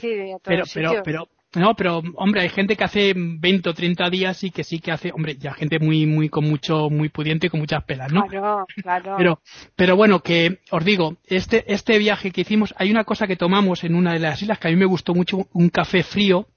pero, 0.45 0.65
pero, 0.75 1.03
pero, 1.05 1.29
no, 1.55 1.75
pero, 1.75 2.03
hombre, 2.17 2.43
hay 2.43 2.51
gente 2.51 2.77
que 2.77 2.85
hace 2.85 3.15
20 3.17 3.71
o 3.71 3.75
30 3.75 4.11
días 4.11 4.45
y 4.45 4.51
que 4.51 4.65
sí 4.65 4.81
que 4.81 4.93
hace, 4.93 5.13
hombre, 5.13 5.37
ya 5.39 5.55
gente 5.55 5.79
muy, 5.79 6.05
muy, 6.05 6.29
con 6.29 6.45
mucho, 6.45 6.91
muy 6.91 7.09
pudiente 7.09 7.47
y 7.47 7.51
con 7.51 7.61
muchas 7.61 7.85
pelas, 7.85 8.13
¿no? 8.13 8.27
Claro, 8.27 8.67
claro. 8.83 9.15
Pero, 9.17 9.41
pero 9.75 9.97
bueno, 9.97 10.21
que, 10.21 10.59
os 10.71 10.85
digo, 10.85 11.17
este, 11.25 11.73
este 11.73 11.99
viaje 11.99 12.33
que 12.33 12.43
hicimos, 12.43 12.75
hay 12.77 12.91
una 12.91 13.05
cosa 13.05 13.27
que 13.27 13.37
tomamos 13.37 13.83
en 13.85 13.95
una 13.95 14.13
de 14.13 14.19
las 14.19 14.43
islas 14.43 14.59
que 14.59 14.69
a 14.69 14.71
mí 14.71 14.77
me 14.77 14.85
gustó 14.85 15.15
mucho, 15.15 15.49
un 15.53 15.71
café 15.71 16.03
frío 16.03 16.49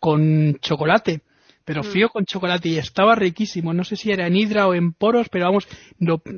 con 0.00 0.58
chocolate 0.60 1.22
pero 1.70 1.82
mm. 1.82 1.84
frío 1.84 2.08
con 2.08 2.24
chocolate 2.24 2.68
y 2.68 2.78
estaba 2.78 3.14
riquísimo. 3.14 3.72
No 3.72 3.84
sé 3.84 3.94
si 3.94 4.10
era 4.10 4.26
en 4.26 4.34
hidra 4.34 4.66
o 4.66 4.74
en 4.74 4.92
poros, 4.92 5.28
pero 5.28 5.44
vamos, 5.44 5.68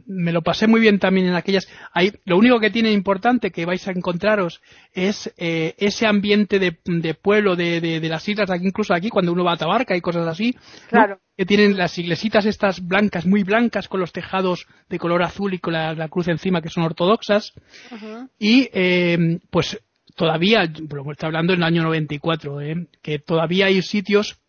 me 0.05 0.31
lo 0.31 0.43
pasé 0.43 0.67
muy 0.67 0.79
bien 0.79 0.99
también 0.99 1.27
en 1.27 1.35
aquellas. 1.35 1.67
Ahí, 1.95 2.13
lo 2.27 2.37
único 2.37 2.61
que 2.61 2.69
tiene 2.69 2.93
importante 2.93 3.51
que 3.51 3.65
vais 3.65 3.89
a 3.89 3.93
encontraros 3.93 4.61
es 4.93 5.33
eh, 5.39 5.75
ese 5.79 6.07
ambiente 6.07 6.59
de, 6.59 6.77
de 6.85 7.15
pueblo 7.15 7.57
de, 7.57 7.81
de, 7.81 8.09
las 8.11 8.29
islas, 8.29 8.51
aquí 8.51 8.67
incluso 8.67 8.93
aquí 8.93 9.09
cuando 9.09 9.33
uno 9.33 9.43
va 9.43 9.55
a 9.55 9.57
Tabarca 9.57 9.97
y 9.97 10.03
cosas 10.03 10.29
así. 10.29 10.55
Claro. 10.91 11.19
Que 11.35 11.47
tienen 11.47 11.79
las 11.79 11.97
iglesitas 11.97 12.45
estas 12.45 12.87
blancas, 12.87 13.25
muy 13.25 13.43
blancas, 13.43 13.89
con 13.89 14.01
los 14.01 14.13
tejados 14.13 14.67
de 14.91 14.99
color 14.99 15.23
azul 15.23 15.55
y 15.55 15.61
con 15.61 15.73
la, 15.73 16.09
cruz 16.11 16.29
encima 16.29 16.61
que 16.61 16.69
son 16.69 16.83
ortodoxas. 16.83 17.55
Y 18.39 18.69
eh, 18.75 19.39
pues 19.49 19.81
todavía, 20.15 20.71
está 21.11 21.27
hablando 21.27 21.55
en 21.55 21.61
el 21.61 21.65
año 21.65 21.85
94, 21.85 22.61
eh, 22.61 22.87
que 23.01 23.19
todavía 23.19 23.65
hay 23.65 23.81
sitios 23.81 24.42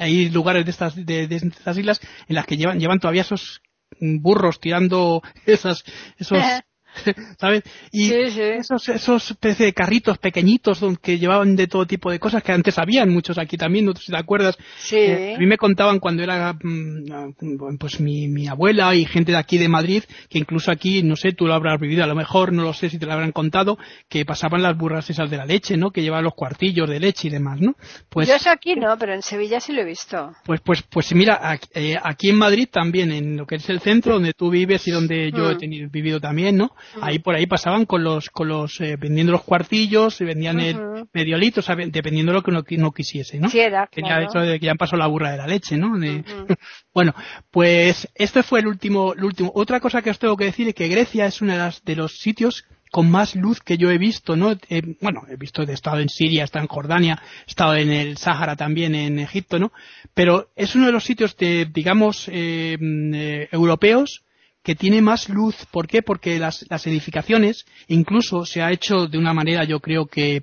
hay 0.00 0.30
lugares 0.30 0.64
de 0.64 0.70
estas, 0.70 0.96
de, 0.96 1.24
estas 1.30 1.76
islas 1.76 2.00
en 2.26 2.34
las 2.34 2.46
que 2.46 2.56
llevan, 2.56 2.80
llevan 2.80 2.98
todavía 2.98 3.22
esos 3.22 3.60
burros 4.00 4.58
tirando 4.60 5.22
esas, 5.46 5.84
esos, 6.16 6.38
¿sabes? 7.38 7.62
Y 7.92 8.12
esos, 8.12 8.88
esos 8.88 9.36
de 9.40 9.72
carritos 9.72 10.18
pequeñitos 10.18 10.80
que 11.02 11.18
llevaban 11.18 11.56
de 11.56 11.66
todo 11.66 11.86
tipo 11.86 12.10
de 12.10 12.18
cosas 12.18 12.42
que 12.42 12.52
antes 12.52 12.78
habían 12.78 13.10
muchos 13.10 13.38
aquí 13.38 13.56
también, 13.56 13.84
no 13.84 13.94
sé 13.94 14.06
si 14.06 14.12
te 14.12 14.18
acuerdas. 14.18 14.56
Sí. 14.78 14.96
Eh, 14.96 15.34
a 15.36 15.38
mí 15.38 15.46
me 15.46 15.56
contaban 15.56 15.98
cuando 15.98 16.22
era 16.22 16.52
mm, 16.52 17.78
pues 17.78 18.00
mi, 18.00 18.28
mi 18.28 18.46
abuela 18.48 18.94
y 18.94 19.04
gente 19.04 19.32
de 19.32 19.38
aquí 19.38 19.58
de 19.58 19.68
Madrid, 19.68 20.04
que 20.28 20.38
incluso 20.38 20.70
aquí, 20.70 21.02
no 21.02 21.16
sé, 21.16 21.32
tú 21.32 21.46
lo 21.46 21.54
habrás 21.54 21.80
vivido, 21.80 22.04
a 22.04 22.06
lo 22.06 22.14
mejor, 22.14 22.52
no 22.52 22.62
lo 22.62 22.72
sé 22.72 22.90
si 22.90 22.98
te 22.98 23.06
lo 23.06 23.12
habrán 23.12 23.32
contado, 23.32 23.78
que 24.08 24.24
pasaban 24.24 24.62
las 24.62 24.76
burras 24.76 25.08
esas 25.10 25.30
de 25.30 25.36
la 25.36 25.46
leche, 25.46 25.76
¿no? 25.76 25.90
Que 25.90 26.02
llevaban 26.02 26.24
los 26.24 26.34
cuartillos 26.34 26.88
de 26.88 27.00
leche 27.00 27.28
y 27.28 27.30
demás, 27.30 27.60
¿no? 27.60 27.74
Pues, 28.08 28.28
Yo 28.28 28.34
eso 28.34 28.50
aquí 28.50 28.74
no, 28.74 28.96
pero 28.98 29.14
en 29.14 29.22
Sevilla 29.22 29.60
sí 29.60 29.72
lo 29.72 29.82
he 29.82 29.84
visto. 29.84 30.32
Pues, 30.44 30.60
pues, 30.60 30.82
pues 30.82 31.14
mira, 31.14 31.58
eh, 31.74 31.96
aquí 32.02 32.30
en 32.30 32.36
Madrid 32.36 32.68
también, 32.70 33.12
en 33.12 33.36
lo 33.36 33.46
que 33.46 33.56
es 33.56 33.68
el 33.68 33.80
centro 33.80 34.14
donde 34.14 34.32
tú 34.32 34.50
vives 34.50 34.86
y 34.88 34.90
donde 34.90 35.30
yo 35.32 35.50
he 35.50 35.54
mm. 35.54 35.58
tenido, 35.58 35.90
vivido 35.90 36.20
también, 36.20 36.56
¿no? 36.56 36.72
Ahí 37.00 37.18
por 37.18 37.34
ahí 37.34 37.46
pasaban 37.46 37.86
con 37.86 38.04
los, 38.04 38.30
con 38.30 38.48
los, 38.48 38.80
eh, 38.80 38.96
vendiendo 38.96 39.32
los 39.32 39.42
cuartillos 39.42 40.20
y 40.20 40.24
vendían 40.24 40.60
el 40.60 41.08
medio 41.12 41.36
litro, 41.38 41.62
dependiendo 41.88 42.32
de 42.32 42.38
lo 42.38 42.42
que 42.42 42.50
uno, 42.50 42.84
no 42.84 42.92
quisiese, 42.92 43.38
¿no? 43.38 43.48
que 43.90 44.02
ya, 44.02 44.20
eso 44.20 44.40
de 44.40 44.58
que 44.58 44.66
ya 44.66 44.74
pasó 44.74 44.96
la 44.96 45.06
burra 45.06 45.32
de 45.32 45.38
la 45.38 45.46
leche, 45.46 45.76
¿no? 45.76 45.92
bueno, 46.94 47.14
pues 47.50 48.08
este 48.14 48.42
fue 48.42 48.60
el 48.60 48.66
último, 48.66 49.14
el 49.14 49.24
último. 49.24 49.52
Otra 49.54 49.80
cosa 49.80 50.02
que 50.02 50.10
os 50.10 50.18
tengo 50.18 50.36
que 50.36 50.44
decir 50.44 50.68
es 50.68 50.74
que 50.74 50.88
Grecia 50.88 51.26
es 51.26 51.40
uno 51.40 51.52
de, 51.52 51.58
las, 51.58 51.84
de 51.84 51.96
los 51.96 52.18
sitios 52.18 52.64
con 52.90 53.08
más 53.08 53.36
luz 53.36 53.60
que 53.60 53.78
yo 53.78 53.90
he 53.90 53.98
visto, 53.98 54.36
¿no? 54.36 54.52
Eh, 54.68 54.82
bueno, 55.00 55.22
he 55.28 55.36
visto, 55.36 55.62
he 55.62 55.72
estado 55.72 56.00
en 56.00 56.08
Siria, 56.08 56.42
he 56.42 56.44
estado 56.44 56.64
en 56.64 56.68
Jordania, 56.68 57.22
he 57.46 57.50
estado 57.50 57.76
en 57.76 57.90
el 57.90 58.16
Sáhara 58.16 58.56
también, 58.56 58.94
en 58.94 59.18
Egipto, 59.18 59.58
¿no? 59.58 59.72
Pero 60.12 60.50
es 60.56 60.74
uno 60.74 60.86
de 60.86 60.92
los 60.92 61.04
sitios 61.04 61.36
de, 61.36 61.66
digamos, 61.66 62.28
eh, 62.28 62.76
eh, 62.80 63.48
europeos 63.52 64.24
que 64.62 64.74
tiene 64.74 65.00
más 65.00 65.28
luz. 65.28 65.56
¿Por 65.70 65.86
qué? 65.86 66.02
Porque 66.02 66.38
las, 66.38 66.66
las 66.68 66.86
edificaciones, 66.86 67.64
incluso 67.88 68.44
se 68.44 68.62
ha 68.62 68.72
hecho 68.72 69.06
de 69.06 69.18
una 69.18 69.32
manera, 69.34 69.64
yo 69.64 69.80
creo 69.80 70.06
que 70.06 70.42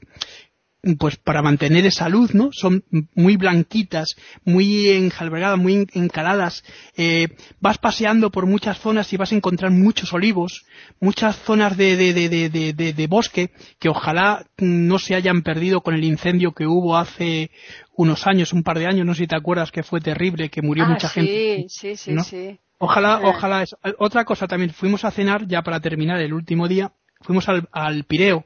pues 1.00 1.18
para 1.18 1.42
mantener 1.42 1.86
esa 1.86 2.08
luz, 2.08 2.34
¿no? 2.34 2.50
Son 2.54 2.84
muy 3.14 3.36
blanquitas, 3.36 4.16
muy 4.46 4.90
enjalbergadas, 4.92 5.58
muy 5.58 5.86
encaladas. 5.94 6.64
Eh, 6.96 7.28
vas 7.60 7.78
paseando 7.78 8.30
por 8.32 8.46
muchas 8.46 8.80
zonas 8.80 9.12
y 9.12 9.18
vas 9.18 9.32
a 9.32 9.36
encontrar 9.36 9.72
muchos 9.72 10.14
olivos, 10.14 10.66
muchas 11.02 11.36
zonas 11.40 11.76
de, 11.76 11.98
de, 11.98 12.14
de, 12.14 12.50
de, 12.50 12.94
de 12.94 13.08
bosque 13.08 13.50
que 13.80 13.90
ojalá 13.90 14.46
no 14.60 14.98
se 14.98 15.16
hayan 15.16 15.42
perdido 15.42 15.82
con 15.82 15.94
el 15.94 16.06
incendio 16.06 16.54
que 16.54 16.68
hubo 16.68 16.96
hace 16.96 17.50
unos 17.96 18.26
años, 18.26 18.54
un 18.54 18.64
par 18.64 18.78
de 18.80 18.86
años, 18.86 19.06
no 19.06 19.14
sé 19.14 19.24
si 19.24 19.28
te 19.28 19.36
acuerdas 19.36 19.72
que 19.72 19.84
fue 19.84 20.00
terrible, 20.00 20.50
que 20.50 20.62
murió 20.62 20.86
Ah, 20.86 20.90
mucha 20.90 21.10
sí, 21.10 21.20
gente. 21.20 21.66
sí, 21.70 21.96
sí, 21.98 22.14
¿no? 22.14 22.24
sí. 22.24 22.60
Ojalá, 22.80 23.20
Eh. 23.24 23.28
ojalá. 23.28 23.64
eso. 23.64 23.78
Otra 24.00 24.24
cosa 24.26 24.48
también, 24.48 24.72
fuimos 24.72 25.04
a 25.06 25.12
cenar 25.12 25.48
ya 25.48 25.62
para 25.64 25.80
terminar 25.80 26.20
el 26.22 26.34
último 26.34 26.68
día, 26.68 26.92
fuimos 27.22 27.48
al, 27.50 27.68
al 27.72 28.04
Pireo, 28.04 28.46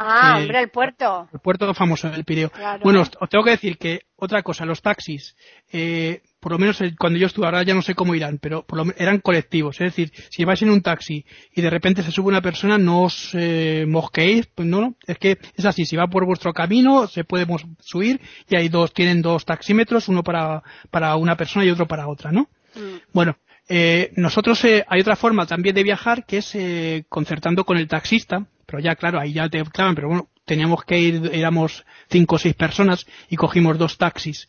Ah, 0.00 0.36
Eh, 0.38 0.42
hombre, 0.42 0.60
el 0.60 0.68
puerto. 0.70 1.28
el 1.32 1.40
puerto 1.40 1.74
famoso 1.74 2.08
del 2.08 2.22
Pireo. 2.24 2.50
Claro. 2.50 2.80
Bueno, 2.84 3.00
os, 3.00 3.10
os 3.18 3.28
tengo 3.28 3.42
que 3.42 3.50
decir 3.50 3.78
que 3.78 4.02
otra 4.14 4.44
cosa, 4.44 4.64
los 4.64 4.80
taxis, 4.80 5.34
eh, 5.72 6.22
por 6.38 6.52
lo 6.52 6.58
menos 6.60 6.80
el- 6.80 6.96
cuando 6.96 7.18
yo 7.18 7.26
estuve, 7.26 7.46
ahora 7.46 7.64
ya 7.64 7.74
no 7.74 7.82
sé 7.82 7.96
cómo 7.96 8.14
irán, 8.14 8.38
pero 8.40 8.62
por 8.64 8.78
lo 8.78 8.92
eran 8.96 9.18
colectivos. 9.18 9.80
Es 9.80 9.88
decir, 9.92 10.12
si 10.30 10.44
vais 10.44 10.62
en 10.62 10.70
un 10.70 10.82
taxi 10.82 11.24
y 11.52 11.60
de 11.62 11.68
repente 11.68 12.04
se 12.04 12.12
sube 12.12 12.28
una 12.28 12.40
persona, 12.40 12.78
no 12.78 13.02
os 13.02 13.30
eh, 13.34 13.86
mosqueéis, 13.88 14.46
pues 14.46 14.68
no, 14.68 14.80
no, 14.82 14.94
es 15.04 15.18
que 15.18 15.36
es 15.56 15.64
así, 15.64 15.84
si 15.84 15.96
va 15.96 16.06
por 16.06 16.24
vuestro 16.26 16.52
camino, 16.52 17.08
se 17.08 17.24
puede 17.24 17.44
subir 17.80 18.20
y 18.48 18.54
hay 18.54 18.68
dos, 18.68 18.92
tienen 18.94 19.20
dos 19.20 19.44
taxímetros, 19.44 20.06
uno 20.06 20.22
para, 20.22 20.62
para 20.92 21.16
una 21.16 21.36
persona 21.36 21.64
y 21.64 21.70
otro 21.70 21.88
para 21.88 22.06
otra, 22.06 22.30
¿no? 22.30 22.42
Mm. 22.76 22.98
Bueno, 23.12 23.36
eh, 23.68 24.12
nosotros 24.16 24.64
eh, 24.64 24.84
hay 24.88 25.00
otra 25.00 25.16
forma 25.16 25.46
también 25.46 25.74
de 25.74 25.82
viajar 25.82 26.24
que 26.24 26.38
es 26.38 26.54
eh, 26.54 27.04
concertando 27.08 27.64
con 27.64 27.76
el 27.76 27.86
taxista, 27.86 28.46
pero 28.66 28.80
ya 28.80 28.96
claro, 28.96 29.20
ahí 29.20 29.32
ya 29.34 29.48
te 29.48 29.62
clavan, 29.64 29.94
pero 29.94 30.08
bueno, 30.08 30.28
teníamos 30.44 30.84
que 30.84 30.98
ir, 30.98 31.30
éramos 31.32 31.84
cinco 32.10 32.36
o 32.36 32.38
seis 32.38 32.54
personas 32.54 33.06
y 33.28 33.36
cogimos 33.36 33.78
dos 33.78 33.98
taxis. 33.98 34.48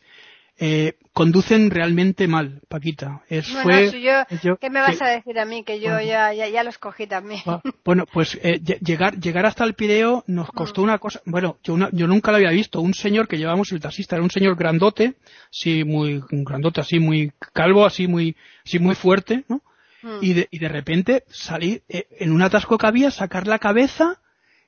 Eh, 0.62 0.98
conducen 1.14 1.70
realmente 1.70 2.28
mal, 2.28 2.60
Paquita. 2.68 3.22
Es, 3.30 3.50
Bueno, 3.50 3.62
fue, 3.64 3.84
eso 3.86 3.96
yo- 3.96 4.38
yo- 4.42 4.56
¿Qué 4.58 4.68
me 4.68 4.80
vas 4.80 4.98
que- 4.98 5.04
a 5.04 5.08
decir 5.08 5.38
a 5.38 5.46
mí? 5.46 5.64
Que 5.64 5.80
yo 5.80 5.88
Bueno. 5.92 6.02
ya, 6.06 6.34
ya, 6.34 6.48
ya 6.48 6.62
los 6.62 6.76
cogí 6.76 7.06
también. 7.06 7.40
Ah, 7.46 7.62
Bueno, 7.82 8.04
pues 8.12 8.38
eh, 8.42 8.60
lle- 8.62 8.78
llegar, 8.80 9.18
llegar 9.18 9.46
hasta 9.46 9.64
el 9.64 9.72
Pireo 9.74 10.22
nos 10.26 10.48
Mm. 10.48 10.52
costó 10.54 10.82
una 10.82 10.98
cosa, 10.98 11.22
bueno, 11.24 11.56
yo, 11.64 11.72
una- 11.72 11.88
yo 11.92 12.06
nunca 12.06 12.30
lo 12.30 12.36
había 12.36 12.50
visto, 12.50 12.82
un 12.82 12.92
señor 12.92 13.26
que 13.26 13.38
llevamos 13.38 13.72
el 13.72 13.80
taxista, 13.80 14.16
era 14.16 14.22
un 14.22 14.30
señor 14.30 14.54
grandote, 14.54 15.14
sí, 15.50 15.82
muy 15.84 16.22
grandote, 16.30 16.82
así 16.82 16.98
muy 16.98 17.32
calvo, 17.54 17.86
así 17.86 18.06
muy, 18.06 18.36
así 18.66 18.78
muy 18.78 18.94
fuerte, 18.94 19.44
¿no? 19.48 19.62
Mm. 20.02 20.18
y 20.22 20.32
de, 20.34 20.48
y 20.50 20.58
de 20.58 20.68
repente 20.68 21.24
salir 21.28 21.82
eh, 21.88 22.06
en 22.20 22.32
un 22.32 22.42
atasco 22.42 22.76
que 22.78 22.86
había, 22.86 23.10
sacar 23.10 23.46
la 23.46 23.58
cabeza 23.58 24.20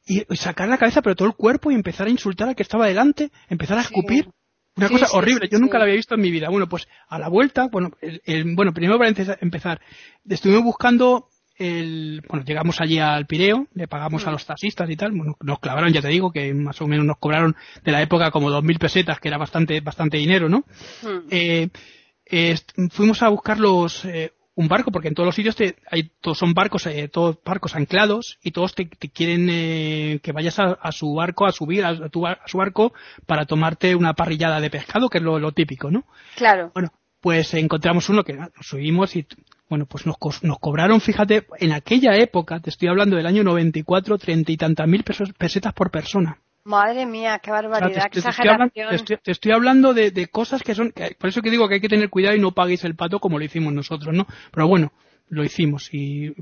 y, 0.07 0.25
y 0.31 0.37
sacar 0.37 0.69
la 0.69 0.79
cabeza 0.79 1.01
pero 1.03 1.17
todo 1.17 1.29
el 1.29 1.35
cuerpo 1.35 1.71
y 1.71 1.75
empezar 1.75 2.07
a 2.07 2.11
insultar 2.11 2.49
al 2.49 2.55
que 2.57 2.63
estaba 2.63 2.87
delante, 2.87 3.31
empezar 3.51 3.79
a 3.79 3.83
Sí. 3.85 3.95
Una 4.77 4.89
Sí, 4.89 4.95
cosa 4.95 5.07
sí, 5.07 5.17
horrible, 5.17 5.49
yo 5.51 5.59
nunca 5.59 5.77
la 5.79 5.85
había 5.85 5.97
visto 5.97 6.15
en 6.15 6.21
mi 6.23 6.31
vida. 6.31 6.49
Bueno, 6.49 6.67
pues 6.69 6.89
a 7.09 7.19
la 7.19 7.29
vuelta, 7.29 7.69
bueno, 7.71 7.91
el- 8.01 8.23
el- 8.25 8.55
bueno, 8.55 8.73
primero 8.73 8.97
para 8.99 9.11
empeza- 9.11 9.37
empezar, 9.41 9.81
estuvimos 10.29 10.65
buscando 10.65 11.29
el, 11.59 12.23
bueno, 12.29 12.45
llegamos 12.45 12.81
allí 12.81 12.99
al 12.99 13.27
Pireo, 13.27 13.67
le 13.75 13.87
pagamos 13.87 14.27
a 14.27 14.31
Mm. 14.31 14.33
los 14.33 14.47
taxistas 14.47 14.89
y 14.89 14.97
tal, 14.97 15.13
bueno, 15.13 15.37
nos 15.43 15.59
clavaron, 15.61 15.93
ya 15.93 16.01
te 16.01 16.09
digo, 16.09 16.33
que 16.33 16.55
más 16.55 16.81
o 16.81 16.87
menos 16.89 17.05
nos 17.05 17.19
cobraron 17.19 17.55
de 17.85 17.93
la 17.93 18.01
época 18.01 18.31
como 18.31 18.51
dos 18.51 18.65
mil 18.65 18.79
pesetas, 18.79 19.21
que 19.21 19.29
era 19.29 19.37
bastante, 19.37 19.81
bastante 19.83 20.17
dinero, 20.17 20.49
¿no? 20.49 20.65
Mm. 21.03 21.27
eh, 21.31 21.69
eh, 22.25 22.57
fuimos 22.91 23.23
a 23.23 23.29
buscar 23.29 23.61
los 23.61 24.05
eh, 24.07 24.33
un 24.55 24.69
barco 24.69 24.91
porque 24.93 25.09
en 25.09 25.15
todos 25.15 25.27
los 25.27 25.35
sitios 25.35 25.57
te, 25.57 25.77
hay 25.91 26.11
todos 26.21 26.37
son 26.39 26.53
barcos 26.53 26.87
eh, 26.87 27.09
todos 27.09 27.39
barcos 27.45 27.75
anclados 27.75 28.39
y 28.43 28.51
todos 28.51 28.75
te, 28.75 28.85
te 28.85 29.09
quieren 29.09 29.49
eh, 29.51 30.21
que 30.23 30.33
vayas 30.33 30.59
a, 30.59 30.73
a 30.73 30.93
su 30.93 31.15
barco 31.15 31.47
a 31.47 31.53
subir 31.53 31.85
a, 31.85 31.89
a 31.91 32.09
tu 32.11 32.27
a 32.27 32.39
su 32.47 32.59
barco 32.59 32.93
para 33.27 33.47
tomarte 33.47 33.95
una 33.95 34.13
parrillada 34.15 34.61
de 34.61 34.69
pescado 34.69 35.09
que 35.09 35.19
es 35.19 35.25
lo, 35.25 35.39
lo 35.39 35.53
típico 35.53 35.91
no 35.91 36.05
Claro. 36.37 36.71
bueno 36.75 36.91
pues 37.21 37.55
encontramos 37.55 38.09
uno 38.11 38.25
que 38.25 38.35
nos 38.35 38.51
subimos 38.61 39.17
y 39.17 39.27
bueno 39.71 39.87
pues 39.87 40.05
nos, 40.07 40.17
nos 40.43 40.59
cobraron 40.59 41.01
fíjate 41.01 41.47
en 41.59 41.73
aquella 41.73 42.15
época 42.17 42.61
te 42.61 42.69
estoy 42.69 42.89
hablando 42.89 43.17
del 43.17 43.27
año 43.27 43.45
94 43.45 44.19
treinta 44.19 44.53
y 44.53 44.57
tantas 44.59 44.87
mil 44.87 45.03
pesos- 45.03 45.33
pesetas 45.39 45.73
por 45.73 45.91
persona 45.91 46.39
Madre 46.65 47.07
mía, 47.07 47.41
qué 47.43 47.51
barbaridad, 47.51 48.05
qué 48.11 48.21
te, 48.21 48.23
te 48.23 48.29
estoy 48.31 48.49
hablando, 48.49 48.67
exageración. 48.67 48.89
te 48.91 48.95
estoy- 48.97 49.17
te 49.25 49.31
estoy 49.33 49.53
hablando 49.53 49.95
de, 49.95 50.11
de 50.13 50.27
cosas 50.29 50.63
que 50.63 50.75
son, 50.75 50.93
que- 50.93 51.17
por 51.19 51.29
eso 51.29 51.43
que 51.43 51.51
digo 51.51 51.69
que 51.69 51.75
hay 51.75 51.81
que 51.81 51.89
tener 51.89 52.09
cuidado 52.09 52.37
y 52.37 52.41
no 52.41 52.53
paguéis 52.53 52.85
el 52.85 52.95
pato 52.95 53.19
como 53.19 53.39
lo 53.39 53.45
hicimos 53.45 53.73
nosotros, 53.73 54.15
¿no? 54.15 54.27
Pero 54.53 54.69
bueno, 54.69 54.93
lo 55.29 55.43
hicimos 55.45 55.93
y 55.93 56.33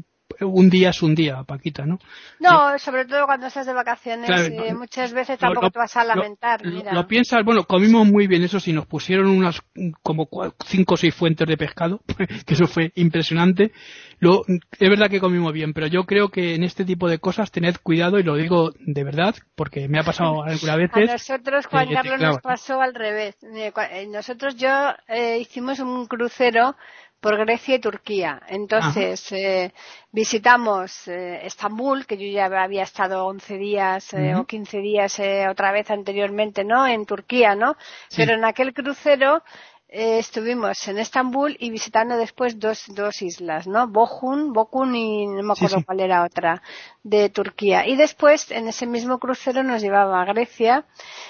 un 0.41 0.71
día 0.71 0.91
es 0.91 1.03
un 1.03 1.15
día, 1.15 1.43
Paquita, 1.45 1.85
¿no? 1.87 1.99
No, 2.39 2.79
sobre 2.79 3.05
todo 3.05 3.27
cuando 3.27 3.47
estás 3.47 3.67
de 3.67 3.73
vacaciones, 3.73 4.27
Claro, 4.27 4.45
eh, 4.47 4.73
no, 4.73 4.79
muchas 4.79 5.13
veces 5.13 5.39
tampoco 5.39 5.67
lo- 5.67 5.71
te 5.71 5.79
vas 5.79 5.97
a 5.97 6.05
lamentar. 6.05 6.65
Lo, 6.65 6.71
mira. 6.79 6.93
lo 6.95 7.07
piensas, 7.07 7.45
bueno, 7.45 7.65
comimos 7.65 8.07
muy 8.07 8.27
bien, 8.27 8.43
eso 8.43 8.59
sí, 8.61 8.73
nos 8.73 8.87
pusieron 8.87 9.27
unas 9.29 9.61
como 10.03 10.29
cinco 10.67 10.95
o 10.95 10.97
seis 10.97 11.15
fuentes 11.15 11.47
de 11.47 11.57
pescado, 11.57 12.01
que 12.47 12.55
eso 12.55 12.67
fue 12.67 12.93
impresionante. 12.95 13.73
Lo, 14.19 14.45
es 14.47 14.89
verdad 14.91 15.09
que 15.09 15.21
comimos 15.21 15.53
bien, 15.53 15.73
pero 15.73 15.87
yo 15.87 16.05
creo 16.05 16.29
que 16.29 16.55
en 16.55 16.63
este 16.65 16.85
tipo 16.85 17.09
de 17.09 17.19
cosas 17.19 17.51
tened 17.51 17.77
cuidado 17.83 18.19
y 18.19 18.23
lo 18.23 18.37
digo 18.37 18.71
de 18.79 19.05
verdad, 19.05 19.35
porque 19.55 19.89
me 19.89 19.99
ha 19.99 20.03
pasado 20.03 20.43
algunas 20.45 20.69
A 20.69 20.77
veces. 20.77 21.11
nosotros, 21.11 21.67
Juan 21.67 21.85
eh, 21.85 21.89
te 21.89 21.95
Carlos, 21.95 22.21
nos 22.21 22.39
pasó 22.41 22.81
al 22.81 22.95
revés. 22.95 23.37
Eh, 23.43 23.73
eh, 23.93 24.07
Nosotros, 24.09 24.57
yo, 24.57 24.69
eh, 25.09 25.39
hicimos 25.39 25.79
un 25.81 26.07
crucero 26.07 26.77
por 27.21 27.37
Grecia 27.37 27.75
y 27.75 27.81
Turquía. 27.81 28.41
Entonces, 28.49 29.31
eh, 29.33 29.73
visitamos 30.11 31.07
eh, 31.09 31.41
Estambul, 31.45 32.07
que 32.07 32.17
yo 32.17 32.27
ya 32.27 32.47
había 32.47 32.83
estado 32.83 33.27
11 33.27 33.59
días 33.59 34.15
eh, 34.15 34.35
o 34.35 34.47
15 34.47 34.79
días 34.79 35.19
eh, 35.19 35.47
otra 35.49 35.71
vez 35.71 35.91
anteriormente, 35.91 36.65
¿no? 36.65 36.87
En 36.87 37.05
Turquía, 37.07 37.55
¿no? 37.55 37.77
Sí. 38.09 38.23
Pero 38.23 38.35
en 38.35 38.45
aquel 38.45 38.73
crucero 38.73 39.43
eh, 39.93 40.21
estuvimos 40.21 40.87
en 40.87 41.01
Estambul 41.01 41.57
y 41.59 41.69
visitando 41.69 42.17
después 42.17 42.61
dos, 42.61 42.85
dos 42.95 43.23
islas, 43.23 43.67
¿no? 43.67 43.89
Bohun, 43.89 44.53
Bokun 44.53 44.95
y 44.95 45.27
no 45.27 45.43
me 45.43 45.53
acuerdo 45.53 45.79
sí. 45.79 45.85
cuál 45.85 45.99
era 45.99 46.23
otra, 46.23 46.63
de 47.03 47.29
Turquía. 47.29 47.85
Y 47.85 47.97
después, 47.97 48.53
en 48.53 48.69
ese 48.69 48.87
mismo 48.87 49.19
crucero 49.19 49.65
nos 49.65 49.83
llevaba 49.83 50.23
a 50.23 50.25
Grecia. 50.27 50.85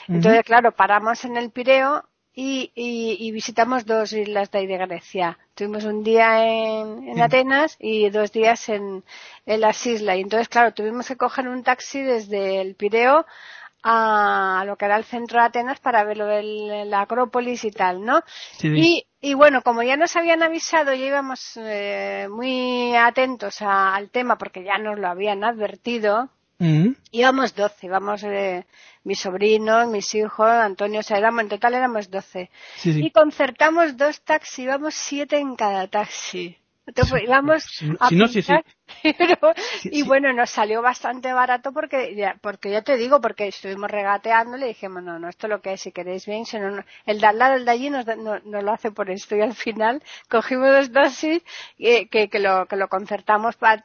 Entonces, 0.09 0.43
claro, 0.45 0.73
paramos 0.73 1.25
en 1.25 1.39
el 1.39 1.51
Pireo 1.51 2.05
y, 2.35 2.71
y, 2.75 3.17
y 3.19 3.33
visitamos 3.33 3.87
dos 3.87 4.13
islas 4.13 4.51
de 4.51 4.59
ahí 4.59 4.67
de 4.67 4.79
Grecia. 4.79 5.39
Tuvimos 5.55 5.85
un 5.85 6.03
día 6.05 6.45
en, 6.47 7.09
en 7.09 7.15
Sí. 7.17 7.21
Atenas 7.21 7.77
y 7.81 8.09
dos 8.11 8.33
días 8.33 8.69
en, 8.69 9.05
en 9.47 9.61
las 9.61 9.85
islas. 9.87 10.17
Y 10.17 10.21
entonces, 10.21 10.49
claro, 10.49 10.73
tuvimos 10.73 11.07
que 11.09 11.17
coger 11.17 11.49
un 11.49 11.63
taxi 11.65 12.01
desde 12.03 12.61
el 12.61 12.75
Pireo 12.77 13.27
a 13.83 14.63
lo 14.67 14.77
que 14.77 14.85
era 14.85 14.97
el 14.97 15.05
centro 15.05 15.41
de 15.41 15.47
Atenas 15.47 15.81
para 15.81 16.05
ver 16.05 16.19
lo 16.19 16.27
de 16.27 16.85
la 16.85 17.03
Acrópolis 17.03 17.65
y 17.65 17.71
tal, 17.71 18.05
¿no? 18.05 18.23
Sí, 18.59 18.69
Y, 18.73 19.07
y 19.21 19.35
bueno, 19.35 19.63
como 19.63 19.83
ya 19.83 19.97
nos 19.97 20.15
habían 20.17 20.43
avisado, 20.43 20.93
ya 20.95 21.07
íbamos 21.07 21.57
eh, 21.57 22.29
muy 22.31 22.95
atentos 22.97 23.63
a- 23.63 23.95
al 23.95 24.11
tema 24.11 24.37
porque 24.39 24.65
ya 24.65 24.79
nos 24.79 24.99
lo 24.99 25.09
habían 25.09 25.45
advertido, 25.45 26.29
Ujú. 26.61 26.95
íbamos 27.11 27.55
12, 27.55 27.87
íbamos 27.87 28.23
eh, 28.23 28.67
mis 29.05 29.19
sobrinos, 29.21 29.89
mis 29.89 30.15
hijos, 30.15 30.47
Antonio, 30.47 31.01
o 31.01 31.03
sea, 31.03 31.17
éramos, 31.19 31.43
en 31.43 31.49
total 31.49 31.75
éramos 31.75 32.11
12. 32.11 32.51
Sí, 32.77 32.93
sí. 32.93 33.01
Y 33.07 33.11
concertamos 33.11 33.97
dos 33.97 34.21
taxis, 34.21 34.59
íbamos 34.67 34.95
siete 34.95 35.39
en 35.39 35.57
cada 35.57 35.87
taxi. 35.89 36.57
Entonces, 36.87 37.23
íbamos 37.23 37.65
Si- 37.65 37.91
a 37.99 38.09
si 38.09 38.17
no, 38.17 38.29
sí, 38.29 38.43
pero- 39.03 39.55
Sí, 39.81 39.89
y 39.93 40.03
sí. 40.03 40.03
bueno, 40.03 40.33
nos 40.33 40.51
salió 40.51 40.83
bastante 40.83 41.33
barato 41.33 41.73
porque 41.73 42.15
ya, 42.15 42.37
porque 42.41 42.71
ya 42.71 42.83
te 42.83 42.97
digo, 42.97 43.21
porque 43.21 43.49
estuvimos 43.49 43.91
regateando 43.91 44.57
y 44.57 44.61
le 44.61 44.67
dijimos, 44.69 45.03
no, 45.03 45.19
no, 45.19 45.29
esto 45.29 45.47
es 45.47 45.51
lo 45.51 45.61
que 45.61 45.73
es, 45.75 45.81
si 45.81 45.93
queréis 45.93 46.27
bien, 46.27 46.45
si 46.47 46.59
no, 46.59 46.71
no. 46.71 46.83
el 47.07 47.21
de 47.21 47.27
al 47.27 47.39
lado, 47.39 47.55
el 47.55 47.65
de 47.65 47.71
allí 47.71 47.91
nos, 47.91 48.07
no, 48.07 48.39
nos 48.45 48.63
lo 48.65 48.73
hace 48.73 48.91
por 48.91 49.11
esto 49.11 49.37
y 49.37 49.41
al 49.41 49.55
final 49.55 50.03
cogimos 50.29 50.69
dos 50.71 50.93
taxis 50.93 51.43
eh, 51.79 52.09
que, 52.09 52.29
que, 52.29 52.39
lo, 52.39 52.67
que 52.67 52.77
lo 52.77 52.89
concertamos 52.89 53.57
pa- 53.57 53.85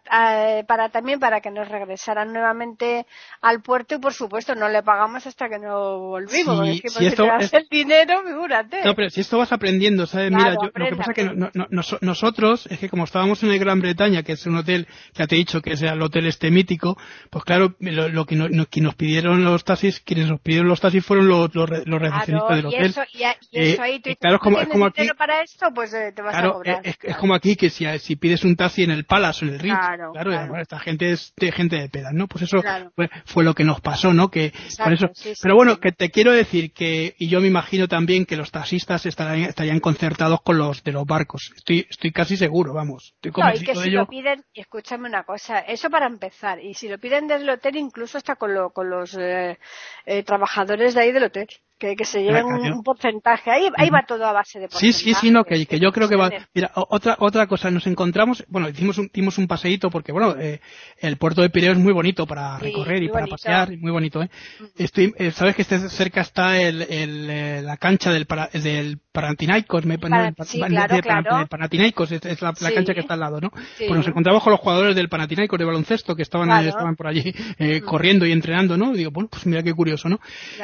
para 0.68 0.89
también 0.89 1.20
para 1.20 1.41
que 1.41 1.51
nos 1.51 1.68
regresaran 1.68 2.32
nuevamente 2.34 3.06
al 3.41 3.62
puerto 3.62 3.95
y 3.95 3.99
por 3.99 4.14
supuesto 4.14 4.56
no 4.56 4.70
le 4.70 4.84
pagamos 4.84 5.26
hasta 5.28 5.49
que 5.49 5.60
no 5.60 5.99
volvimos, 5.99 6.68
Sí, 6.68 6.82
porque 6.82 6.89
si 6.89 7.06
esto 7.06 7.24
te 7.24 7.30
das 7.30 7.43
es- 7.45 7.53
el 7.53 7.68
dinero, 7.70 8.24
figúrate. 8.26 8.84
No, 8.84 8.93
pero 8.95 9.10
si 9.10 9.22
esto 9.22 9.38
vas 9.38 9.51
aprendiendo, 9.51 10.06
¿sabes? 10.06 10.30
Claro, 10.30 10.43
Mira, 10.45 10.56
yo, 10.62 10.72
lo 10.80 10.86
que 10.89 10.95
pasa 10.95 11.12
es 11.12 11.16
que 11.16 11.24
no- 11.36 11.51
no- 11.53 11.68
nosotros, 12.01 12.68
es 12.68 12.80
que 12.80 12.89
como 12.89 13.03
estábamos 13.06 13.41
en 13.43 13.58
Gran 13.60 13.80
Bretaña, 13.80 14.24
que 14.24 14.34
es 14.34 14.45
un 14.45 14.58
hotel 14.58 14.88
ya 15.14 15.28
te 15.28 15.36
he 15.36 15.38
dicho 15.38 15.62
que 15.62 15.74
es 15.74 15.82
el 15.82 16.02
hotel 16.02 16.28
este 16.28 16.52
mítico, 16.52 16.98
pues 17.30 17.43
claro, 17.43 17.76
lo, 17.80 18.26
que, 18.26 18.36
nos 18.36 18.96
pidieron 18.96 19.43
los 19.43 19.64
taxis, 19.64 20.00
quienes 20.00 20.28
nos 20.28 20.39
pidieron 20.41 20.68
los 20.68 20.82
taxis 20.82 21.06
fueron 21.06 21.28
los, 21.28 21.54
los, 21.54 21.70
los 21.70 22.02
recepcionistas 22.02 22.58
del 22.58 22.66
hotel. 22.66 22.93
Y 23.14 23.62
eso, 23.62 23.82
ahí, 23.82 24.00
tú 24.00 24.10
claro, 24.20 24.36
es 24.36 24.41
como, 24.41 24.60
es 24.60 24.68
como 24.68 24.86
aquí, 24.86 25.08
para 25.18 25.41
esto, 25.41 25.68
pues 25.74 25.91
te 25.91 26.22
vas 26.22 26.36
a 26.36 26.52
cobrar. 26.52 26.82
Es, 26.84 26.98
es, 27.02 27.18
como 27.18 27.34
aquí 27.34 27.56
que 27.56 27.70
si, 27.70 27.86
si 28.00 28.16
pides 28.16 28.43
un 28.43 28.56
taxi 28.56 28.84
en 28.84 28.91
el 28.91 29.06
Palace 29.06 29.46
o 29.46 29.48
en 29.48 29.54
el 29.54 29.60
Ritz, 29.60 29.76
claro, 29.76 30.12
claro, 30.12 30.58
esta 30.60 30.80
gente 30.80 31.12
es 31.12 31.34
de 31.38 31.52
gente 31.52 31.78
de 31.78 31.89
pedas, 31.89 32.14
¿no? 32.14 32.28
Pues 32.28 32.43
eso 32.43 32.62
fue, 32.96 33.10
fue, 33.26 33.43
lo 33.43 33.54
que 33.54 33.64
nos 33.64 33.82
pasó, 33.82 34.14
¿no? 34.14 34.30
Que 34.30 34.54
por 34.78 34.93
eso, 34.93 35.10
pero 35.41 35.56
bueno, 35.56 35.80
que 35.80 35.91
te 35.91 36.10
quiero 36.10 36.32
decir 36.32 36.72
que, 36.74 37.16
y 37.18 37.28
yo 37.28 37.41
me 37.41 37.48
imagino 37.48 37.88
también 37.88 38.26
que 38.26 38.36
los 38.36 38.52
taxistas 38.52 39.06
estarían, 39.06 39.50
estarían 39.50 39.80
concertados 39.80 40.41
con 40.41 40.58
los 40.58 40.84
de 40.84 40.91
los 40.91 41.06
barcos. 41.06 41.52
Estoy, 41.56 41.88
estoy 41.89 42.12
casi 42.12 42.38
seguro, 42.38 42.74
vamos. 42.74 43.14
Estoy 43.22 43.32
no, 43.43 43.54
y 43.54 43.64
que 43.64 43.76
si 43.76 43.89
lo 43.91 44.08
piden, 44.08 44.43
y 44.54 44.62
escúchame 44.86 45.09
una 45.09 45.23
cosa, 45.23 45.59
eso 45.61 45.89
para 45.89 46.05
empezar, 46.05 46.59
y 46.63 46.75
si 46.75 46.88
lo 46.88 46.99
piden 46.99 47.25
desde 47.27 47.43
el 47.43 47.49
hotel, 47.49 47.75
incluso 47.75 48.19
hasta 48.19 48.36
con, 48.36 48.53
lo, 48.53 48.69
con 48.71 48.88
los 48.88 49.15
eh, 49.17 49.57
eh, 50.05 50.23
trabajadores 50.23 50.93
de 50.93 51.01
ahí 51.01 51.11
del 51.11 51.23
hotel 51.23 51.47
que, 51.78 51.95
que 51.95 52.05
se 52.05 52.23
lleven 52.23 52.45
un, 52.45 52.84
porcentaje. 52.84 53.51
Ahí, 53.51 53.69
ahí 53.78 53.89
va 53.89 54.03
todo 54.07 54.26
a 54.26 54.32
base 54.32 54.59
de 54.59 54.67
porcentaje. 54.67 54.93
Sí, 54.93 55.13
sí, 55.13 55.13
sí, 55.13 55.32
no, 55.32 55.43
que, 55.43 55.65
que 55.65 55.80
yo 55.80 55.91
creo 55.91 56.07
que 56.07 56.15
va. 56.15 56.30
Mira, 56.53 56.71
otra 56.76 57.15
otra 57.19 57.47
cosa, 57.47 57.69
nos 57.71 57.88
encontramos, 57.88 58.45
bueno, 58.47 58.69
hicimos 58.69 58.97
un, 58.97 59.09
hicimos 59.11 59.38
un 59.38 59.47
paseíto 59.47 59.89
porque, 59.89 60.11
bueno, 60.11 60.36
eh, 60.39 60.61
el 60.99 61.17
puerto 61.17 61.41
de 61.41 61.49
Pireo 61.49 61.73
es 61.73 61.78
muy 61.78 61.93
bonito 61.93 62.26
para 62.26 62.57
recorrer 62.57 63.03
y 63.03 63.09
para 63.09 63.28
pasear, 63.28 63.78
muy 63.78 63.91
bonito, 63.91 64.21
¿eh? 64.21 64.30
Estoy, 64.78 65.13
eh, 65.17 65.32
sabes 65.32 65.55
que 65.55 65.63
este 65.63 65.80
cerca 65.89 66.21
está 66.21 66.61
el, 66.61 66.82
el, 66.84 67.30
eh, 67.30 67.61
la 67.61 67.78
cancha 67.78 68.11
del, 68.11 68.26
para, 68.26 68.47
del 68.47 68.99
Panathinaikos, 69.11 69.86
me, 69.86 69.97
para, 69.97 70.34
sí, 70.45 70.59
claro, 70.61 70.99
claro. 71.01 71.47
Panathinaikos, 71.47 72.11
es, 72.11 72.41
la, 72.41 72.53
la 72.59 72.71
cancha 72.71 72.93
que 72.93 72.99
está 72.99 73.13
al 73.13 73.19
lado, 73.21 73.39
¿no? 73.41 73.49
Pues 73.49 73.91
nos 73.91 74.07
encontramos 74.07 74.43
con 74.43 74.51
los 74.51 74.59
jugadores 74.59 74.95
del 74.95 75.09
Panathinaikos 75.09 75.59
de 75.59 75.65
baloncesto 75.65 76.15
que 76.15 76.21
estaban, 76.21 76.49
estaban 76.65 76.95
por 76.95 77.07
allí 77.07 77.34
eh, 77.57 77.82
corriendo 77.82 78.26
y 78.26 78.32
entrenando, 78.32 78.78
¿no? 78.78 78.93
digo, 78.93 79.11
bueno, 79.11 79.30
pues 79.30 79.45
mira 79.45 79.63
qué 79.63 79.73
curioso, 79.73 80.09
¿no? 80.09 80.19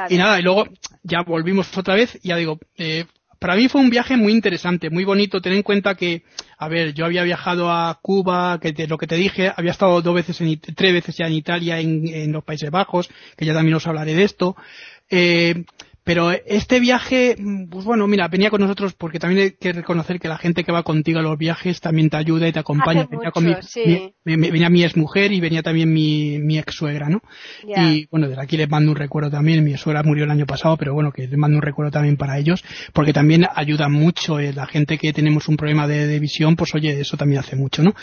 Y 0.10 0.18
nada, 0.18 0.40
y 0.40 0.44
luego 0.44 0.66
ya 1.04 1.22
volvimos 1.22 1.76
otra 1.78 1.96
vez, 1.96 2.20
ya 2.24 2.36
digo, 2.36 2.60
eh, 2.78 3.06
para 3.42 3.56
mí 3.56 3.68
fue 3.70 3.82
un 3.82 3.90
viaje 3.90 4.18
muy 4.18 4.34
interesante, 4.34 4.92
muy 4.92 5.04
bonito. 5.04 5.42
Ten 5.42 5.54
en 5.54 5.64
cuenta 5.64 5.96
que, 5.96 6.22
a 6.60 6.68
ver, 6.68 6.94
yo 6.94 7.06
había 7.06 7.24
viajado 7.24 7.72
a 7.72 7.98
Cuba, 8.00 8.60
que 8.62 8.72
de 8.72 8.88
lo 8.88 9.00
que 9.00 9.08
te 9.08 9.16
dije, 9.16 9.52
había 9.58 9.72
estado 9.72 10.00
dos 10.04 10.14
veces, 10.14 10.40
en, 10.42 10.60
tres 10.60 10.94
veces 10.94 11.18
ya 11.18 11.26
en 11.26 11.34
Italia, 11.34 11.80
en, 11.80 12.08
en 12.08 12.32
los 12.32 12.44
Países 12.44 12.70
Bajos, 12.70 13.10
que 13.36 13.46
ya 13.46 13.56
también 13.56 13.74
os 13.74 13.88
hablaré 13.88 14.14
de 14.14 14.24
esto. 14.26 14.56
Eh, 15.10 15.66
pero 16.04 16.32
este 16.32 16.80
viaje, 16.80 17.36
mm, 17.38 17.68
pues 17.70 17.86
bueno, 17.86 18.08
mira, 18.08 18.28
venía 18.28 18.50
con 18.50 18.62
nosotros 18.62 18.94
porque 18.94 19.20
también 19.20 19.44
hay 19.44 19.52
que 19.52 19.72
reconocer 19.72 20.20
que 20.20 20.28
la 20.28 20.38
gente 20.38 20.64
que 20.64 20.72
va 20.72 20.82
contigo 20.82 21.20
a 21.20 21.22
los 21.22 21.38
viajes 21.38 21.80
también 21.80 22.10
te 22.10 22.18
ayuda 22.18 22.48
y 22.48 22.52
te 22.52 22.60
acompaña. 22.60 23.08
venía, 23.10 23.30
con 23.30 23.46
mi, 23.46 23.54
venía 24.26 24.70
mi 24.70 24.84
ex 24.84 24.98
mujer 24.98 25.32
y 25.32 25.40
venía 25.40 25.62
también 25.62 25.94
mi, 25.94 26.40
mi 26.40 26.58
ex 26.58 26.74
suegra, 26.74 27.08
¿no? 27.08 27.22
Y 27.64 28.08
bueno, 28.10 28.28
desde 28.28 28.42
aquí 28.42 28.58
les 28.58 28.70
mando 28.70 28.92
un 28.92 28.98
recuerdo 28.98 29.30
también. 29.30 29.64
Mi 29.64 29.78
suegra 29.78 30.02
murió 30.02 30.24
el 30.24 30.32
año 30.32 30.48
pasado, 30.48 30.76
pero 30.76 30.94
bueno, 30.94 31.12
que 31.12 31.28
les 31.28 31.38
mando 31.38 31.58
un 31.58 31.62
recuerdo 31.62 31.92
también 31.92 32.18
para 32.18 32.40
ellos, 32.40 32.64
porque 32.94 33.14
también 33.14 33.46
ayuda 33.54 33.88
mucho. 33.88 34.40
Eh, 34.40 34.54
la 34.54 34.66
gente 34.66 34.98
que 34.98 35.14
tenemos 35.14 35.48
un 35.48 35.58
problema 35.58 35.88
de, 35.88 36.20
visión, 36.20 36.56
pues 36.56 36.74
oye, 36.74 37.00
eso 37.00 37.16
también 37.16 37.40
hace 37.40 37.56
mucho, 37.56 37.84
¿no? 37.84 37.94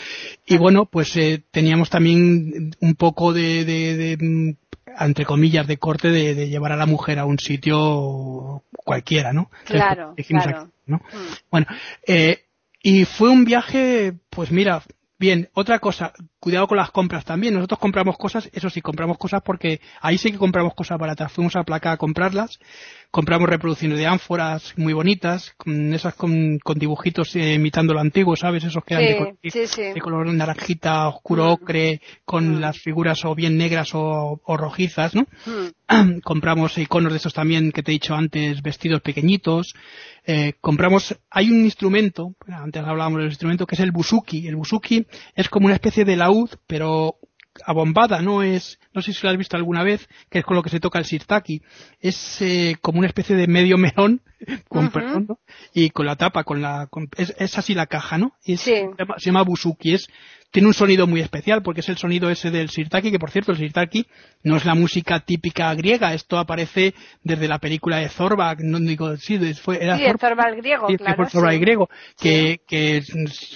Y 0.45 0.57
bueno, 0.57 0.85
pues 0.85 1.15
eh, 1.17 1.43
teníamos 1.51 1.89
también 1.89 2.71
un 2.79 2.95
poco 2.95 3.33
de, 3.33 3.65
de 3.65 4.17
mm, 4.19 4.68
entre 4.99 5.25
comillas, 5.25 5.67
de 5.67 5.77
corte 5.77 6.09
de, 6.09 6.49
llevar 6.49 6.71
a 6.71 6.77
la 6.77 6.85
mujer 6.85 7.19
a 7.19 7.25
un 7.25 7.39
sitio 7.39 8.63
cualquiera, 8.71 9.33
¿no? 9.33 9.51
Claro, 9.65 10.15
claro. 10.27 10.71
¿no? 10.85 10.97
Mm. 10.97 11.33
Bueno, 11.51 11.67
eh, 12.07 12.45
y 12.81 13.05
fue 13.05 13.29
un 13.29 13.45
viaje, 13.45 14.13
pues 14.29 14.51
mira, 14.51 14.83
bien, 15.19 15.49
otra 15.53 15.79
cosa, 15.79 16.13
cuidado 16.39 16.67
con 16.67 16.77
las 16.77 16.91
compras 16.91 17.25
también. 17.25 17.53
Nosotros 17.53 17.79
compramos 17.79 18.17
cosas, 18.17 18.49
eso 18.53 18.69
sí, 18.69 18.81
compramos 18.81 19.17
cosas 19.17 19.41
porque 19.43 19.81
ahí 20.01 20.17
sí 20.17 20.31
que 20.31 20.37
compramos 20.37 20.73
cosas 20.73 20.97
baratas. 20.97 21.31
Fuimos 21.31 21.55
a 21.55 21.63
placa 21.63 21.91
a 21.91 21.97
comprarlas, 21.97 22.57
compramos 23.11 23.49
reproducciones 23.49 23.97
de 23.97 24.07
ánforas 24.07 24.73
muy 24.77 24.93
bonitas, 24.93 25.53
con 25.57 25.93
esas 25.93 26.15
con, 26.15 26.57
con 26.59 26.79
dibujitos 26.79 27.35
eh, 27.35 27.55
imitando 27.55 27.93
lo 27.93 27.99
antiguo, 27.99 28.35
¿sabes? 28.35 28.63
Esos 28.63 28.83
que 28.83 28.93
eran 28.93 29.37
de, 29.43 30.01
color 30.01 30.27
naranjita, 30.33 31.09
oscuro 31.09 31.45
mm. 31.45 31.49
ocre, 31.49 32.01
con 32.23 32.57
mm. 32.57 32.59
las 32.59 32.77
figuras 32.79 33.25
o 33.25 33.35
bien 33.35 33.57
negras 33.57 33.91
o, 33.93 34.39
rojizas, 34.47 35.13
¿no? 35.15 35.27
Mm. 35.45 36.19
compramos 36.23 36.77
iconos 36.77 37.11
de 37.11 37.17
esos 37.17 37.33
también 37.33 37.71
que 37.71 37.83
te 37.83 37.91
he 37.91 37.93
dicho 37.93 38.15
antes, 38.15 38.61
vestidos 38.61 39.01
pequeñitos. 39.01 39.73
Eh, 40.31 40.53
compramos, 40.61 41.19
hay 41.31 41.49
un 41.49 41.63
instrumento, 41.65 42.35
antes 42.45 42.83
hablábamos 42.83 43.17
del 43.17 43.29
instrumento, 43.29 43.65
que 43.65 43.73
es 43.73 43.81
el 43.81 43.91
busuki. 43.91 44.47
El 44.47 44.57
busuki 44.57 45.07
es 45.33 45.49
como 45.49 45.65
una 45.65 45.73
especie 45.73 46.05
de 46.05 46.15
laúd, 46.15 46.51
pero 46.67 47.15
abombada, 47.65 48.21
no 48.21 48.43
es, 48.43 48.77
no 48.93 49.01
sé 49.01 49.11
si 49.11 49.23
lo 49.23 49.31
has 49.31 49.37
visto 49.39 49.57
alguna 49.57 49.83
vez, 49.83 50.07
que 50.29 50.37
es 50.37 50.45
con 50.45 50.55
lo 50.55 50.61
que 50.61 50.69
se 50.69 50.79
toca 50.79 50.99
el 50.99 51.05
sirtaki. 51.05 51.63
Es 51.99 52.43
eh, 52.43 52.75
como 52.79 52.99
una 52.99 53.07
especie 53.07 53.35
de 53.35 53.47
medio 53.47 53.79
melón, 53.79 54.21
con 54.69 54.91
y 55.73 55.89
con 55.89 56.05
la 56.05 56.15
tapa, 56.15 56.43
con 56.43 56.61
la, 56.61 56.87
es, 57.17 57.57
así 57.57 57.73
la 57.73 57.87
caja, 57.87 58.19
¿no? 58.19 58.33
se, 58.39 58.87
llama, 59.17 59.41
busuki, 59.41 59.95
es 59.95 60.09
tiene 60.51 60.67
un 60.67 60.73
sonido 60.73 61.05
muy 61.07 61.21
especial 61.21 61.61
porque 61.61 61.81
es 61.81 61.89
el 61.89 61.97
sonido 61.97 62.29
ese 62.29 62.49
del 62.51 62.69
sirtaki, 62.69 63.11
que 63.11 63.19
por 63.19 63.31
cierto 63.31 63.51
el 63.51 63.57
sirtaki 63.57 64.07
no 64.43 64.57
es 64.57 64.65
la 64.65 64.73
música 64.75 65.19
típica 65.19 65.73
griega, 65.75 66.13
esto 66.13 66.37
aparece 66.37 66.93
desde 67.23 67.47
la 67.47 67.59
película 67.59 67.97
de 67.97 68.09
Zorba, 68.09 68.55
no 68.59 68.79
digo, 68.79 69.15
sí, 69.17 69.37
fue, 69.53 69.83
era 69.83 69.97
sí, 69.97 70.03
Zorba. 70.19 70.49
El 70.49 70.55
griego, 70.57 70.87
claro, 70.87 71.29
Zorba 71.29 71.53
el 71.53 71.59
griego, 71.59 71.89
que, 72.19 72.61
que 72.67 73.03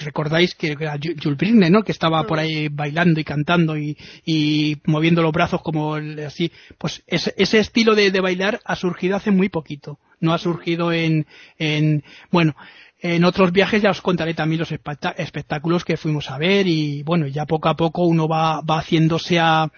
recordáis 0.01 0.53
que 0.55 0.71
era 0.79 0.97
Jules 0.97 1.37
Verne, 1.37 1.69
¿no? 1.69 1.83
Que 1.83 1.91
estaba 1.91 2.23
por 2.23 2.37
mm. 2.37 2.41
ahí 2.41 2.67
bailando 2.69 3.19
y 3.19 3.23
cantando 3.23 3.77
y, 3.77 3.97
y 4.25 4.77
moviendo 4.85 5.21
los 5.21 5.31
brazos 5.31 5.61
como 5.61 5.95
así, 5.95 6.51
pues 6.77 7.03
ese, 7.07 7.33
ese 7.37 7.59
estilo 7.59 7.95
de, 7.95 8.11
de 8.11 8.19
bailar 8.19 8.59
ha 8.65 8.75
surgido 8.75 9.15
hace 9.15 9.31
muy 9.31 9.49
poquito, 9.49 9.99
no 10.19 10.33
ha 10.33 10.37
surgido 10.37 10.91
en, 10.91 11.25
en 11.57 12.03
bueno, 12.31 12.55
en 13.03 13.25
otros 13.25 13.51
viajes 13.51 13.81
ya 13.81 13.91
os 13.91 14.01
contaré 14.01 14.33
también 14.33 14.61
los 14.61 14.71
espectáculos 14.71 15.83
que 15.83 15.97
fuimos 15.97 16.31
a 16.31 16.37
ver 16.37 16.67
y 16.67 17.03
bueno, 17.03 17.27
ya 17.27 17.45
poco 17.45 17.67
a 17.67 17.75
poco 17.75 18.03
uno 18.03 18.29
va, 18.29 18.61
va 18.61 18.79
haciéndose 18.79 19.39
a, 19.39 19.69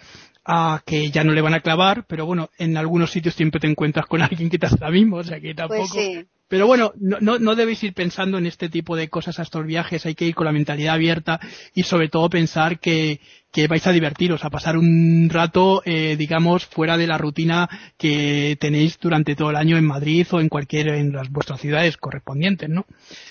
a 0.45 0.81
que 0.85 1.09
ya 1.09 1.23
no 1.23 1.33
le 1.33 1.41
van 1.41 1.55
a 1.55 1.61
clavar, 1.61 2.05
pero 2.07 2.27
bueno, 2.27 2.51
en 2.59 2.77
algunos 2.77 3.11
sitios 3.11 3.33
siempre 3.33 3.59
te 3.59 3.67
encuentras 3.67 4.05
con 4.05 4.21
alguien 4.21 4.51
que 4.51 4.59
te 4.59 4.67
hace 4.67 4.77
la 4.79 4.91
misma, 4.91 5.17
o 5.17 5.23
sea 5.23 5.39
que 5.39 5.55
pues 5.55 5.55
tampoco. 5.55 5.99
Pero 6.47 6.67
bueno, 6.67 6.93
no, 6.99 7.17
no, 7.21 7.39
no, 7.39 7.55
debéis 7.55 7.83
ir 7.83 7.93
pensando 7.93 8.37
en 8.37 8.45
este 8.45 8.69
tipo 8.69 8.95
de 8.95 9.09
cosas 9.09 9.39
a 9.39 9.41
estos 9.43 9.65
viajes, 9.65 10.05
hay 10.05 10.13
que 10.13 10.25
ir 10.25 10.35
con 10.35 10.45
la 10.45 10.51
mentalidad 10.51 10.93
abierta 10.93 11.39
y 11.73 11.83
sobre 11.83 12.07
todo 12.07 12.29
pensar 12.29 12.79
que, 12.79 13.19
que 13.55 13.69
vais 13.69 13.87
a 13.87 13.93
divertiros, 13.93 14.43
a 14.43 14.49
pasar 14.49 14.75
un 14.75 15.29
rato, 15.31 15.81
eh, 15.85 16.17
digamos, 16.17 16.65
fuera 16.65 16.97
de 16.97 17.07
la 17.07 17.17
rutina 17.17 17.69
que 17.97 18.57
tenéis 18.59 18.99
durante 18.99 19.33
todo 19.33 19.49
el 19.49 19.55
año 19.55 19.77
en 19.77 19.85
Madrid 19.85 20.27
o 20.31 20.41
en 20.41 20.49
cualquier, 20.49 20.89
en 20.89 21.13
las 21.13 21.29
vuestras 21.29 21.61
ciudades 21.61 21.95
correspondientes, 21.95 22.67
¿no? 22.67 22.85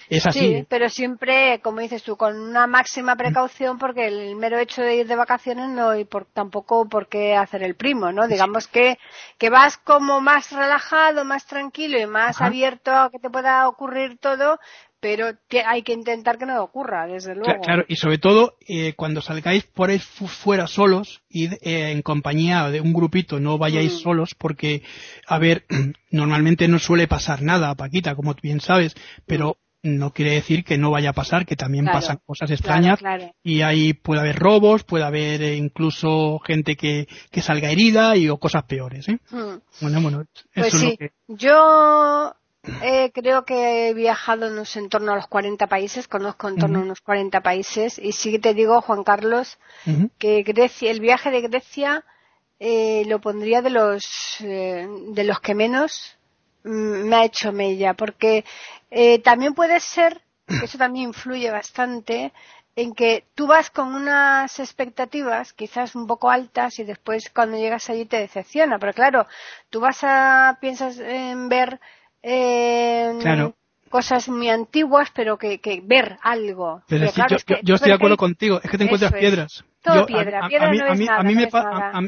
Es 0.08 0.26
así. 0.26 0.38
Sí, 0.38 0.66
pero 0.66 0.88
siempre, 0.88 1.60
como 1.62 1.80
dices 1.80 2.02
tú, 2.02 2.16
con 2.16 2.40
una 2.40 2.66
máxima 2.66 3.16
precaución 3.16 3.76
porque 3.76 4.06
el 4.06 4.34
mero 4.36 4.58
hecho 4.58 4.80
de 4.80 4.96
ir 4.96 5.06
de 5.06 5.14
vacaciones 5.14 5.68
no 5.68 5.90
hay 5.90 6.06
por, 6.06 6.24
tampoco 6.24 6.88
por 6.88 7.06
qué 7.08 7.36
hacer 7.36 7.62
el 7.62 7.74
primo, 7.74 8.10
¿no? 8.10 8.26
Digamos 8.26 8.66
que, 8.66 8.96
que 9.36 9.50
vas 9.50 9.76
como 9.76 10.22
más 10.22 10.52
relajado, 10.52 11.26
más 11.26 11.44
tranquilo 11.44 12.00
y 12.00 12.06
más 12.06 12.40
abierto 12.40 12.90
a 12.90 13.03
que 13.10 13.18
te 13.18 13.30
pueda 13.30 13.68
ocurrir 13.68 14.18
todo, 14.18 14.58
pero 15.00 15.32
hay 15.66 15.82
que 15.82 15.92
intentar 15.92 16.38
que 16.38 16.46
no 16.46 16.62
ocurra, 16.62 17.06
desde 17.06 17.34
luego. 17.34 17.60
Claro, 17.62 17.84
y 17.88 17.96
sobre 17.96 18.18
todo 18.18 18.56
eh, 18.66 18.94
cuando 18.94 19.20
salgáis 19.20 19.64
por 19.64 19.90
ahí 19.90 19.98
fuera 19.98 20.66
solos 20.66 21.22
y 21.28 21.46
eh, 21.46 21.90
en 21.90 22.02
compañía 22.02 22.70
de 22.70 22.80
un 22.80 22.92
grupito, 22.92 23.40
no 23.40 23.58
vayáis 23.58 23.94
mm. 23.94 23.98
solos 23.98 24.34
porque, 24.36 24.82
a 25.26 25.38
ver, 25.38 25.66
normalmente 26.10 26.68
no 26.68 26.78
suele 26.78 27.06
pasar 27.06 27.42
nada, 27.42 27.74
Paquita, 27.74 28.14
como 28.14 28.34
bien 28.42 28.60
sabes, 28.60 28.94
pero 29.26 29.58
no 29.84 30.12
quiere 30.12 30.32
decir 30.32 30.64
que 30.64 30.78
no 30.78 30.90
vaya 30.90 31.10
a 31.10 31.12
pasar, 31.12 31.44
que 31.44 31.56
también 31.56 31.84
pasan 31.84 32.18
cosas 32.24 32.50
extrañas 32.50 32.98
y 33.42 33.60
ahí 33.60 33.92
puede 33.92 34.22
haber 34.22 34.36
robos, 34.36 34.82
puede 34.82 35.04
haber 35.04 35.42
eh, 35.42 35.56
incluso 35.56 36.38
gente 36.38 36.74
que, 36.74 37.06
que 37.30 37.42
salga 37.42 37.70
herida 37.70 38.16
y 38.16 38.30
o 38.30 38.38
cosas 38.38 38.64
peores. 38.64 39.06
¿eh? 39.08 39.18
Mm. 39.30 39.60
Bueno, 39.82 40.00
bueno, 40.00 40.20
eso 40.22 40.46
pues 40.54 40.72
sí. 40.72 40.98
Yo 41.28 42.34
eh, 42.82 43.10
creo 43.12 43.44
que 43.44 43.88
he 43.88 43.94
viajado 43.94 44.46
en, 44.46 44.88
torno 44.88 45.12
a 45.12 45.16
los 45.16 45.26
40 45.26 45.66
países, 45.66 46.08
conozco 46.08 46.48
en 46.48 46.56
torno 46.56 46.78
a 46.78 46.82
unos 46.82 47.00
40 47.00 47.40
países 47.40 47.98
y 47.98 48.12
sí 48.12 48.32
que 48.32 48.38
te 48.38 48.54
digo, 48.54 48.80
Juan 48.80 49.04
Carlos, 49.04 49.58
que 50.18 50.42
Grecia, 50.42 50.90
el 50.90 51.00
viaje 51.00 51.30
de 51.30 51.42
Grecia 51.42 52.04
eh, 52.60 53.04
lo 53.06 53.20
pondría 53.20 53.60
de 53.62 53.70
los, 53.70 54.04
eh, 54.40 54.88
de 55.08 55.24
los 55.24 55.40
que 55.40 55.54
menos 55.54 56.16
mm, 56.62 57.08
me 57.08 57.16
ha 57.16 57.24
hecho 57.24 57.52
mella, 57.52 57.94
porque 57.94 58.44
eh, 58.90 59.18
también 59.18 59.54
puede 59.54 59.80
ser, 59.80 60.22
que 60.46 60.64
eso 60.64 60.78
también 60.78 61.08
influye 61.08 61.50
bastante, 61.50 62.32
en 62.76 62.94
que 62.94 63.24
tú 63.34 63.46
vas 63.46 63.70
con 63.70 63.94
unas 63.94 64.58
expectativas 64.58 65.52
quizás 65.52 65.94
un 65.94 66.06
poco 66.06 66.30
altas 66.30 66.78
y 66.78 66.84
después 66.84 67.30
cuando 67.30 67.56
llegas 67.56 67.88
allí 67.90 68.04
te 68.04 68.18
decepciona. 68.18 68.78
Pero 68.78 68.92
claro, 68.94 69.26
tú 69.70 69.80
vas 69.80 69.98
a, 70.02 70.58
piensas 70.60 70.98
en 70.98 71.48
ver 71.48 71.80
claro. 73.20 73.54
cosas 73.90 74.28
muy 74.28 74.48
antiguas, 74.48 75.10
pero 75.14 75.36
que, 75.36 75.58
que 75.58 75.80
ver 75.82 76.18
algo. 76.22 76.82
Pero 76.88 77.06
Que 77.06 77.08
sí, 77.08 77.14
claro, 77.14 77.36
yo, 77.62 77.74
estoy 77.74 77.90
de 77.90 77.94
acuerdo 77.94 78.16
contigo, 78.16 78.60
es 78.62 78.70
que 78.70 78.78
te 78.78 78.84
encuentras 78.84 79.12
es. 79.12 79.20
piedras. 79.20 79.64
Todo 79.84 80.06
piedra, 80.06 80.48
piedra 80.48 80.72
no 80.72 80.92
es 80.92 81.00
nada, 81.00 81.18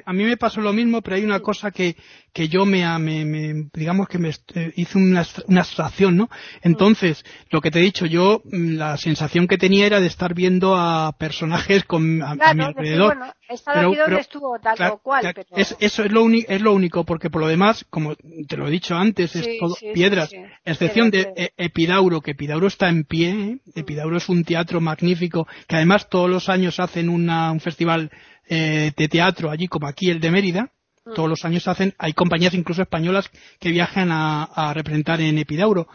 a 0.04 0.12
mí 0.14 0.24
me 0.24 0.36
pasó 0.38 0.60
lo 0.62 0.72
mismo, 0.72 1.02
pero 1.02 1.16
hay 1.16 1.24
una 1.24 1.40
cosa 1.40 1.70
que, 1.70 1.94
que 2.32 2.48
yo 2.48 2.64
me, 2.64 2.86
me- 2.98 3.24
me- 3.24 3.68
digamos 3.74 4.08
que 4.08 4.18
me 4.18 4.30
eh, 4.54 4.72
hice 4.76 4.96
una, 4.98 5.24
una 5.46 5.60
abstracción, 5.60 6.16
¿no? 6.16 6.30
Entonces, 6.62 7.24
lo 7.50 7.60
que 7.60 7.70
te 7.70 7.78
he 7.78 7.82
dicho, 7.82 8.06
yo 8.06 8.40
mm, 8.44 8.76
la 8.76 8.96
sensación 8.96 9.46
que 9.46 9.58
tenía 9.58 9.86
era 9.86 10.00
de 10.00 10.06
estar 10.06 10.34
viendo 10.34 10.74
a 10.76 11.12
personajes 11.18 11.84
con, 11.84 12.22
a, 12.22 12.30
a 12.30 12.34
mi 12.34 12.38
Claro, 12.40 12.64
alrededor. 12.66 13.16
bueno, 13.16 13.32
Pero- 13.48 13.60
aquí 13.88 13.96
donde 13.96 14.04
pero- 14.06 14.18
estuvo 14.18 14.58
tal 14.58 14.76
Claro, 14.76 15.00
cual, 15.02 15.20
claro, 15.20 15.42
pero... 15.48 15.60
es- 15.62 15.76
eso 15.78 16.02
es 16.02 16.10
lo, 16.12 16.22
uni- 16.24 16.44
es 16.48 16.60
lo 16.62 16.72
único, 16.72 17.04
porque 17.04 17.30
por 17.30 17.42
lo 17.42 17.48
demás, 17.48 17.84
como 17.90 18.14
te 18.48 18.56
lo 18.56 18.66
he 18.66 18.70
dicho 18.70 18.94
antes, 18.96 19.30
Sí, 19.32 19.38
es 19.40 19.58
todo 19.60 19.74
sí, 19.74 19.86
sí, 19.88 19.92
piedras, 19.92 20.30
sí. 20.30 20.36
excepción 20.64 21.10
de 21.10 21.32
eh, 21.36 21.50
Epidauro, 21.56 22.20
que 22.22 22.30
Epidauro 22.32 22.66
está 22.66 22.88
en 22.88 23.04
pie, 23.04 23.30
¿eh? 23.30 23.58
Epidauro 23.74 24.16
es 24.16 24.28
un 24.28 24.44
teatro 24.44 24.80
magnífico, 24.80 25.46
que 25.68 25.76
además 25.76 26.08
todos 26.08 26.28
los 26.30 26.48
años 26.48 26.80
hacen 26.80 27.08
una- 27.08 27.52
un 27.52 27.60
festival 27.70 28.10
eh, 28.48 28.92
de 28.96 29.08
teatro 29.08 29.50
allí, 29.50 29.66
como 29.68 29.86
aquí 29.86 30.10
el 30.10 30.20
de 30.20 30.30
Mérida, 30.30 30.72
Mm. 31.06 31.14
todos 31.14 31.28
los 31.28 31.44
años 31.44 31.68
hacen, 31.68 31.94
hay 31.98 32.12
compañías 32.12 32.54
incluso 32.54 32.82
españolas 32.82 33.30
que 33.60 33.70
viajan 33.70 34.10
a, 34.10 34.42
a 34.44 34.74
representar 34.74 35.20
en 35.20 35.38
Epidauro. 35.38 35.86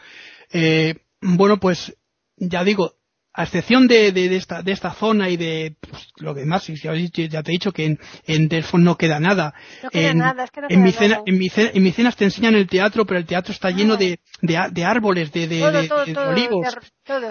Eh, 0.53 0.95
bueno, 1.21 1.59
pues 1.59 1.95
ya 2.37 2.63
digo, 2.63 2.93
a 3.33 3.43
excepción 3.43 3.87
de, 3.87 4.11
de, 4.11 4.27
de 4.27 4.35
esta, 4.35 4.61
de 4.61 4.73
esta 4.73 4.91
zona 4.93 5.29
y 5.29 5.37
de 5.37 5.75
pues, 5.79 6.09
lo 6.17 6.33
demás, 6.33 6.69
y 6.69 6.75
ya, 6.75 6.93
ya 6.93 7.41
te 7.43 7.51
he 7.51 7.53
dicho 7.53 7.71
que 7.71 7.85
en, 7.85 7.99
en 8.27 8.49
Delfos 8.49 8.81
no 8.81 8.97
queda 8.97 9.19
nada. 9.21 9.53
No 9.81 9.89
queda 9.89 10.09
en, 10.11 10.17
nada, 10.17 10.43
es 10.43 10.51
que 10.51 10.59
no 10.61 10.67
en, 10.69 10.75
queda 10.83 10.85
Micena- 10.85 11.07
nada. 11.15 11.23
en 11.25 11.37
Micena- 11.37 11.71
en 11.73 11.83
Micenas 11.83 12.15
te 12.17 12.25
enseñan 12.25 12.55
el 12.55 12.67
teatro, 12.67 13.05
pero 13.05 13.19
el 13.19 13.25
teatro 13.25 13.53
está 13.53 13.69
lleno 13.71 13.95
de, 13.95 14.19
de, 14.41 14.83
árboles, 14.85 15.31
de, 15.31 15.47
de, 15.47 15.59
todo, 15.59 15.87
todo, 15.87 16.05
de 16.05 16.13
todo, 16.13 16.29
olivos. 16.29 16.67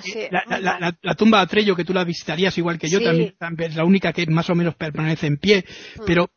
sí. 0.03 0.20
La, 0.30 0.42
la- 0.48 0.78
la- 0.80 0.98
la- 1.03 1.14
tumba 1.14 1.38
de 1.38 1.44
Atrello, 1.44 1.76
que 1.76 1.84
tú 1.84 1.92
la 1.92 2.05
visitarías 2.05 2.57
igual 2.57 2.78
que 2.78 2.88
yo, 2.88 2.98
Sí. 2.98 3.05
también, 3.05 3.34
también 3.38 3.70
es 3.72 3.76
la 3.76 3.84
única 3.84 4.12
que 4.14 4.24
más 4.26 4.48
o 4.48 4.55
menos 4.55 4.74
permanece 4.76 5.26
en 5.26 5.36
pie. 5.36 5.64
Mm. 5.96 6.03
Pero 6.07 6.30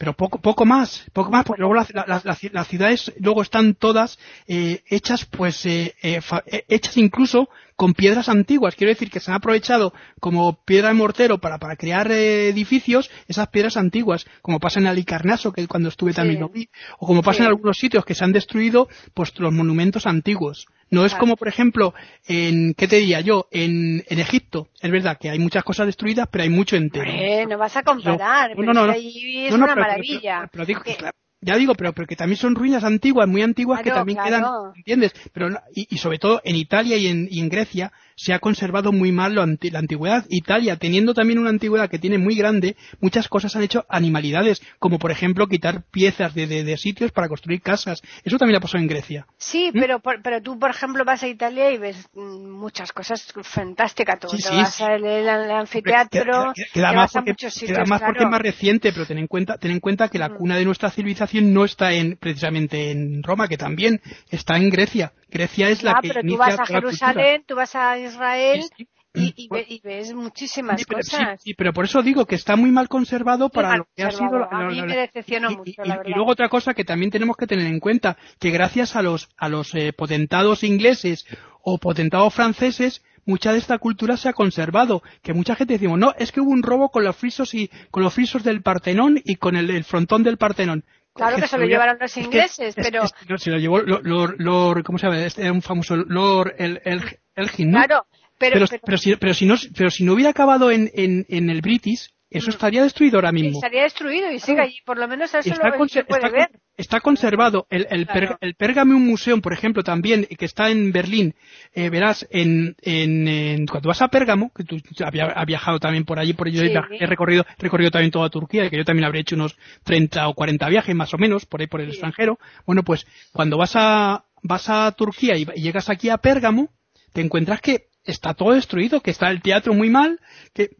pero 0.00 0.12
poco 0.12 0.40
poco 0.40 0.64
más 0.64 1.04
poco 1.12 1.32
más 1.32 1.44
porque 1.44 1.58
luego 1.60 1.74
las, 1.74 1.92
la- 1.92 2.04
la- 2.06 2.22
las- 2.24 2.44
las 2.52 2.68
ciudades 2.68 3.12
luego 3.18 3.42
están 3.42 3.74
todas 3.74 4.16
eh, 4.46 4.82
hechas 4.88 5.24
pues 5.24 5.66
eh, 5.66 5.96
eh, 6.02 6.20
fa- 6.20 6.44
eh, 6.46 6.62
hechas 6.68 6.96
incluso 6.98 7.48
con 7.78 7.94
piedras 7.94 8.28
antiguas 8.28 8.74
quiero 8.74 8.90
decir 8.92 9.08
que 9.08 9.20
se 9.20 9.30
han 9.30 9.36
aprovechado 9.36 9.94
como 10.18 10.62
piedra 10.64 10.88
de 10.88 10.94
mortero 10.94 11.38
para 11.38 11.58
para 11.58 11.76
crear 11.76 12.10
eh, 12.10 12.48
edificios 12.48 13.08
esas 13.28 13.46
piedras 13.50 13.76
antiguas 13.76 14.26
como 14.42 14.58
pasa 14.58 14.80
en 14.80 14.88
Alicarnaso 14.88 15.52
que 15.52 15.68
cuando 15.68 15.88
estuve 15.88 16.12
también 16.12 16.38
Sí. 16.38 16.40
lo 16.40 16.48
vi 16.48 16.68
o 16.98 17.06
como 17.06 17.22
pasa 17.22 17.36
Sí. 17.38 17.42
en 17.44 17.48
algunos 17.50 17.78
sitios 17.78 18.04
que 18.04 18.16
se 18.16 18.24
han 18.24 18.32
destruido 18.32 18.88
pues 19.14 19.32
los 19.38 19.52
monumentos 19.52 20.06
antiguos 20.06 20.66
no 20.90 21.04
es 21.04 21.12
Claro. 21.12 21.20
como 21.20 21.36
por 21.36 21.46
ejemplo 21.46 21.94
en 22.26 22.74
qué 22.74 22.88
te 22.88 22.96
diría 22.96 23.20
yo 23.20 23.46
en, 23.52 24.02
en 24.08 24.18
Egipto 24.18 24.66
es 24.80 24.90
verdad 24.90 25.16
que 25.20 25.30
hay 25.30 25.38
muchas 25.38 25.62
cosas 25.62 25.86
destruidas 25.86 26.26
pero 26.32 26.42
hay 26.42 26.50
mucho 26.50 26.74
entero 26.74 27.08
Hombre, 27.08 27.46
no 27.46 27.58
vas 27.58 27.76
a 27.76 27.84
comparar, 27.84 28.50
no, 28.50 28.56
pero 28.56 28.74
no, 28.74 28.90
es 28.90 29.04
no. 29.52 29.56
no, 29.58 29.64
una 29.64 29.74
pero- 29.74 29.86
maravilla. 29.86 30.38
pero- 30.40 30.50
pero 30.50 30.66
digo 30.66 30.80
que, 30.82 30.90
Que- 30.92 30.96
claro, 30.96 31.16
ya 31.40 31.56
digo, 31.56 31.74
pero, 31.74 31.92
pero 31.92 32.06
que 32.08 32.16
también 32.16 32.36
son 32.36 32.54
ruinas 32.54 32.82
antiguas, 32.84 33.28
muy 33.28 33.42
antiguas, 33.42 33.82
que 33.82 33.90
también 33.90 34.18
claro. 34.18 34.30
quedan, 34.30 34.72
¿entiendes? 34.76 35.12
Pero, 35.32 35.48
y, 35.74 35.86
y 35.94 35.98
sobre 35.98 36.18
todo 36.18 36.40
en 36.44 36.56
Italia 36.56 36.96
y 36.96 37.06
en, 37.06 37.28
y 37.30 37.40
en 37.40 37.48
Grecia 37.48 37.92
se 38.16 38.32
ha 38.32 38.40
conservado 38.40 38.90
muy 38.90 39.12
mal 39.12 39.34
lo 39.36 39.42
anti- 39.42 39.70
la 39.70 39.78
antigüedad. 39.78 40.24
Italia, 40.28 40.74
teniendo 40.76 41.14
también 41.14 41.38
una 41.38 41.50
antigüedad 41.50 41.88
que 41.88 42.00
tiene 42.00 42.18
muy 42.18 42.34
grande, 42.34 42.74
muchas 43.00 43.28
cosas 43.28 43.54
han 43.54 43.62
hecho 43.62 43.84
animalidades, 43.88 44.60
como 44.80 44.98
por 44.98 45.12
ejemplo 45.12 45.46
quitar 45.46 45.84
piezas 45.92 46.34
de, 46.34 46.48
de- 46.48 46.64
de 46.64 46.76
sitios 46.76 47.12
para 47.12 47.28
construir 47.28 47.60
casas. 47.62 48.02
Eso 48.24 48.36
también 48.36 48.56
ha 48.56 48.60
pasado 48.60 48.82
en 48.82 48.88
Grecia. 48.88 49.26
Sí, 49.36 49.70
¿Mm? 49.72 49.78
pero, 49.78 50.00
por- 50.00 50.20
pero 50.22 50.42
tú, 50.42 50.58
por 50.58 50.70
ejemplo, 50.70 51.04
vas 51.04 51.22
a 51.22 51.28
Italia 51.28 51.70
y 51.70 51.78
ves 51.78 52.08
mm, 52.14 52.50
muchas 52.50 52.92
cosas 52.92 53.32
fantásticas. 53.42 54.18
Tú 54.18 54.28
Sí, 54.30 54.38
sí, 54.42 54.48
vas 54.56 54.74
sí. 54.74 54.82
al 54.82 55.50
anfiteatro, 55.50 56.20
Queda- 56.20 56.52
queda- 56.54 56.66
queda 56.72 56.90
te 56.90 56.96
más 56.96 57.12
porque, 57.12 57.30
muchos 57.30 57.54
queda 57.60 57.84
porque 57.84 58.24
es 58.24 58.30
más 58.30 58.40
reciente, 58.42 58.92
pero 58.92 59.06
ten 59.06 59.18
en 59.18 59.28
cuenta, 59.28 59.58
ten 59.58 59.70
en 59.70 59.78
cuenta 59.80 60.08
que 60.08 60.18
la 60.18 60.30
cuna 60.30 60.56
de 60.56 60.64
nuestra 60.64 60.90
civilización 60.90 61.27
no 61.34 61.64
está 61.64 61.92
en, 61.92 62.16
precisamente 62.16 62.90
en 62.90 63.22
Roma, 63.22 63.48
que 63.48 63.56
también 63.56 64.00
está 64.30 64.56
en 64.56 64.70
Grecia. 64.70 65.12
Grecia 65.30 65.68
es 65.68 65.82
la 65.82 65.92
Ah, 65.92 65.98
que 66.02 66.08
pero 66.08 66.20
tú 66.20 66.26
inicia 66.26 66.46
vas 66.46 66.58
a. 66.60 66.66
Jerusalén, 66.66 67.44
tú 67.46 67.54
vas 67.54 67.74
a 67.76 67.98
Israel 67.98 68.62
Sí, 68.62 68.68
sí. 68.76 68.88
y, 69.14 69.44
y, 69.44 69.48
ve- 69.48 69.66
y 69.68 69.80
ves 69.82 70.14
muchísimas 70.14 70.80
sí, 70.80 70.86
pero, 70.88 71.02
sí, 71.02 71.10
cosas. 71.10 71.42
sí, 71.42 71.54
pero 71.54 71.72
por 71.72 71.84
eso 71.86 72.02
digo 72.02 72.24
que 72.26 72.34
está 72.36 72.56
muy 72.56 72.70
mal 72.70 72.88
conservado 72.88 73.48
para 73.48 73.68
mal 73.68 73.78
lo 73.78 73.88
que 73.96 74.02
ha 74.04 74.10
sido 74.10 74.48
A 74.52 74.68
mí 74.68 74.82
me 74.82 74.96
decepcionó 74.96 75.50
y- 75.50 75.56
mucho, 75.56 75.82
y- 75.82 75.88
la 75.88 75.94
y 75.94 75.98
verdad. 75.98 76.12
luego 76.14 76.30
otra 76.30 76.48
cosa 76.48 76.74
que 76.74 76.84
también 76.84 77.10
tenemos 77.10 77.36
que 77.36 77.46
tener 77.46 77.66
en 77.66 77.80
cuenta, 77.80 78.16
que 78.38 78.50
gracias 78.50 78.96
a 78.96 79.02
los, 79.02 79.28
a 79.36 79.48
los 79.48 79.74
eh, 79.74 79.92
potentados 79.92 80.62
ingleses 80.62 81.26
o 81.62 81.78
potentados 81.78 82.32
franceses, 82.34 83.02
mucha 83.24 83.52
de 83.52 83.58
esta 83.58 83.76
cultura 83.78 84.16
se 84.16 84.28
ha 84.28 84.32
conservado. 84.32 85.02
Que 85.22 85.34
mucha 85.34 85.54
gente 85.54 85.74
decimos, 85.74 85.98
no, 85.98 86.14
es 86.18 86.32
que 86.32 86.40
hubo 86.40 86.50
un 86.50 86.62
robo 86.62 86.88
con 86.90 87.04
los 87.04 87.14
frisos 87.16 87.52
y 87.54 87.70
con 87.90 88.02
los 88.02 88.14
frisos 88.14 88.42
del 88.42 88.62
Partenón 88.62 89.20
y 89.24 89.34
con 89.36 89.54
el, 89.56 89.68
el 89.70 89.84
frontón 89.84 90.22
del 90.22 90.38
Partenón. 90.38 90.84
Claro 91.18 91.36
que 91.36 91.46
se 91.48 91.58
lo 91.58 91.66
llevaron 91.66 91.98
los 92.00 92.10
es 92.10 92.14
que- 92.14 92.20
ingleses, 92.24 92.76
es- 92.78 92.84
pero- 92.84 93.02
no, 93.28 93.38
se 93.38 93.50
lo 93.50 93.58
llevó 93.58 93.80
Lord, 93.80 94.36
Lord- 94.38 94.82
¿cómo 94.84 94.98
se 94.98 95.06
llama? 95.06 95.24
Este 95.24 95.50
un 95.50 95.60
famoso 95.62 95.96
Lord 95.96 96.54
el, 96.58 96.80
el, 96.84 97.02
Elgin, 97.34 97.70
¿no? 97.70 97.78
Claro, 97.84 98.06
pero, 98.38 98.54
pero, 98.54 98.66
pero- 98.68 98.82
pero 98.84 98.98
si, 98.98 99.16
pero, 99.16 99.34
si 99.34 99.46
no, 99.46 99.54
pero 99.76 99.90
si 99.90 100.04
no 100.04 100.14
hubiera 100.14 100.30
acabado 100.30 100.70
en, 100.70 100.90
en, 100.94 101.26
en 101.28 101.50
el 101.50 101.60
British, 101.60 102.08
eso 102.30 102.46
Mm. 102.48 102.50
estaría 102.50 102.82
destruido 102.82 103.16
ahora 103.18 103.32
mismo. 103.32 103.52
estaría 103.58 103.82
destruido 103.82 104.30
y 104.30 104.38
sigue 104.38 104.60
allí. 104.60 104.76
Por 104.84 104.98
lo 104.98 105.08
menos 105.08 105.32
eso 105.34 105.38
Está, 105.50 105.68
lo 105.76 105.88
se 105.88 106.04
puede 106.04 106.26
está 106.26 106.36
ver. 106.36 106.50
está 106.76 107.00
conservado. 107.00 107.66
El, 107.70 107.86
el, 107.90 108.06
Claro. 108.06 108.28
per- 108.28 108.38
el 108.40 108.54
Pergamon 108.54 109.00
Museum, 109.04 109.40
por 109.40 109.52
ejemplo, 109.52 109.82
también, 109.82 110.26
que 110.26 110.44
está 110.44 110.70
en 110.70 110.92
Berlín, 110.92 111.34
eh, 111.74 111.88
verás, 111.90 112.26
en, 112.30 112.76
en, 112.82 113.26
en- 113.28 113.66
cuando 113.66 113.88
vas 113.88 114.02
a 114.02 114.08
Pérgamo, 114.08 114.52
que 114.54 114.64
tú 114.64 114.76
has 115.04 115.46
viajado 115.46 115.78
también 115.80 116.04
por 116.04 116.18
allí, 116.18 116.34
por 116.34 116.48
ello 116.48 116.60
Sí. 116.60 116.72
he, 117.00 117.06
recorrido, 117.06 117.44
he 117.58 117.62
recorrido 117.62 117.90
también 117.90 118.10
toda 118.10 118.28
Turquía, 118.30 118.68
que 118.70 118.76
yo 118.76 118.84
también 118.84 119.04
habré 119.06 119.20
hecho 119.20 119.34
unos 119.34 119.56
30 119.84 120.28
o 120.28 120.34
40 120.34 120.68
viajes 120.68 120.94
más 120.94 121.12
o 121.14 121.18
menos, 121.18 121.46
por 121.46 121.60
ahí 121.60 121.66
por 121.66 121.80
el 121.80 121.86
Sí. 121.88 121.92
extranjero. 121.92 122.38
Bueno, 122.66 122.82
pues 122.84 123.06
cuando 123.32 123.56
vas 123.56 123.72
a, 123.74 124.24
vas 124.42 124.68
a 124.68 124.92
Turquía 124.92 125.36
y, 125.36 125.46
y 125.56 125.62
llegas 125.62 125.88
aquí 125.90 126.10
a 126.10 126.18
Pérgamo, 126.18 126.68
te 127.12 127.22
encuentras 127.22 127.60
que 127.60 127.86
está 128.10 128.34
todo 128.34 128.52
destruido, 128.52 129.00
que 129.00 129.10
está 129.10 129.30
el 129.30 129.40
teatro 129.42 129.74
muy 129.74 129.90
mal, 129.90 130.18
que 130.52 130.70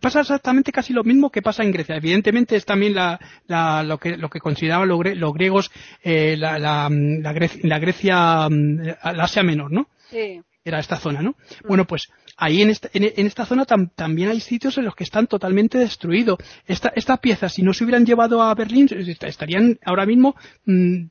pasa 0.00 0.20
exactamente 0.20 0.72
casi 0.72 0.92
lo 0.92 1.04
mismo 1.04 1.30
que 1.30 1.42
pasa 1.42 1.62
en 1.62 1.72
Grecia. 1.72 1.96
Evidentemente 1.96 2.56
es 2.56 2.64
también 2.64 2.94
la, 2.94 3.18
la- 3.46 3.82
lo 3.82 3.98
que 3.98 4.16
lo 4.16 4.28
que 4.30 4.40
consideraban 4.40 4.88
los, 4.88 4.98
gre- 4.98 5.14
los 5.14 5.32
griegos 5.34 5.70
eh, 6.02 6.36
la, 6.38 6.58
la, 6.58 6.88
la 6.90 7.32
Gre- 7.34 7.60
la 7.62 7.78
Grecia, 7.78 8.48
mm, 8.48 8.80
la 9.16 9.24
Asia 9.24 9.42
Menor, 9.42 9.72
¿no? 9.72 9.88
Sí. 10.10 10.40
Era 10.64 10.80
esta 10.80 10.96
zona, 10.96 11.22
¿no? 11.22 11.34
Bueno, 11.66 11.86
pues 11.86 12.08
ahí 12.36 12.60
en 12.60 12.68
esta, 12.70 12.90
en, 12.92 13.04
en 13.16 13.26
esta 13.26 13.46
zona 13.46 13.64
tam- 13.64 13.90
también 13.94 14.28
hay 14.28 14.40
sitios 14.40 14.76
en 14.76 14.84
los 14.84 14.94
que 14.94 15.04
están 15.04 15.26
totalmente 15.26 15.78
destruidos. 15.78 16.38
Esta, 16.66 16.92
estas 16.94 17.20
piezas, 17.20 17.54
si 17.54 17.62
no 17.62 17.72
se 17.72 17.84
hubieran 17.84 18.04
llevado 18.04 18.42
a 18.42 18.54
Berlín, 18.54 18.86
est- 18.90 19.24
estarían 19.24 19.78
ahora 19.84 20.04
mismo 20.04 20.36
mm, 20.66 21.04